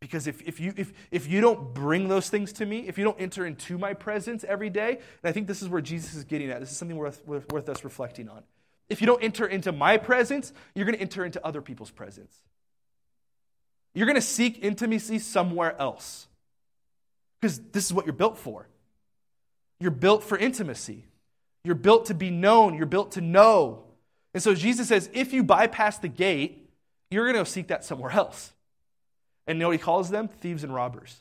Because 0.00 0.26
if, 0.26 0.40
if, 0.40 0.60
you, 0.60 0.72
if, 0.78 0.94
if 1.10 1.28
you 1.28 1.42
don't 1.42 1.74
bring 1.74 2.08
those 2.08 2.30
things 2.30 2.54
to 2.54 2.64
me, 2.64 2.88
if 2.88 2.96
you 2.96 3.04
don't 3.04 3.20
enter 3.20 3.44
into 3.44 3.76
my 3.76 3.92
presence 3.92 4.42
every 4.42 4.70
day, 4.70 4.92
and 4.92 5.24
I 5.24 5.32
think 5.32 5.48
this 5.48 5.60
is 5.60 5.68
where 5.68 5.82
Jesus 5.82 6.14
is 6.14 6.24
getting 6.24 6.50
at, 6.50 6.58
this 6.60 6.70
is 6.70 6.78
something 6.78 6.96
worth, 6.96 7.22
worth, 7.26 7.52
worth 7.52 7.68
us 7.68 7.84
reflecting 7.84 8.30
on. 8.30 8.44
If 8.88 9.02
you 9.02 9.06
don't 9.06 9.22
enter 9.22 9.46
into 9.46 9.72
my 9.72 9.98
presence, 9.98 10.54
you're 10.74 10.86
going 10.86 10.96
to 10.96 11.02
enter 11.02 11.22
into 11.22 11.44
other 11.46 11.60
people's 11.60 11.90
presence. 11.90 12.34
You're 13.94 14.06
going 14.06 14.16
to 14.16 14.22
seek 14.22 14.64
intimacy 14.64 15.18
somewhere 15.18 15.78
else 15.78 16.28
because 17.42 17.58
this 17.72 17.84
is 17.84 17.92
what 17.92 18.06
you're 18.06 18.12
built 18.14 18.38
for. 18.38 18.68
You're 19.80 19.90
built 19.90 20.22
for 20.22 20.38
intimacy. 20.38 21.04
You're 21.64 21.74
built 21.74 22.06
to 22.06 22.14
be 22.14 22.30
known. 22.30 22.74
You're 22.74 22.86
built 22.86 23.12
to 23.12 23.20
know. 23.20 23.82
And 24.32 24.40
so 24.40 24.54
Jesus 24.54 24.88
says, 24.88 25.10
if 25.12 25.32
you 25.32 25.42
bypass 25.42 25.98
the 25.98 26.08
gate, 26.08 26.70
you're 27.10 27.30
going 27.30 27.44
to 27.44 27.50
seek 27.50 27.66
that 27.66 27.84
somewhere 27.84 28.12
else. 28.12 28.52
And 29.48 29.58
you 29.58 29.62
know 29.62 29.70
he 29.70 29.78
calls 29.78 30.08
them? 30.08 30.28
Thieves 30.28 30.62
and 30.62 30.72
robbers. 30.72 31.16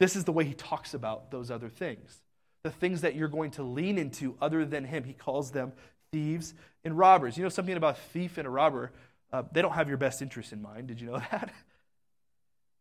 This 0.00 0.16
is 0.16 0.24
the 0.24 0.32
way 0.32 0.44
he 0.44 0.54
talks 0.54 0.92
about 0.92 1.30
those 1.30 1.52
other 1.52 1.68
things. 1.68 2.18
The 2.64 2.70
things 2.70 3.02
that 3.02 3.14
you're 3.14 3.28
going 3.28 3.52
to 3.52 3.62
lean 3.62 3.96
into 3.96 4.34
other 4.40 4.64
than 4.64 4.84
him. 4.84 5.04
He 5.04 5.12
calls 5.12 5.52
them 5.52 5.72
thieves 6.12 6.52
and 6.84 6.98
robbers. 6.98 7.36
You 7.36 7.44
know 7.44 7.48
something 7.48 7.76
about 7.76 7.96
a 7.96 8.00
thief 8.12 8.38
and 8.38 8.46
a 8.46 8.50
robber? 8.50 8.90
Uh, 9.32 9.44
they 9.52 9.62
don't 9.62 9.72
have 9.72 9.88
your 9.88 9.98
best 9.98 10.20
interest 10.20 10.52
in 10.52 10.60
mind. 10.60 10.88
Did 10.88 11.00
you 11.00 11.06
know 11.06 11.18
that? 11.30 11.52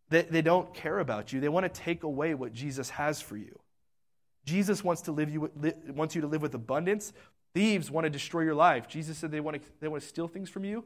They, 0.10 0.24
they 0.24 0.42
don't 0.42 0.74
care 0.74 1.00
about 1.00 1.32
you. 1.32 1.40
They 1.40 1.50
want 1.50 1.72
to 1.72 1.82
take 1.82 2.04
away 2.04 2.34
what 2.34 2.54
Jesus 2.54 2.90
has 2.92 3.22
for 3.22 3.38
you. 3.38 3.60
Jesus 4.46 4.84
wants, 4.84 5.04
to 5.04 5.12
live 5.12 5.30
you, 5.30 5.52
li, 5.56 5.74
wants 5.90 6.16
you 6.16 6.22
to 6.22 6.28
live 6.28 6.42
with 6.42 6.56
abundance. 6.56 7.14
Thieves 7.54 7.92
want 7.92 8.06
to 8.06 8.10
destroy 8.10 8.42
your 8.42 8.56
life. 8.56 8.88
Jesus 8.88 9.18
said 9.18 9.32
they 9.32 9.40
want, 9.40 9.62
to, 9.62 9.70
they 9.80 9.88
want 9.88 10.02
to 10.02 10.08
steal 10.08 10.28
things 10.28 10.50
from 10.50 10.66
you, 10.66 10.84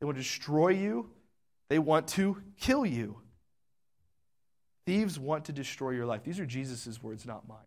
they 0.00 0.06
want 0.06 0.16
to 0.16 0.22
destroy 0.22 0.70
you, 0.70 1.10
they 1.68 1.78
want 1.78 2.08
to 2.08 2.42
kill 2.60 2.84
you. 2.84 3.18
Thieves 4.84 5.18
want 5.18 5.44
to 5.44 5.52
destroy 5.52 5.90
your 5.90 6.06
life. 6.06 6.24
These 6.24 6.40
are 6.40 6.46
Jesus' 6.46 7.00
words, 7.00 7.24
not 7.24 7.46
mine. 7.46 7.58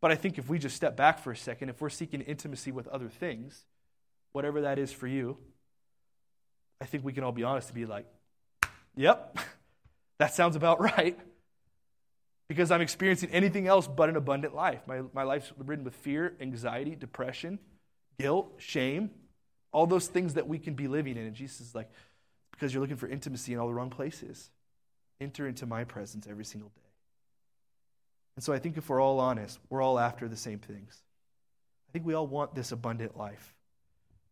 But 0.00 0.12
I 0.12 0.14
think 0.14 0.38
if 0.38 0.48
we 0.48 0.58
just 0.58 0.76
step 0.76 0.96
back 0.96 1.18
for 1.18 1.32
a 1.32 1.36
second, 1.36 1.68
if 1.68 1.80
we're 1.80 1.88
seeking 1.88 2.20
intimacy 2.20 2.70
with 2.70 2.86
other 2.86 3.08
things, 3.08 3.64
whatever 4.32 4.60
that 4.60 4.78
is 4.78 4.92
for 4.92 5.08
you, 5.08 5.38
I 6.80 6.84
think 6.84 7.04
we 7.04 7.12
can 7.12 7.24
all 7.24 7.32
be 7.32 7.42
honest 7.42 7.68
to 7.68 7.74
be 7.74 7.86
like, 7.86 8.06
yep, 8.94 9.36
that 10.18 10.34
sounds 10.34 10.56
about 10.56 10.80
right 10.96 11.18
because 12.48 12.70
I'm 12.70 12.80
experiencing 12.80 13.30
anything 13.30 13.66
else 13.66 13.88
but 13.88 14.08
an 14.08 14.16
abundant 14.16 14.54
life. 14.54 14.80
My, 14.86 15.02
my 15.12 15.24
life's 15.24 15.52
ridden 15.58 15.84
with 15.84 15.94
fear, 15.94 16.34
anxiety, 16.40 16.94
depression, 16.94 17.58
guilt, 18.18 18.52
shame, 18.58 19.10
all 19.72 19.86
those 19.86 20.06
things 20.06 20.34
that 20.34 20.46
we 20.46 20.58
can 20.58 20.74
be 20.74 20.88
living 20.88 21.16
in. 21.16 21.26
And 21.26 21.34
Jesus 21.34 21.60
is 21.60 21.74
like, 21.74 21.90
because 22.52 22.72
you're 22.72 22.80
looking 22.80 22.96
for 22.96 23.08
intimacy 23.08 23.52
in 23.52 23.58
all 23.58 23.66
the 23.66 23.74
wrong 23.74 23.90
places. 23.90 24.50
Enter 25.20 25.46
into 25.46 25.66
my 25.66 25.84
presence 25.84 26.26
every 26.28 26.44
single 26.44 26.70
day. 26.70 26.82
And 28.36 28.44
so 28.44 28.52
I 28.52 28.58
think 28.58 28.76
if 28.76 28.88
we're 28.88 29.00
all 29.00 29.18
honest, 29.18 29.58
we're 29.70 29.82
all 29.82 29.98
after 29.98 30.28
the 30.28 30.36
same 30.36 30.58
things. 30.58 31.02
I 31.88 31.92
think 31.92 32.06
we 32.06 32.14
all 32.14 32.26
want 32.26 32.54
this 32.54 32.70
abundant 32.70 33.16
life. 33.16 33.54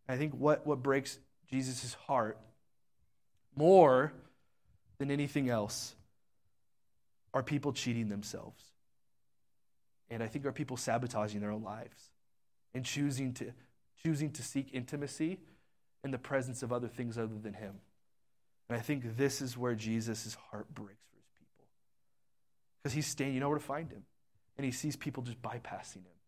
I 0.09 0.17
think 0.17 0.35
what, 0.35 0.67
what 0.67 0.83
breaks 0.83 1.19
Jesus' 1.51 1.95
heart 2.07 2.39
more 3.57 4.13
than 4.99 5.11
anything 5.11 5.49
else 5.49 5.95
are 7.33 7.43
people 7.43 7.73
cheating 7.73 8.09
themselves? 8.09 8.63
And 10.11 10.23
I 10.23 10.27
think 10.27 10.47
are 10.47 10.53
people 10.53 10.77
sabotaging 10.77 11.41
their 11.41 11.51
own 11.51 11.63
lives 11.63 12.11
and 12.75 12.85
choosing 12.85 13.33
to, 13.35 13.53
choosing 14.03 14.31
to 14.33 14.43
seek 14.43 14.69
intimacy 14.73 15.39
in 16.05 16.11
the 16.11 16.19
presence 16.19 16.63
of 16.63 16.73
other 16.73 16.89
things 16.89 17.17
other 17.17 17.39
than 17.43 17.55
Him. 17.55 17.75
And 18.69 18.79
I 18.79 18.81
think 18.81 19.17
this 19.17 19.41
is 19.41 19.57
where 19.57 19.75
Jesus' 19.75 20.37
heart 20.51 20.73
breaks 20.75 21.05
for 21.11 21.17
His 21.17 21.31
people. 21.39 21.65
Because 22.83 22.95
He's 22.95 23.07
staying, 23.07 23.35
you 23.35 23.41
know 23.41 23.49
where 23.49 23.59
to 23.59 23.65
find 23.65 23.91
Him. 23.91 24.05
And 24.57 24.65
He 24.65 24.73
sees 24.73 24.97
people 24.97 25.23
just 25.23 25.41
bypassing 25.43 26.05
Him 26.05 26.19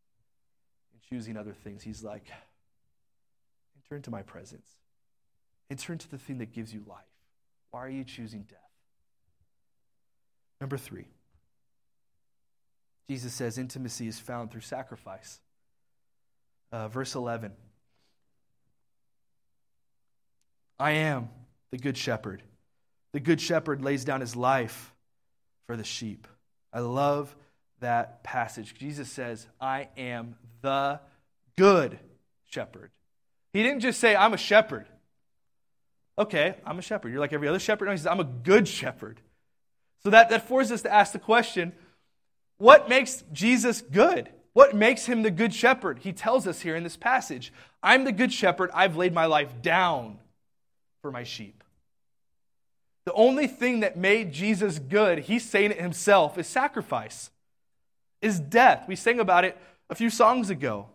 and 0.92 1.02
choosing 1.10 1.36
other 1.36 1.52
things. 1.52 1.82
He's 1.82 2.02
like, 2.02 2.26
enter 3.76 3.96
into 3.96 4.10
my 4.10 4.22
presence, 4.22 4.68
enter 5.70 5.92
into 5.92 6.08
the 6.08 6.18
thing 6.18 6.38
that 6.38 6.52
gives 6.52 6.72
you 6.72 6.82
life. 6.88 7.04
Why 7.76 7.84
are 7.84 7.90
you 7.90 8.04
choosing 8.04 8.40
death? 8.48 8.58
Number 10.62 10.78
three, 10.78 11.04
Jesus 13.10 13.34
says 13.34 13.58
intimacy 13.58 14.08
is 14.08 14.18
found 14.18 14.50
through 14.50 14.62
sacrifice. 14.62 15.40
Uh, 16.72 16.88
verse 16.88 17.14
11 17.14 17.52
I 20.80 20.92
am 20.92 21.28
the 21.70 21.76
good 21.76 21.98
shepherd. 21.98 22.42
The 23.12 23.20
good 23.20 23.42
shepherd 23.42 23.82
lays 23.82 24.06
down 24.06 24.22
his 24.22 24.34
life 24.34 24.94
for 25.66 25.76
the 25.76 25.84
sheep. 25.84 26.26
I 26.72 26.80
love 26.80 27.36
that 27.80 28.22
passage. 28.22 28.72
Jesus 28.72 29.12
says, 29.12 29.46
I 29.60 29.90
am 29.98 30.36
the 30.62 30.98
good 31.58 31.98
shepherd. 32.46 32.90
He 33.52 33.62
didn't 33.62 33.80
just 33.80 34.00
say, 34.00 34.16
I'm 34.16 34.32
a 34.32 34.38
shepherd. 34.38 34.86
Okay, 36.18 36.56
I'm 36.64 36.78
a 36.78 36.82
shepherd. 36.82 37.10
You're 37.10 37.20
like 37.20 37.32
every 37.32 37.48
other 37.48 37.58
shepherd. 37.58 37.86
No, 37.86 37.90
he 37.90 37.98
says, 37.98 38.06
I'm 38.06 38.20
a 38.20 38.24
good 38.24 38.66
shepherd. 38.66 39.20
So 40.02 40.10
that, 40.10 40.30
that 40.30 40.48
forces 40.48 40.72
us 40.72 40.82
to 40.82 40.92
ask 40.92 41.12
the 41.12 41.18
question 41.18 41.72
what 42.58 42.88
makes 42.88 43.22
Jesus 43.32 43.82
good? 43.82 44.30
What 44.54 44.74
makes 44.74 45.04
him 45.04 45.22
the 45.22 45.30
good 45.30 45.52
shepherd? 45.52 45.98
He 45.98 46.12
tells 46.12 46.46
us 46.46 46.62
here 46.62 46.76
in 46.76 46.82
this 46.82 46.96
passage 46.96 47.52
I'm 47.82 48.04
the 48.04 48.12
good 48.12 48.32
shepherd. 48.32 48.70
I've 48.72 48.96
laid 48.96 49.12
my 49.12 49.26
life 49.26 49.60
down 49.60 50.18
for 51.02 51.10
my 51.10 51.24
sheep. 51.24 51.62
The 53.04 53.12
only 53.12 53.46
thing 53.46 53.80
that 53.80 53.96
made 53.96 54.32
Jesus 54.32 54.78
good, 54.78 55.20
he's 55.20 55.48
saying 55.48 55.70
it 55.70 55.80
himself, 55.80 56.38
is 56.38 56.46
sacrifice, 56.46 57.30
is 58.20 58.40
death. 58.40 58.86
We 58.88 58.96
sang 58.96 59.20
about 59.20 59.44
it 59.44 59.56
a 59.90 59.94
few 59.94 60.10
songs 60.10 60.50
ago 60.50 60.86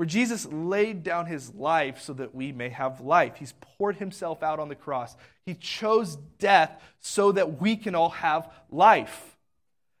where 0.00 0.06
Jesus 0.06 0.46
laid 0.46 1.02
down 1.02 1.26
his 1.26 1.54
life 1.54 2.00
so 2.00 2.14
that 2.14 2.34
we 2.34 2.52
may 2.52 2.70
have 2.70 3.02
life. 3.02 3.36
He's 3.36 3.52
poured 3.60 3.96
himself 3.96 4.42
out 4.42 4.58
on 4.58 4.70
the 4.70 4.74
cross. 4.74 5.14
He 5.44 5.52
chose 5.52 6.16
death 6.38 6.82
so 7.00 7.32
that 7.32 7.60
we 7.60 7.76
can 7.76 7.94
all 7.94 8.08
have 8.08 8.50
life. 8.70 9.36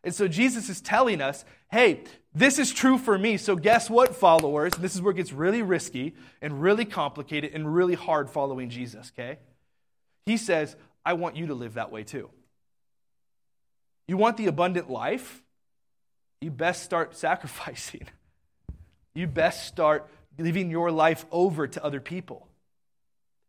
And 0.02 0.14
so 0.14 0.26
Jesus 0.26 0.70
is 0.70 0.80
telling 0.80 1.20
us, 1.20 1.44
hey, 1.70 2.04
this 2.34 2.58
is 2.58 2.72
true 2.72 2.96
for 2.96 3.18
me. 3.18 3.36
So 3.36 3.56
guess 3.56 3.90
what, 3.90 4.16
followers? 4.16 4.72
This 4.72 4.94
is 4.94 5.02
where 5.02 5.10
it 5.10 5.16
gets 5.16 5.34
really 5.34 5.60
risky 5.60 6.14
and 6.40 6.62
really 6.62 6.86
complicated 6.86 7.52
and 7.52 7.74
really 7.74 7.94
hard 7.94 8.30
following 8.30 8.70
Jesus, 8.70 9.12
okay? 9.14 9.38
He 10.24 10.38
says, 10.38 10.76
I 11.04 11.12
want 11.12 11.36
you 11.36 11.48
to 11.48 11.54
live 11.54 11.74
that 11.74 11.92
way 11.92 12.04
too. 12.04 12.30
You 14.08 14.16
want 14.16 14.38
the 14.38 14.46
abundant 14.46 14.88
life? 14.88 15.42
You 16.40 16.50
best 16.50 16.84
start 16.84 17.14
sacrificing 17.18 18.08
you 19.14 19.26
best 19.26 19.66
start 19.66 20.08
leaving 20.38 20.70
your 20.70 20.90
life 20.90 21.24
over 21.30 21.66
to 21.66 21.84
other 21.84 22.00
people. 22.00 22.46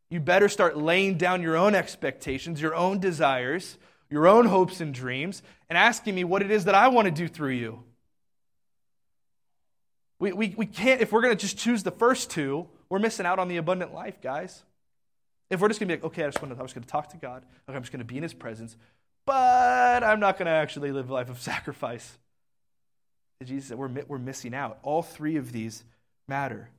You 0.09 0.19
better 0.19 0.49
start 0.49 0.77
laying 0.77 1.17
down 1.17 1.41
your 1.41 1.55
own 1.55 1.73
expectations, 1.73 2.61
your 2.61 2.75
own 2.75 2.99
desires, 2.99 3.77
your 4.09 4.27
own 4.27 4.45
hopes 4.45 4.81
and 4.81 4.93
dreams, 4.93 5.41
and 5.69 5.77
asking 5.77 6.15
me 6.15 6.23
what 6.23 6.41
it 6.41 6.51
is 6.51 6.65
that 6.65 6.75
I 6.75 6.89
want 6.89 7.05
to 7.05 7.11
do 7.11 7.27
through 7.27 7.53
you. 7.53 7.83
We, 10.19 10.33
we, 10.33 10.53
we 10.57 10.65
can't, 10.65 11.01
if 11.01 11.11
we're 11.11 11.21
going 11.21 11.35
to 11.35 11.41
just 11.41 11.57
choose 11.57 11.81
the 11.83 11.91
first 11.91 12.29
two, 12.29 12.67
we're 12.89 12.99
missing 12.99 13.25
out 13.25 13.39
on 13.39 13.47
the 13.47 13.57
abundant 13.57 13.93
life, 13.93 14.21
guys. 14.21 14.63
If 15.49 15.61
we're 15.61 15.69
just 15.69 15.79
going 15.79 15.87
to 15.87 15.95
be 15.95 16.01
like, 16.01 16.11
okay, 16.11 16.23
I 16.23 16.27
just 16.27 16.41
want 16.41 16.53
to, 16.53 16.59
I'm 16.59 16.65
just 16.65 16.75
going 16.75 16.83
to 16.83 16.89
talk 16.89 17.09
to 17.09 17.17
God, 17.17 17.43
okay, 17.67 17.75
I'm 17.75 17.81
just 17.81 17.91
going 17.91 17.99
to 17.99 18.05
be 18.05 18.17
in 18.17 18.23
His 18.23 18.33
presence, 18.33 18.75
but 19.25 20.03
I'm 20.03 20.19
not 20.19 20.37
going 20.37 20.47
to 20.47 20.51
actually 20.51 20.91
live 20.91 21.09
a 21.09 21.13
life 21.13 21.29
of 21.29 21.41
sacrifice. 21.41 22.17
Jesus 23.47 23.69
said, 23.69 23.77
we're, 23.77 23.89
we're 24.07 24.17
missing 24.17 24.53
out. 24.53 24.79
All 24.83 25.01
three 25.01 25.37
of 25.37 25.51
these 25.51 25.83
matter. 26.27 26.69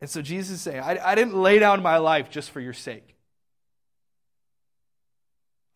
And 0.00 0.10
so 0.10 0.20
Jesus 0.20 0.56
is 0.56 0.60
saying, 0.60 0.80
I, 0.80 0.98
I 1.02 1.14
didn't 1.14 1.36
lay 1.36 1.58
down 1.58 1.82
my 1.82 1.98
life 1.98 2.30
just 2.30 2.50
for 2.50 2.60
your 2.60 2.72
sake. 2.72 3.14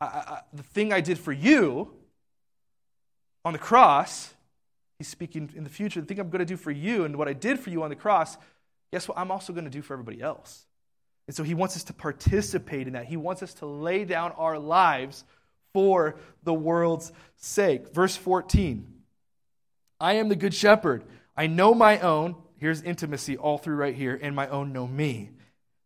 I, 0.01 0.07
I, 0.07 0.41
the 0.53 0.63
thing 0.63 0.93
I 0.93 1.01
did 1.01 1.19
for 1.19 1.33
you 1.33 1.93
on 3.45 3.53
the 3.53 3.59
cross, 3.59 4.35
he's 4.99 5.09
speaking 5.09 5.51
in 5.55 5.65
the 5.65 5.71
future, 5.71 6.01
the 6.01 6.07
thing 6.07 6.19
I'm 6.19 6.31
going 6.31 6.41
to 6.41 6.45
do 6.45 6.57
for 6.57 6.73
you 6.73 7.05
and 7.05 7.17
what 7.17 7.29
I 7.29 7.33
did 7.33 7.61
for 7.61 7.71
you 7.71 7.83
on 7.83 7.91
the 7.91 7.97
cross, 7.97 8.37
guess 8.93 9.07
what? 9.07 9.17
I'm 9.17 9.31
also 9.31 9.53
going 9.53 9.65
to 9.65 9.71
do 9.71 9.83
for 9.83 9.93
everybody 9.93 10.21
else. 10.21 10.67
And 11.29 11.37
so 11.37 11.43
he 11.43 11.55
wants 11.55 11.77
us 11.77 11.85
to 11.85 11.93
participate 11.93 12.87
in 12.87 12.93
that. 12.95 13.07
He 13.07 13.17
wants 13.17 13.43
us 13.43 13.55
to 13.55 13.67
lay 13.67 14.05
down 14.05 14.33
our 14.33 14.59
lives 14.59 15.25
for 15.73 16.17
the 16.45 16.55
world's 16.55 17.13
sake. 17.37 17.93
Verse 17.93 18.17
14. 18.17 18.96
I 20.01 20.15
am 20.15 20.29
the 20.29 20.37
good 20.37 20.55
shepherd. 20.55 21.05
I 21.37 21.47
know 21.47 21.75
my 21.75 22.01
own. 22.01 22.37
Here's 22.59 22.83
intimacy 22.83 23.37
all 23.37 23.59
through 23.59 23.77
right 23.77 23.95
here, 23.95 24.19
and 24.21 24.35
my 24.35 24.49
own 24.49 24.73
know 24.73 24.87
me. 24.87 25.31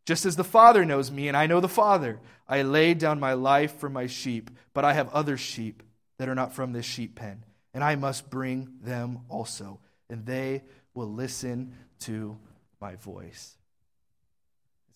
Just 0.07 0.25
as 0.25 0.37
the 0.37 0.45
Father 0.45 0.85
knows 0.85 1.11
me, 1.11 1.29
and 1.29 1.37
I 1.37 1.47
know 1.47 1.61
the 1.61 1.69
Father, 1.69 2.21
I 2.49 2.63
laid 2.63 2.99
down 2.99 3.21
my 3.21 3.35
life 3.35 3.79
for 3.79 3.89
my 3.89 4.07
sheep, 4.07 4.51
but 4.73 4.85
I 4.85 4.93
have 4.93 5.09
other 5.11 5.37
sheep 5.37 5.83
that 6.19 6.29
are 6.29 6.35
not 6.35 6.55
from 6.55 6.73
this 6.73 6.87
sheep 6.87 7.15
pen, 7.15 7.45
and 7.75 7.83
I 7.85 7.97
must 7.97 8.31
bring 8.31 8.69
them 8.83 9.21
also, 9.29 9.81
and 10.09 10.27
they 10.27 10.63
will 10.95 11.13
listen 11.13 11.75
to 12.01 12.39
my 12.81 12.97
voice. 12.97 13.57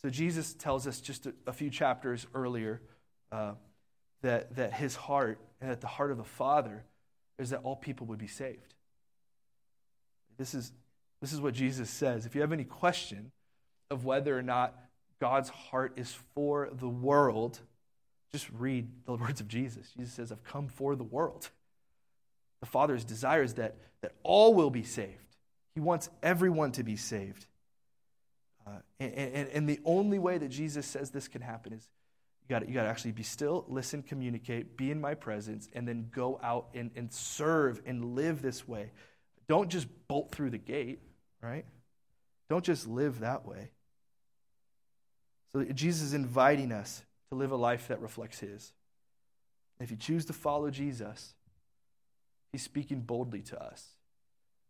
So 0.02 0.10
Jesus 0.10 0.52
tells 0.52 0.86
us 0.86 1.00
just 1.00 1.26
a, 1.26 1.34
a 1.46 1.52
few 1.52 1.70
chapters 1.70 2.26
earlier 2.34 2.82
uh, 3.32 3.52
that, 4.22 4.56
that 4.56 4.72
his 4.74 4.96
heart 4.96 5.38
and 5.60 5.70
that 5.70 5.80
the 5.80 5.86
heart 5.86 6.10
of 6.10 6.18
the 6.18 6.24
Father 6.24 6.84
is 7.38 7.50
that 7.50 7.60
all 7.62 7.76
people 7.76 8.06
would 8.08 8.18
be 8.18 8.26
saved. 8.26 8.73
This 10.36 10.54
is, 10.54 10.72
this 11.20 11.32
is 11.32 11.40
what 11.40 11.54
Jesus 11.54 11.90
says. 11.90 12.26
If 12.26 12.34
you 12.34 12.40
have 12.40 12.52
any 12.52 12.64
question 12.64 13.32
of 13.90 14.04
whether 14.04 14.36
or 14.36 14.42
not 14.42 14.74
God's 15.20 15.48
heart 15.48 15.94
is 15.96 16.16
for 16.34 16.68
the 16.72 16.88
world, 16.88 17.60
just 18.32 18.48
read 18.58 18.88
the 19.06 19.14
words 19.14 19.40
of 19.40 19.48
Jesus. 19.48 19.90
Jesus 19.96 20.12
says, 20.12 20.32
I've 20.32 20.44
come 20.44 20.68
for 20.68 20.96
the 20.96 21.04
world. 21.04 21.50
The 22.60 22.66
Father's 22.66 23.04
desire 23.04 23.42
is 23.42 23.54
that, 23.54 23.76
that 24.02 24.12
all 24.22 24.54
will 24.54 24.70
be 24.70 24.82
saved. 24.82 25.36
He 25.74 25.80
wants 25.80 26.08
everyone 26.22 26.72
to 26.72 26.82
be 26.82 26.96
saved. 26.96 27.46
Uh, 28.66 28.70
and, 28.98 29.12
and, 29.12 29.48
and 29.48 29.68
the 29.68 29.80
only 29.84 30.18
way 30.18 30.38
that 30.38 30.48
Jesus 30.48 30.86
says 30.86 31.10
this 31.10 31.28
can 31.28 31.42
happen 31.42 31.72
is 31.72 31.88
you 32.42 32.48
got 32.48 32.68
you 32.68 32.74
to 32.74 32.80
actually 32.80 33.12
be 33.12 33.22
still, 33.22 33.64
listen, 33.68 34.02
communicate, 34.02 34.76
be 34.76 34.90
in 34.90 35.00
my 35.00 35.14
presence, 35.14 35.68
and 35.72 35.86
then 35.86 36.10
go 36.14 36.38
out 36.42 36.68
and, 36.74 36.90
and 36.96 37.12
serve 37.12 37.80
and 37.86 38.14
live 38.14 38.42
this 38.42 38.66
way. 38.68 38.90
Don't 39.48 39.68
just 39.68 39.86
bolt 40.08 40.32
through 40.32 40.50
the 40.50 40.58
gate, 40.58 41.00
right? 41.42 41.64
Don't 42.48 42.64
just 42.64 42.86
live 42.86 43.20
that 43.20 43.46
way. 43.46 43.70
So 45.52 45.64
Jesus 45.64 46.02
is 46.02 46.14
inviting 46.14 46.72
us 46.72 47.02
to 47.30 47.36
live 47.36 47.52
a 47.52 47.56
life 47.56 47.88
that 47.88 48.00
reflects 48.00 48.40
His. 48.40 48.72
If 49.80 49.90
you 49.90 49.96
choose 49.96 50.24
to 50.26 50.32
follow 50.32 50.70
Jesus, 50.70 51.34
He's 52.52 52.62
speaking 52.62 53.00
boldly 53.00 53.42
to 53.42 53.62
us. 53.62 53.86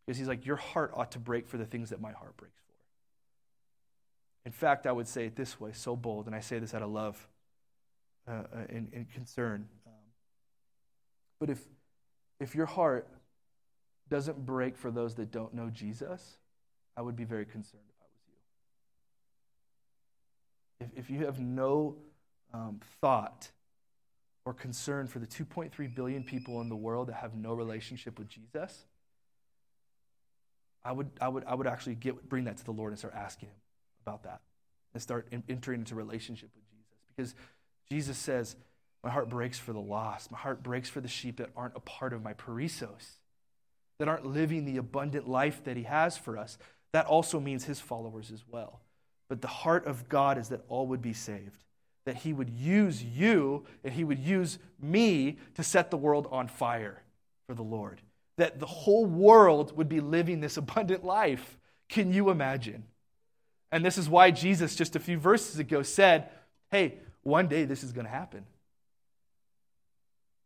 Because 0.07 0.19
He's 0.19 0.29
like, 0.29 0.45
Your 0.47 0.57
heart 0.57 0.93
ought 0.95 1.13
to 1.13 1.19
break 1.19 1.49
for 1.49 1.57
the 1.57 1.67
things 1.67 1.91
that 1.91 2.01
my 2.01 2.13
heart 2.13 2.37
breaks 2.37 2.59
for. 2.59 2.65
In 4.47 4.53
fact, 4.53 4.87
I 4.87 4.93
would 4.93 5.09
say 5.09 5.27
it 5.27 5.37
this 5.37 5.59
way, 5.59 5.73
so 5.73 5.97
bold, 5.97 6.27
and 6.27 6.35
I 6.35 6.41
say 6.41 6.59
this 6.59 6.75
out 6.75 6.83
of 6.83 6.91
love 6.91 7.29
uh, 8.29 8.33
uh 8.33 8.45
and, 8.69 8.91
and, 8.93 9.11
concern. 9.11 9.67
Um, 9.87 9.93
but 11.41 11.49
if, 11.51 11.61
if 12.41 12.55
your 12.55 12.67
heart 12.67 13.09
doesn't 14.09 14.45
break 14.45 14.77
for 14.77 14.91
those 14.91 15.15
that 15.15 15.31
don't 15.31 15.55
know 15.55 15.71
Jesus, 15.71 16.39
I 16.97 17.03
would 17.03 17.17
be 17.17 17.25
very 17.25 17.45
concerned 17.45 17.83
if 17.89 17.97
I 18.01 18.07
was 20.87 20.91
you. 20.91 20.99
If, 20.99 21.05
if 21.05 21.11
you 21.11 21.27
have 21.27 21.41
no 21.41 21.97
um, 22.53 22.81
thought 23.01 23.51
or 24.45 24.53
concern 24.53 25.07
for 25.07 25.19
the 25.19 25.27
2.3 25.27 25.95
billion 25.95 26.23
people 26.23 26.61
in 26.61 26.69
the 26.69 26.77
world 26.77 27.09
that 27.09 27.15
have 27.15 27.35
no 27.35 27.55
relationship 27.55 28.19
with 28.19 28.29
Jesus, 28.29 28.85
I 30.85 30.93
would, 30.93 31.11
I 31.21 31.29
would, 31.29 31.45
I 31.47 31.55
would 31.55 31.67
actually 31.67 31.95
get, 31.95 32.29
bring 32.29 32.45
that 32.45 32.59
to 32.59 32.65
the 32.65 32.73
Lord 32.73 32.93
and 32.93 32.99
start 32.99 33.15
asking 33.15 33.49
Him 33.49 33.57
about 34.07 34.25
that 34.25 34.43
and 34.93 35.03
start 35.03 35.27
in, 35.31 35.43
entering 35.49 35.81
into 35.81 35.95
relationship 35.95 36.51
with 36.55 36.65
Jesus. 36.71 36.85
Because 37.17 37.35
Jesus 37.91 38.19
says, 38.19 38.57
My 39.03 39.11
heart 39.11 39.29
breaks 39.29 39.59
for 39.59 39.73
the 39.73 39.81
lost. 39.81 40.31
My 40.31 40.39
heart 40.39 40.63
breaks 40.63 40.91
for 40.91 41.01
the 41.01 41.09
sheep 41.09 41.39
that 41.39 41.51
aren't 41.57 41.77
a 41.77 41.81
part 41.81 42.13
of 42.13 42.23
my 42.23 42.35
perissos, 42.35 43.19
that 43.99 44.09
aren't 44.09 44.27
living 44.27 44.65
the 44.65 44.77
abundant 44.77 45.29
life 45.29 45.63
that 45.65 45.77
He 45.77 45.85
has 45.85 46.17
for 46.17 46.37
us. 46.37 46.59
That 46.93 47.07
also 47.07 47.41
means 47.41 47.65
His 47.65 47.81
followers 47.81 48.31
as 48.31 48.45
well. 48.49 48.81
But 49.29 49.41
the 49.41 49.49
heart 49.49 49.87
of 49.87 50.09
God 50.09 50.39
is 50.39 50.49
that 50.51 50.65
all 50.69 50.87
would 50.89 51.03
be 51.03 51.13
saved 51.13 51.59
that 52.05 52.17
he 52.17 52.33
would 52.33 52.51
use 52.51 53.03
you 53.03 53.65
and 53.83 53.93
he 53.93 54.05
would 54.05 54.19
use 54.19 54.59
me 54.81 55.39
to 55.55 55.63
set 55.63 55.91
the 55.91 55.97
world 55.97 56.29
on 56.31 56.49
fire 56.49 57.03
for 57.47 57.55
the 57.55 57.63
Lord. 57.63 58.01
That 58.37 58.59
the 58.61 58.67
whole 58.67 59.07
world 59.07 59.77
would 59.77 59.89
be 59.89 60.01
living 60.01 60.41
this 60.41 60.57
abundant 60.59 61.05
life. 61.05 61.59
Can 61.89 62.13
you 62.13 62.31
imagine? 62.31 62.85
And 63.73 63.85
this 63.85 63.99
is 63.99 64.09
why 64.09 64.31
Jesus, 64.31 64.77
just 64.77 64.97
a 64.97 65.01
few 65.01 65.19
verses 65.19 65.59
ago, 65.59 65.83
said, 65.83 66.29
Hey, 66.71 66.99
one 67.23 67.49
day 67.49 67.65
this 67.65 67.83
is 67.83 67.93
going 67.93 68.07
to 68.07 68.11
happen. 68.11 68.45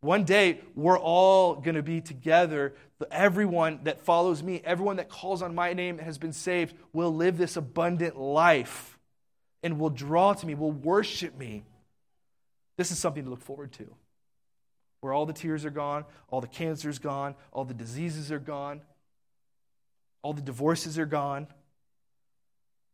One 0.00 0.24
day 0.24 0.60
we're 0.74 0.98
all 0.98 1.56
going 1.56 1.74
to 1.74 1.82
be 1.82 2.00
together. 2.00 2.74
Everyone 3.10 3.80
that 3.84 4.00
follows 4.00 4.42
me, 4.42 4.62
everyone 4.64 4.96
that 4.96 5.08
calls 5.08 5.42
on 5.42 5.54
my 5.54 5.72
name 5.72 5.98
and 5.98 6.06
has 6.06 6.18
been 6.18 6.32
saved, 6.32 6.74
will 6.92 7.14
live 7.14 7.36
this 7.36 7.56
abundant 7.56 8.16
life 8.16 8.98
and 9.62 9.80
will 9.80 9.90
draw 9.90 10.34
to 10.34 10.46
me, 10.46 10.54
will 10.54 10.70
worship 10.70 11.36
me. 11.36 11.64
This 12.76 12.92
is 12.92 12.98
something 12.98 13.24
to 13.24 13.30
look 13.30 13.42
forward 13.42 13.72
to. 13.72 13.92
Where 15.00 15.12
all 15.12 15.26
the 15.26 15.32
tears 15.32 15.64
are 15.64 15.70
gone, 15.70 16.04
all 16.28 16.40
the 16.40 16.46
cancer's 16.46 16.98
gone, 16.98 17.34
all 17.52 17.64
the 17.64 17.74
diseases 17.74 18.30
are 18.30 18.38
gone, 18.38 18.82
all 20.22 20.32
the 20.32 20.42
divorces 20.42 20.98
are 20.98 21.06
gone. 21.06 21.48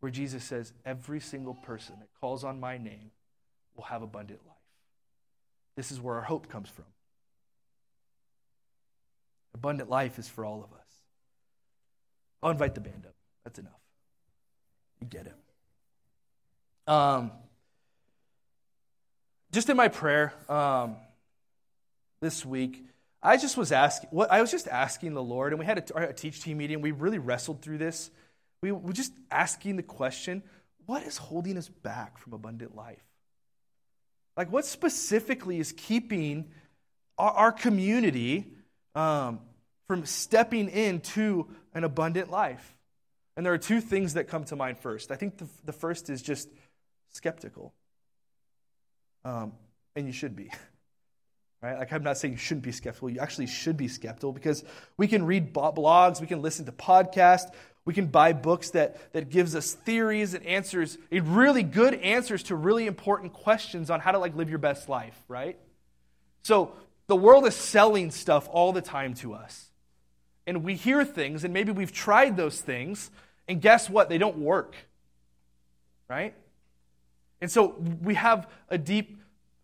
Where 0.00 0.10
Jesus 0.10 0.44
says, 0.44 0.72
every 0.84 1.20
single 1.20 1.54
person 1.54 1.96
that 2.00 2.08
calls 2.20 2.44
on 2.44 2.60
my 2.60 2.76
name 2.76 3.10
will 3.74 3.84
have 3.84 4.02
abundant 4.02 4.40
life. 4.46 4.56
This 5.76 5.90
is 5.90 6.00
where 6.00 6.16
our 6.16 6.22
hope 6.22 6.48
comes 6.48 6.68
from. 6.68 6.84
Abundant 9.54 9.88
life 9.88 10.18
is 10.18 10.28
for 10.28 10.44
all 10.44 10.62
of 10.64 10.72
us. 10.72 10.84
I'll 12.42 12.50
invite 12.50 12.74
the 12.74 12.80
band 12.80 13.06
up. 13.06 13.14
That's 13.44 13.58
enough. 13.58 13.72
You 15.00 15.06
get 15.06 15.26
it. 15.26 15.34
Um, 16.86 17.30
just 19.52 19.70
in 19.70 19.76
my 19.76 19.88
prayer 19.88 20.34
um, 20.48 20.96
this 22.20 22.44
week, 22.44 22.84
I 23.22 23.38
just 23.38 23.56
was 23.56 23.72
asking. 23.72 24.10
What 24.12 24.30
I 24.30 24.42
was 24.42 24.50
just 24.50 24.68
asking 24.68 25.14
the 25.14 25.22
Lord, 25.22 25.52
and 25.52 25.58
we 25.58 25.64
had 25.64 25.90
a, 25.90 26.08
a 26.08 26.12
teach 26.12 26.42
team 26.42 26.58
meeting. 26.58 26.82
We 26.82 26.90
really 26.90 27.18
wrestled 27.18 27.62
through 27.62 27.78
this. 27.78 28.10
We 28.60 28.72
were 28.72 28.92
just 28.92 29.12
asking 29.30 29.76
the 29.76 29.82
question: 29.82 30.42
What 30.84 31.04
is 31.04 31.16
holding 31.16 31.56
us 31.56 31.68
back 31.68 32.18
from 32.18 32.34
abundant 32.34 32.76
life? 32.76 33.02
Like, 34.36 34.52
what 34.52 34.66
specifically 34.66 35.58
is 35.58 35.72
keeping 35.72 36.50
our, 37.16 37.30
our 37.30 37.52
community 37.52 38.48
um, 38.94 39.40
from 39.86 40.06
stepping 40.06 40.68
into 40.68 41.48
an 41.74 41.84
abundant 41.84 42.30
life? 42.30 42.74
And 43.36 43.44
there 43.44 43.52
are 43.52 43.58
two 43.58 43.80
things 43.80 44.14
that 44.14 44.28
come 44.28 44.44
to 44.44 44.56
mind 44.56 44.78
first. 44.78 45.10
I 45.10 45.16
think 45.16 45.38
the, 45.38 45.48
the 45.64 45.72
first 45.72 46.08
is 46.08 46.22
just 46.22 46.48
skeptical. 47.10 47.74
Um, 49.24 49.52
and 49.96 50.06
you 50.06 50.12
should 50.12 50.36
be. 50.36 50.50
Right? 51.62 51.78
Like, 51.78 51.94
I'm 51.94 52.02
not 52.02 52.18
saying 52.18 52.32
you 52.34 52.38
shouldn't 52.38 52.62
be 52.62 52.72
skeptical. 52.72 53.08
You 53.08 53.20
actually 53.20 53.46
should 53.46 53.78
be 53.78 53.88
skeptical 53.88 54.32
because 54.32 54.62
we 54.98 55.08
can 55.08 55.24
read 55.24 55.54
blogs, 55.54 56.20
we 56.20 56.26
can 56.26 56.42
listen 56.42 56.66
to 56.66 56.72
podcasts, 56.72 57.50
we 57.86 57.94
can 57.94 58.08
buy 58.08 58.34
books 58.34 58.70
that, 58.72 59.14
that 59.14 59.30
gives 59.30 59.54
us 59.56 59.72
theories 59.72 60.34
and 60.34 60.44
answers, 60.44 60.98
and 61.10 61.36
really 61.36 61.62
good 61.62 61.94
answers 61.94 62.42
to 62.44 62.54
really 62.54 62.86
important 62.86 63.32
questions 63.32 63.88
on 63.88 64.00
how 64.00 64.12
to 64.12 64.18
like 64.18 64.36
live 64.36 64.50
your 64.50 64.58
best 64.58 64.90
life, 64.90 65.18
right? 65.26 65.58
So 66.42 66.74
the 67.06 67.16
world 67.16 67.46
is 67.46 67.54
selling 67.54 68.10
stuff 68.10 68.48
all 68.50 68.72
the 68.72 68.80
time 68.80 69.14
to 69.14 69.34
us. 69.34 69.70
And 70.46 70.62
we 70.62 70.74
hear 70.74 71.04
things, 71.04 71.44
and 71.44 71.54
maybe 71.54 71.72
we've 71.72 71.92
tried 71.92 72.36
those 72.36 72.60
things, 72.60 73.10
and 73.48 73.60
guess 73.60 73.88
what? 73.88 74.08
They 74.08 74.18
don't 74.18 74.38
work. 74.38 74.74
Right? 76.08 76.34
And 77.40 77.50
so 77.50 77.76
we 78.02 78.14
have 78.14 78.48
a 78.68 78.78
deep 78.78 79.20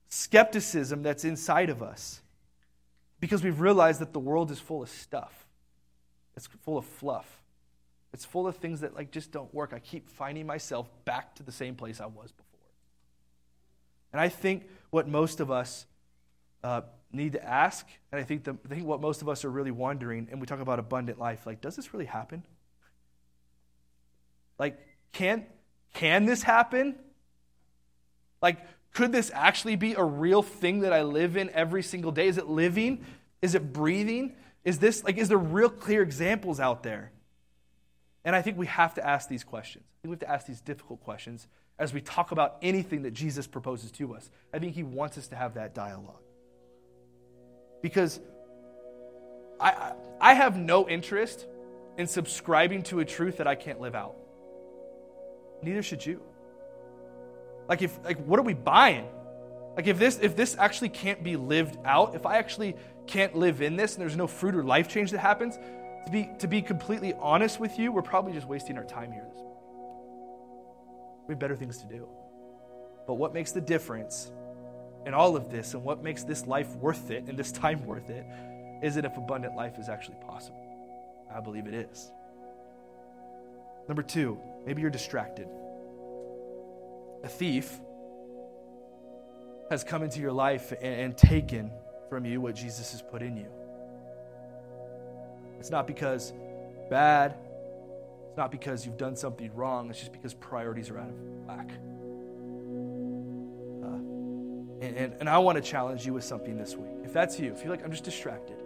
skepticism 0.09 1.03
that's 1.03 1.25
inside 1.25 1.71
of 1.71 1.83
us 1.83 2.21
because 3.21 3.45
we've 3.45 3.61
realized 3.61 4.01
that 4.01 4.13
the 4.13 4.19
world 4.19 4.51
is 4.51 4.59
full 4.59 4.83
of 4.83 4.89
stuff. 4.89 5.47
It's 6.37 6.49
full 6.65 6.79
of 6.79 6.85
fluff. 6.85 7.41
It's 8.13 8.25
full 8.25 8.47
of 8.47 8.57
things 8.57 8.81
that 8.81 8.95
like 8.95 9.11
just 9.11 9.31
don't 9.31 9.53
work. 9.55 9.73
I 9.73 9.79
keep 9.79 10.09
finding 10.09 10.47
myself 10.47 10.89
back 11.05 11.35
to 11.37 11.43
the 11.43 11.53
same 11.53 11.75
place 11.75 12.01
I 12.01 12.07
was 12.07 12.33
before. 12.33 12.47
And 14.13 14.21
I 14.21 14.29
think 14.29 14.69
what 14.91 15.07
most 15.07 15.41
of 15.41 15.51
us 15.51 15.87
uh, 16.65 16.83
need 17.13 17.33
to 17.33 17.45
ask, 17.45 17.87
and 18.13 18.21
I 18.21 18.25
think, 18.25 18.45
the, 18.45 18.57
I 18.65 18.75
think 18.75 18.87
what 18.87 19.01
most 19.01 19.23
of 19.23 19.29
us 19.29 19.45
are 19.45 19.51
really 19.51 19.71
wondering, 19.71 20.29
and 20.31 20.41
we 20.41 20.47
talk 20.47 20.61
about 20.61 20.79
abundant 20.79 21.19
life, 21.19 21.47
like, 21.47 21.61
does 21.61 21.77
this 21.77 21.93
really 21.93 22.07
happen? 22.07 22.45
Like, 24.59 24.79
can, 25.13 25.47
can 25.95 26.27
this 26.27 26.43
happen? 26.43 26.97
Like, 28.41 28.59
could 28.93 29.13
this 29.13 29.31
actually 29.35 29.77
be 29.77 29.95
a 29.95 30.05
real 30.05 30.43
thing 30.43 30.81
that 30.81 30.93
I 30.93 31.03
live 31.03 31.37
in 31.37 31.51
every 31.51 31.83
single 31.83 32.13
day? 32.13 32.29
Is 32.29 32.39
it 32.39 32.49
living? 32.49 33.05
Is 33.43 33.55
it 33.55 33.73
breathing? 33.73 34.35
Is 34.65 34.79
this 34.79 35.05
like 35.05 35.17
is 35.17 35.29
there 35.29 35.39
real 35.39 35.71
clear 35.71 36.03
examples 36.03 36.61
out 36.61 36.83
there? 36.83 37.13
And 38.25 38.37
I 38.37 38.43
think 38.43 38.59
we 38.59 38.67
have 38.67 38.95
to 38.95 39.07
ask 39.07 39.29
these 39.29 39.45
questions. 39.45 39.85
I 39.87 39.97
think 40.03 40.11
we 40.11 40.15
have 40.15 40.21
to 40.21 40.31
ask 40.31 40.47
these 40.47 40.61
difficult 40.61 41.01
questions 41.03 41.47
as 41.79 41.95
we 41.95 42.03
talk 42.03 42.33
about 42.33 42.59
anything 42.61 43.03
that 43.03 43.13
Jesus 43.13 43.47
proposes 43.47 43.91
to 43.93 44.15
us. 44.15 44.29
I 44.53 44.59
think 44.59 44.75
he 44.75 44.83
wants 44.83 45.17
us 45.17 45.29
to 45.29 45.37
have 45.37 45.55
that 45.55 45.75
dialogue. 45.75 46.21
Because 47.83 48.21
I, 49.59 49.93
I 50.21 50.35
have 50.35 50.57
no 50.57 50.89
interest 50.89 51.47
in 51.99 52.07
subscribing 52.07 52.83
to 52.85 53.01
a 53.01 53.05
truth 53.05 53.39
that 53.39 53.47
I 53.47 53.55
can't 53.55 53.81
live 53.81 53.95
out. 53.95 54.17
Neither 55.63 55.83
should 55.83 56.05
you. 56.05 56.23
Like 57.69 57.83
if 57.83 57.99
like 58.05 58.19
what 58.25 58.41
are 58.41 58.43
we 58.43 58.55
buying? 58.55 59.07
Like 59.77 59.87
if 59.87 59.99
this 59.99 60.19
if 60.21 60.35
this 60.35 60.57
actually 60.59 60.89
can't 60.89 61.23
be 61.23 61.37
lived 61.37 61.79
out, 61.85 62.15
if 62.15 62.27
I 62.27 62.39
actually 62.39 62.77
can't 63.07 63.35
live 63.37 63.61
in 63.61 63.77
this 63.77 63.95
and 63.95 64.03
there's 64.03 64.17
no 64.17 64.27
fruit 64.27 64.55
or 64.55 64.65
life 64.65 64.89
change 64.89 65.11
that 65.13 65.19
happens, 65.19 65.57
to 66.07 66.11
be 66.11 66.31
to 66.39 66.49
be 66.49 66.63
completely 66.63 67.15
honest 67.15 67.61
with 67.61 67.79
you, 67.79 67.93
we're 67.93 68.03
probably 68.03 68.33
just 68.33 68.47
wasting 68.47 68.77
our 68.77 68.85
time 68.85 69.13
here 69.13 69.25
this 69.29 69.37
morning. 69.37 69.57
We 71.29 71.33
have 71.33 71.39
better 71.39 71.57
things 71.57 71.79
to 71.79 71.87
do. 71.87 72.09
But 73.07 73.15
what 73.15 73.35
makes 73.35 73.53
the 73.53 73.61
difference 73.61 74.33
in 75.07 75.15
all 75.15 75.37
of 75.37 75.51
this 75.51 75.75
and 75.75 75.83
what 75.83 76.03
makes 76.03 76.25
this 76.25 76.47
life 76.47 76.75
worth 76.77 77.11
it 77.11 77.25
and 77.29 77.39
this 77.39 77.53
time 77.53 77.85
worth 77.87 78.11
it 78.11 78.25
is 78.83 78.97
it 78.97 79.05
if 79.05 79.17
abundant 79.17 79.57
life 79.57 79.79
is 79.79 79.89
actually 79.89 80.17
possible. 80.27 80.61
I 81.35 81.41
believe 81.41 81.67
it 81.67 81.75
is. 81.75 82.11
Number 83.89 84.03
two, 84.03 84.39
maybe 84.67 84.83
you're 84.83 84.91
distracted 84.91 85.49
a 87.23 87.29
thief 87.29 87.79
has 89.71 89.85
come 89.85 90.03
into 90.03 90.21
your 90.21 90.33
life 90.33 90.73
and, 90.73 91.01
and 91.01 91.17
taken 91.17 91.71
from 92.09 92.25
you 92.25 92.41
what 92.41 92.55
Jesus 92.55 92.93
has 92.93 93.03
put 93.03 93.23
in 93.23 93.37
you. 93.37 93.47
It's 95.59 95.71
not 95.71 95.87
because 95.87 96.33
bad, 96.89 97.37
it's 98.29 98.37
not 98.37 98.51
because 98.51 98.87
you've 98.87 98.97
done 98.97 99.15
something 99.15 99.55
wrong, 99.55 99.91
it's 99.91 99.99
just 100.01 100.13
because 100.13 100.35
priorities 100.35 100.91
are 100.91 100.99
out 100.99 101.11
of 101.11 101.15
whack. 101.47 101.71
And, 104.81 104.97
and, 104.97 105.15
and 105.21 105.29
I 105.29 105.39
want 105.39 105.57
to 105.57 105.63
challenge 105.63 106.07
you 106.07 106.15
with 106.15 106.25
something 106.25 106.57
this 106.57 106.75
week. 106.75 106.91
If 107.05 107.13
that's 107.13 107.39
you, 107.39 107.53
if 107.53 107.63
you're 107.63 107.71
like, 107.71 107.85
I'm 107.85 107.91
just 107.91 108.05
distracted, 108.05 108.57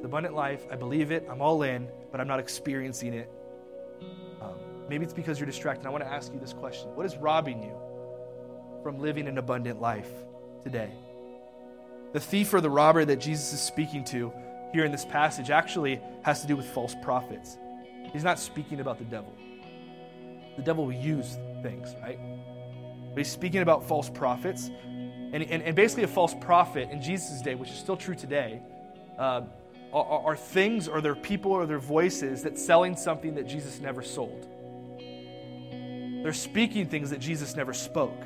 the 0.00 0.06
abundant 0.06 0.34
life, 0.34 0.66
I 0.70 0.76
believe 0.76 1.12
it, 1.12 1.26
I'm 1.30 1.40
all 1.40 1.62
in, 1.62 1.88
but 2.10 2.20
I'm 2.20 2.26
not 2.26 2.40
experiencing 2.40 3.14
it. 3.14 3.30
Um, 4.40 4.54
maybe 4.88 5.04
it's 5.04 5.14
because 5.14 5.38
you're 5.38 5.46
distracted. 5.46 5.86
I 5.86 5.90
want 5.90 6.02
to 6.02 6.10
ask 6.10 6.32
you 6.32 6.40
this 6.40 6.52
question 6.52 6.88
What 6.96 7.06
is 7.06 7.16
robbing 7.16 7.62
you 7.62 7.72
from 8.82 8.98
living 8.98 9.28
an 9.28 9.38
abundant 9.38 9.80
life 9.80 10.10
today? 10.64 10.90
The 12.12 12.20
thief 12.20 12.52
or 12.52 12.60
the 12.60 12.70
robber 12.70 13.04
that 13.04 13.16
Jesus 13.16 13.52
is 13.52 13.60
speaking 13.60 14.04
to 14.06 14.32
here 14.72 14.84
in 14.84 14.92
this 14.92 15.04
passage 15.04 15.50
actually 15.50 16.00
has 16.22 16.40
to 16.40 16.46
do 16.46 16.56
with 16.56 16.66
false 16.66 16.94
prophets. 17.02 17.56
He's 18.12 18.24
not 18.24 18.38
speaking 18.38 18.80
about 18.80 18.98
the 18.98 19.04
devil. 19.04 19.32
The 20.56 20.62
devil 20.62 20.86
will 20.86 20.92
use 20.92 21.38
things, 21.62 21.94
right? 22.02 22.18
But 23.16 23.24
he's 23.24 23.32
speaking 23.32 23.62
about 23.62 23.88
false 23.88 24.10
prophets. 24.10 24.70
And, 25.32 25.42
and, 25.42 25.62
and 25.62 25.74
basically, 25.74 26.04
a 26.04 26.08
false 26.08 26.34
prophet 26.38 26.90
in 26.90 27.00
Jesus' 27.00 27.40
day, 27.40 27.54
which 27.54 27.70
is 27.70 27.76
still 27.78 27.96
true 27.96 28.14
today, 28.14 28.60
uh, 29.18 29.40
are, 29.90 30.04
are 30.04 30.36
things 30.36 30.86
or 30.86 31.00
their 31.00 31.14
people 31.14 31.50
or 31.50 31.64
their 31.64 31.78
voices 31.78 32.42
that 32.42 32.58
selling 32.58 32.94
something 32.94 33.34
that 33.36 33.46
Jesus 33.46 33.80
never 33.80 34.02
sold. 34.02 34.46
They're 36.22 36.34
speaking 36.34 36.90
things 36.90 37.08
that 37.08 37.20
Jesus 37.20 37.56
never 37.56 37.72
spoke. 37.72 38.20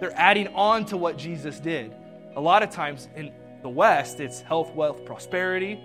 They're 0.00 0.18
adding 0.18 0.48
on 0.48 0.86
to 0.86 0.96
what 0.96 1.16
Jesus 1.16 1.60
did. 1.60 1.94
A 2.34 2.40
lot 2.40 2.64
of 2.64 2.70
times 2.70 3.08
in 3.14 3.32
the 3.62 3.68
West, 3.68 4.18
it's 4.18 4.40
health, 4.40 4.74
wealth, 4.74 5.04
prosperity, 5.04 5.80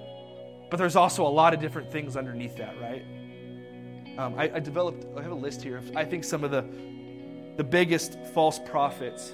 but 0.71 0.77
there's 0.77 0.95
also 0.95 1.27
a 1.27 1.29
lot 1.29 1.53
of 1.53 1.59
different 1.59 1.91
things 1.91 2.17
underneath 2.17 2.57
that, 2.57 2.73
right? 2.81 3.05
Um, 4.17 4.33
I, 4.35 4.49
I, 4.55 4.59
developed, 4.59 5.05
I 5.15 5.21
have 5.21 5.31
a 5.31 5.35
list 5.35 5.61
here 5.61 5.79
I 5.95 6.05
think, 6.05 6.23
some 6.23 6.43
of 6.43 6.49
the, 6.49 6.65
the 7.57 7.63
biggest 7.63 8.17
false 8.33 8.59
prophets 8.59 9.33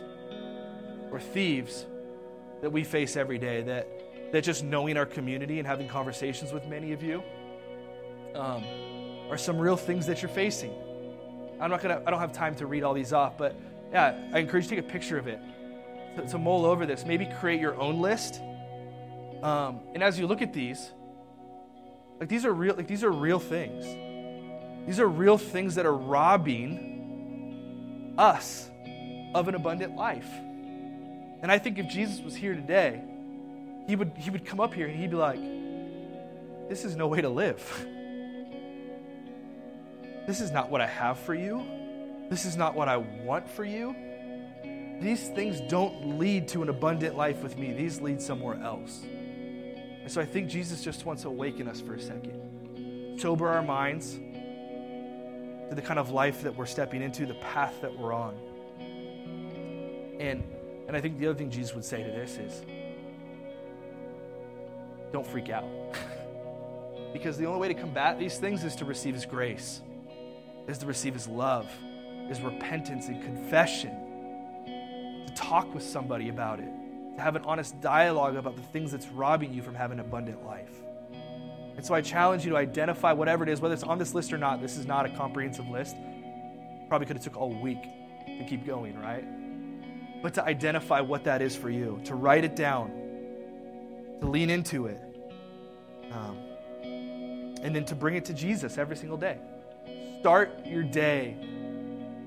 or 1.11 1.19
thieves 1.19 1.85
that 2.61 2.71
we 2.71 2.83
face 2.83 3.17
every 3.17 3.37
day 3.37 3.61
that, 3.61 3.87
that 4.31 4.43
just 4.43 4.63
knowing 4.63 4.97
our 4.97 5.05
community 5.05 5.59
and 5.59 5.67
having 5.67 5.87
conversations 5.87 6.53
with 6.53 6.65
many 6.65 6.93
of 6.93 7.03
you 7.03 7.21
um, 8.33 8.63
are 9.29 9.37
some 9.37 9.59
real 9.59 9.75
things 9.75 10.05
that 10.07 10.21
you're 10.21 10.29
facing. 10.29 10.73
I'm 11.59 11.69
not 11.69 11.81
gonna, 11.81 12.01
I 12.07 12.11
don't 12.11 12.19
have 12.19 12.31
time 12.31 12.55
to 12.55 12.65
read 12.65 12.83
all 12.83 12.93
these 12.93 13.13
off, 13.13 13.37
but 13.37 13.59
yeah, 13.91 14.17
I 14.33 14.39
encourage 14.39 14.65
you 14.65 14.69
to 14.71 14.75
take 14.77 14.89
a 14.89 14.91
picture 14.91 15.17
of 15.17 15.27
it, 15.27 15.39
to, 16.15 16.25
to 16.27 16.37
mull 16.37 16.65
over 16.65 16.85
this. 16.85 17.05
Maybe 17.05 17.25
create 17.39 17.59
your 17.59 17.79
own 17.79 18.01
list. 18.01 18.41
Um, 19.43 19.81
and 19.93 20.01
as 20.01 20.17
you 20.17 20.27
look 20.27 20.41
at 20.41 20.53
these, 20.53 20.91
like 22.19 22.29
these 22.29 22.45
are 22.45 22.53
real, 22.53 22.75
like 22.75 22.87
these 22.87 23.03
are 23.03 23.11
real 23.11 23.39
things. 23.39 23.85
These 24.87 24.99
are 24.99 25.07
real 25.07 25.37
things 25.37 25.75
that 25.75 25.85
are 25.85 25.95
robbing 25.95 26.92
us 28.17 28.69
of 29.33 29.47
an 29.47 29.55
abundant 29.55 29.95
life. 29.95 30.29
And 31.41 31.51
I 31.51 31.57
think 31.57 31.77
if 31.77 31.87
Jesus 31.87 32.21
was 32.21 32.35
here 32.35 32.53
today, 32.53 33.01
he 33.87 33.95
would, 33.95 34.13
he 34.15 34.29
would 34.29 34.45
come 34.45 34.59
up 34.59 34.73
here 34.73 34.87
and 34.87 34.97
he'd 34.99 35.11
be 35.11 35.17
like, 35.17 35.39
This 36.69 36.85
is 36.85 36.95
no 36.95 37.07
way 37.07 37.21
to 37.21 37.29
live. 37.29 37.61
This 40.25 40.39
is 40.39 40.51
not 40.51 40.69
what 40.69 40.79
I 40.79 40.87
have 40.87 41.19
for 41.19 41.35
you. 41.35 41.65
This 42.29 42.45
is 42.45 42.55
not 42.55 42.75
what 42.75 42.87
I 42.87 42.97
want 42.97 43.49
for 43.49 43.65
you. 43.65 43.93
These 45.01 45.27
things 45.29 45.59
don't 45.69 46.17
lead 46.17 46.47
to 46.49 46.61
an 46.61 46.69
abundant 46.69 47.17
life 47.17 47.43
with 47.43 47.57
me, 47.57 47.73
these 47.73 47.99
lead 47.99 48.21
somewhere 48.21 48.61
else. 48.63 49.03
And 49.03 50.09
so 50.09 50.21
I 50.21 50.25
think 50.25 50.49
Jesus 50.49 50.81
just 50.81 51.05
wants 51.05 51.23
to 51.23 51.27
awaken 51.27 51.67
us 51.67 51.81
for 51.81 51.95
a 51.95 51.99
second, 51.99 53.19
sober 53.19 53.49
our 53.49 53.61
minds 53.61 54.17
to 55.69 55.75
the 55.75 55.81
kind 55.81 55.99
of 55.99 56.11
life 56.11 56.41
that 56.43 56.55
we're 56.55 56.65
stepping 56.65 57.01
into, 57.01 57.25
the 57.25 57.33
path 57.35 57.73
that 57.81 57.97
we're 57.97 58.13
on. 58.13 58.35
And, 60.19 60.43
and 60.87 60.95
I 60.95 61.01
think 61.01 61.19
the 61.19 61.27
other 61.27 61.37
thing 61.37 61.49
Jesus 61.49 61.73
would 61.73 61.85
say 61.85 62.03
to 62.03 62.09
this 62.09 62.37
is 62.37 62.61
don't 65.11 65.25
freak 65.25 65.49
out. 65.49 65.65
because 67.13 67.37
the 67.37 67.45
only 67.45 67.59
way 67.59 67.67
to 67.67 67.73
combat 67.79 68.17
these 68.17 68.37
things 68.37 68.63
is 68.63 68.75
to 68.77 68.85
receive 68.85 69.13
His 69.13 69.25
grace, 69.25 69.81
is 70.67 70.79
to 70.79 70.85
receive 70.85 71.13
His 71.13 71.27
love, 71.27 71.69
is 72.29 72.41
repentance 72.41 73.07
and 73.07 73.21
confession, 73.23 73.91
to 75.27 75.33
talk 75.35 75.73
with 75.73 75.83
somebody 75.83 76.29
about 76.29 76.59
it, 76.59 76.69
to 77.15 77.21
have 77.21 77.35
an 77.35 77.43
honest 77.45 77.79
dialogue 77.79 78.35
about 78.35 78.55
the 78.55 78.63
things 78.63 78.91
that's 78.91 79.07
robbing 79.07 79.53
you 79.53 79.61
from 79.61 79.75
having 79.75 79.99
an 79.99 80.05
abundant 80.05 80.43
life. 80.43 80.82
And 81.75 81.85
so 81.85 81.93
I 81.93 82.01
challenge 82.01 82.45
you 82.45 82.51
to 82.51 82.57
identify 82.57 83.13
whatever 83.13 83.43
it 83.43 83.49
is, 83.49 83.59
whether 83.59 83.73
it's 83.73 83.83
on 83.83 83.97
this 83.97 84.13
list 84.13 84.31
or 84.31 84.37
not. 84.37 84.61
This 84.61 84.77
is 84.77 84.85
not 84.85 85.05
a 85.05 85.09
comprehensive 85.09 85.67
list. 85.69 85.95
Probably 86.87 87.07
could 87.07 87.17
have 87.17 87.23
took 87.23 87.37
all 87.37 87.49
week 87.49 87.81
to 88.25 88.45
keep 88.47 88.65
going, 88.65 88.97
right? 88.99 89.25
But 90.21 90.35
to 90.35 90.43
identify 90.43 91.01
what 91.01 91.23
that 91.25 91.41
is 91.41 91.55
for 91.55 91.69
you, 91.69 91.99
to 92.05 92.15
write 92.15 92.43
it 92.43 92.55
down, 92.55 92.91
to 94.21 94.27
lean 94.27 94.49
into 94.49 94.85
it, 94.85 95.01
um, 96.11 96.37
and 96.83 97.75
then 97.75 97.85
to 97.85 97.95
bring 97.95 98.15
it 98.15 98.25
to 98.25 98.33
Jesus 98.33 98.77
every 98.77 98.95
single 98.95 99.17
day. 99.17 99.37
Start 100.19 100.65
your 100.65 100.83
day 100.83 101.35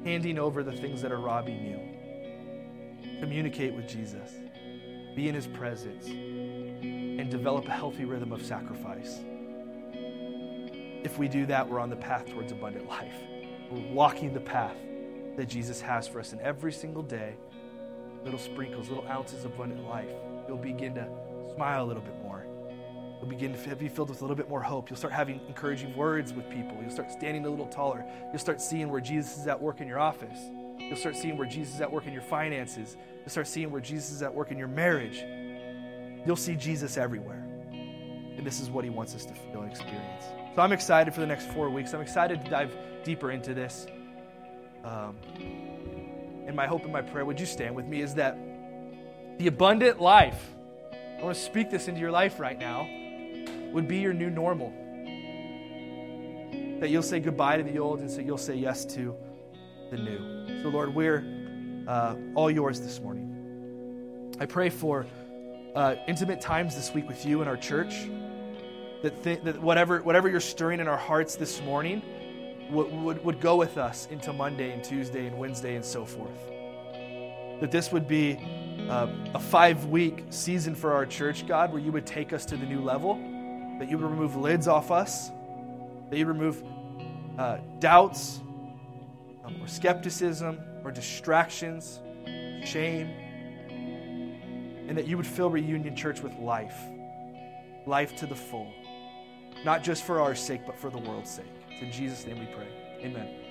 handing 0.04 0.38
over 0.38 0.62
the 0.62 0.72
things 0.72 1.00
that 1.02 1.10
are 1.12 1.20
robbing 1.20 1.64
you. 1.64 3.18
Communicate 3.20 3.74
with 3.74 3.88
Jesus, 3.88 4.32
be 5.14 5.28
in 5.28 5.34
his 5.34 5.46
presence, 5.46 6.06
and 6.06 7.30
develop 7.30 7.66
a 7.66 7.70
healthy 7.70 8.04
rhythm 8.04 8.32
of 8.32 8.44
sacrifice. 8.44 9.20
If 11.04 11.18
we 11.18 11.28
do 11.28 11.46
that, 11.46 11.68
we're 11.68 11.80
on 11.80 11.90
the 11.90 11.96
path 11.96 12.26
towards 12.26 12.52
abundant 12.52 12.88
life. 12.88 13.14
We're 13.70 13.92
walking 13.92 14.32
the 14.32 14.40
path 14.40 14.76
that 15.36 15.46
Jesus 15.46 15.80
has 15.80 16.08
for 16.08 16.20
us. 16.20 16.32
And 16.32 16.40
every 16.40 16.72
single 16.72 17.02
day, 17.02 17.34
little 18.24 18.38
sprinkles, 18.38 18.88
little 18.88 19.06
ounces 19.06 19.44
of 19.44 19.54
abundant 19.54 19.86
life, 19.86 20.10
you'll 20.48 20.56
begin 20.56 20.94
to 20.94 21.08
smile 21.54 21.84
a 21.84 21.86
little 21.86 22.02
bit 22.02 22.20
more. 22.22 22.46
You'll 23.18 23.30
begin 23.30 23.54
to 23.54 23.76
be 23.76 23.88
filled 23.88 24.10
with 24.10 24.20
a 24.20 24.24
little 24.24 24.36
bit 24.36 24.48
more 24.48 24.60
hope. 24.60 24.90
You'll 24.90 24.98
start 24.98 25.12
having 25.12 25.40
encouraging 25.48 25.96
words 25.96 26.32
with 26.32 26.48
people. 26.50 26.76
You'll 26.80 26.90
start 26.90 27.10
standing 27.10 27.46
a 27.46 27.48
little 27.48 27.66
taller. 27.66 28.04
You'll 28.30 28.38
start 28.38 28.60
seeing 28.60 28.90
where 28.90 29.00
Jesus 29.00 29.38
is 29.38 29.46
at 29.46 29.60
work 29.60 29.80
in 29.80 29.88
your 29.88 29.98
office. 29.98 30.38
You'll 30.78 30.96
start 30.96 31.16
seeing 31.16 31.38
where 31.38 31.48
Jesus 31.48 31.76
is 31.76 31.80
at 31.80 31.90
work 31.90 32.06
in 32.06 32.12
your 32.12 32.22
finances. 32.22 32.96
You'll 33.20 33.30
start 33.30 33.46
seeing 33.46 33.70
where 33.70 33.80
Jesus 33.80 34.10
is 34.10 34.22
at 34.22 34.34
work 34.34 34.50
in 34.50 34.58
your 34.58 34.68
marriage. 34.68 35.24
You'll 36.26 36.36
see 36.36 36.56
Jesus 36.56 36.96
everywhere. 36.96 37.45
And 38.36 38.46
this 38.46 38.60
is 38.60 38.70
what 38.70 38.84
he 38.84 38.90
wants 38.90 39.14
us 39.14 39.24
to 39.26 39.34
feel 39.34 39.62
and 39.62 39.70
experience. 39.70 40.24
So 40.54 40.62
I'm 40.62 40.72
excited 40.72 41.14
for 41.14 41.20
the 41.20 41.26
next 41.26 41.48
four 41.52 41.70
weeks. 41.70 41.94
I'm 41.94 42.00
excited 42.00 42.44
to 42.44 42.50
dive 42.50 42.76
deeper 43.04 43.30
into 43.30 43.54
this. 43.54 43.86
Um, 44.84 45.16
and 46.46 46.54
my 46.54 46.66
hope 46.66 46.84
and 46.84 46.92
my 46.92 47.02
prayer, 47.02 47.24
would 47.24 47.40
you 47.40 47.46
stand 47.46 47.74
with 47.74 47.86
me, 47.86 48.00
is 48.00 48.14
that 48.14 48.38
the 49.38 49.48
abundant 49.48 50.00
life, 50.00 50.54
I 50.92 51.22
want 51.22 51.36
to 51.36 51.42
speak 51.42 51.70
this 51.70 51.88
into 51.88 52.00
your 52.00 52.10
life 52.10 52.38
right 52.38 52.58
now, 52.58 52.88
would 53.72 53.88
be 53.88 53.98
your 53.98 54.12
new 54.12 54.30
normal. 54.30 54.72
That 56.80 56.90
you'll 56.90 57.02
say 57.02 57.20
goodbye 57.20 57.56
to 57.56 57.62
the 57.62 57.78
old 57.78 58.00
and 58.00 58.10
so 58.10 58.20
you'll 58.20 58.38
say 58.38 58.54
yes 58.54 58.84
to 58.94 59.14
the 59.90 59.96
new. 59.96 60.62
So, 60.62 60.68
Lord, 60.68 60.94
we're 60.94 61.24
uh, 61.88 62.16
all 62.34 62.50
yours 62.50 62.80
this 62.80 63.00
morning. 63.00 64.34
I 64.40 64.46
pray 64.46 64.70
for 64.70 65.06
uh, 65.74 65.96
intimate 66.06 66.40
times 66.40 66.74
this 66.74 66.92
week 66.92 67.08
with 67.08 67.24
you 67.26 67.42
in 67.42 67.48
our 67.48 67.56
church. 67.56 68.08
That, 69.06 69.22
th- 69.22 69.42
that 69.42 69.62
whatever, 69.62 70.02
whatever 70.02 70.28
you're 70.28 70.40
stirring 70.40 70.80
in 70.80 70.88
our 70.88 70.96
hearts 70.96 71.36
this 71.36 71.62
morning 71.62 72.02
would, 72.72 72.92
would, 72.92 73.24
would 73.24 73.40
go 73.40 73.54
with 73.54 73.78
us 73.78 74.08
into 74.10 74.32
Monday 74.32 74.72
and 74.72 74.82
Tuesday 74.82 75.28
and 75.28 75.38
Wednesday 75.38 75.76
and 75.76 75.84
so 75.84 76.04
forth. 76.04 76.50
That 77.60 77.70
this 77.70 77.92
would 77.92 78.08
be 78.08 78.36
uh, 78.90 79.06
a 79.32 79.38
five 79.38 79.84
week 79.84 80.24
season 80.30 80.74
for 80.74 80.92
our 80.92 81.06
church, 81.06 81.46
God, 81.46 81.70
where 81.72 81.80
you 81.80 81.92
would 81.92 82.04
take 82.04 82.32
us 82.32 82.44
to 82.46 82.56
the 82.56 82.66
new 82.66 82.80
level, 82.80 83.14
that 83.78 83.88
you 83.88 83.96
would 83.96 84.10
remove 84.10 84.34
lids 84.34 84.66
off 84.66 84.90
us, 84.90 85.30
that 86.10 86.18
you 86.18 86.26
remove 86.26 86.64
uh, 87.38 87.58
doubts 87.78 88.40
um, 89.44 89.62
or 89.62 89.68
skepticism 89.68 90.58
or 90.82 90.90
distractions, 90.90 92.00
shame, 92.64 93.06
and 94.88 94.98
that 94.98 95.06
you 95.06 95.16
would 95.16 95.28
fill 95.28 95.48
Reunion 95.48 95.94
Church 95.94 96.22
with 96.22 96.34
life, 96.40 96.76
life 97.86 98.16
to 98.16 98.26
the 98.26 98.34
full, 98.34 98.72
not 99.66 99.82
just 99.82 100.04
for 100.04 100.20
our 100.20 100.36
sake, 100.36 100.60
but 100.64 100.78
for 100.78 100.90
the 100.90 100.98
world's 100.98 101.28
sake. 101.28 101.44
It's 101.70 101.82
in 101.82 101.90
Jesus' 101.90 102.24
name 102.24 102.38
we 102.38 102.46
pray. 102.46 102.68
Amen. 103.02 103.45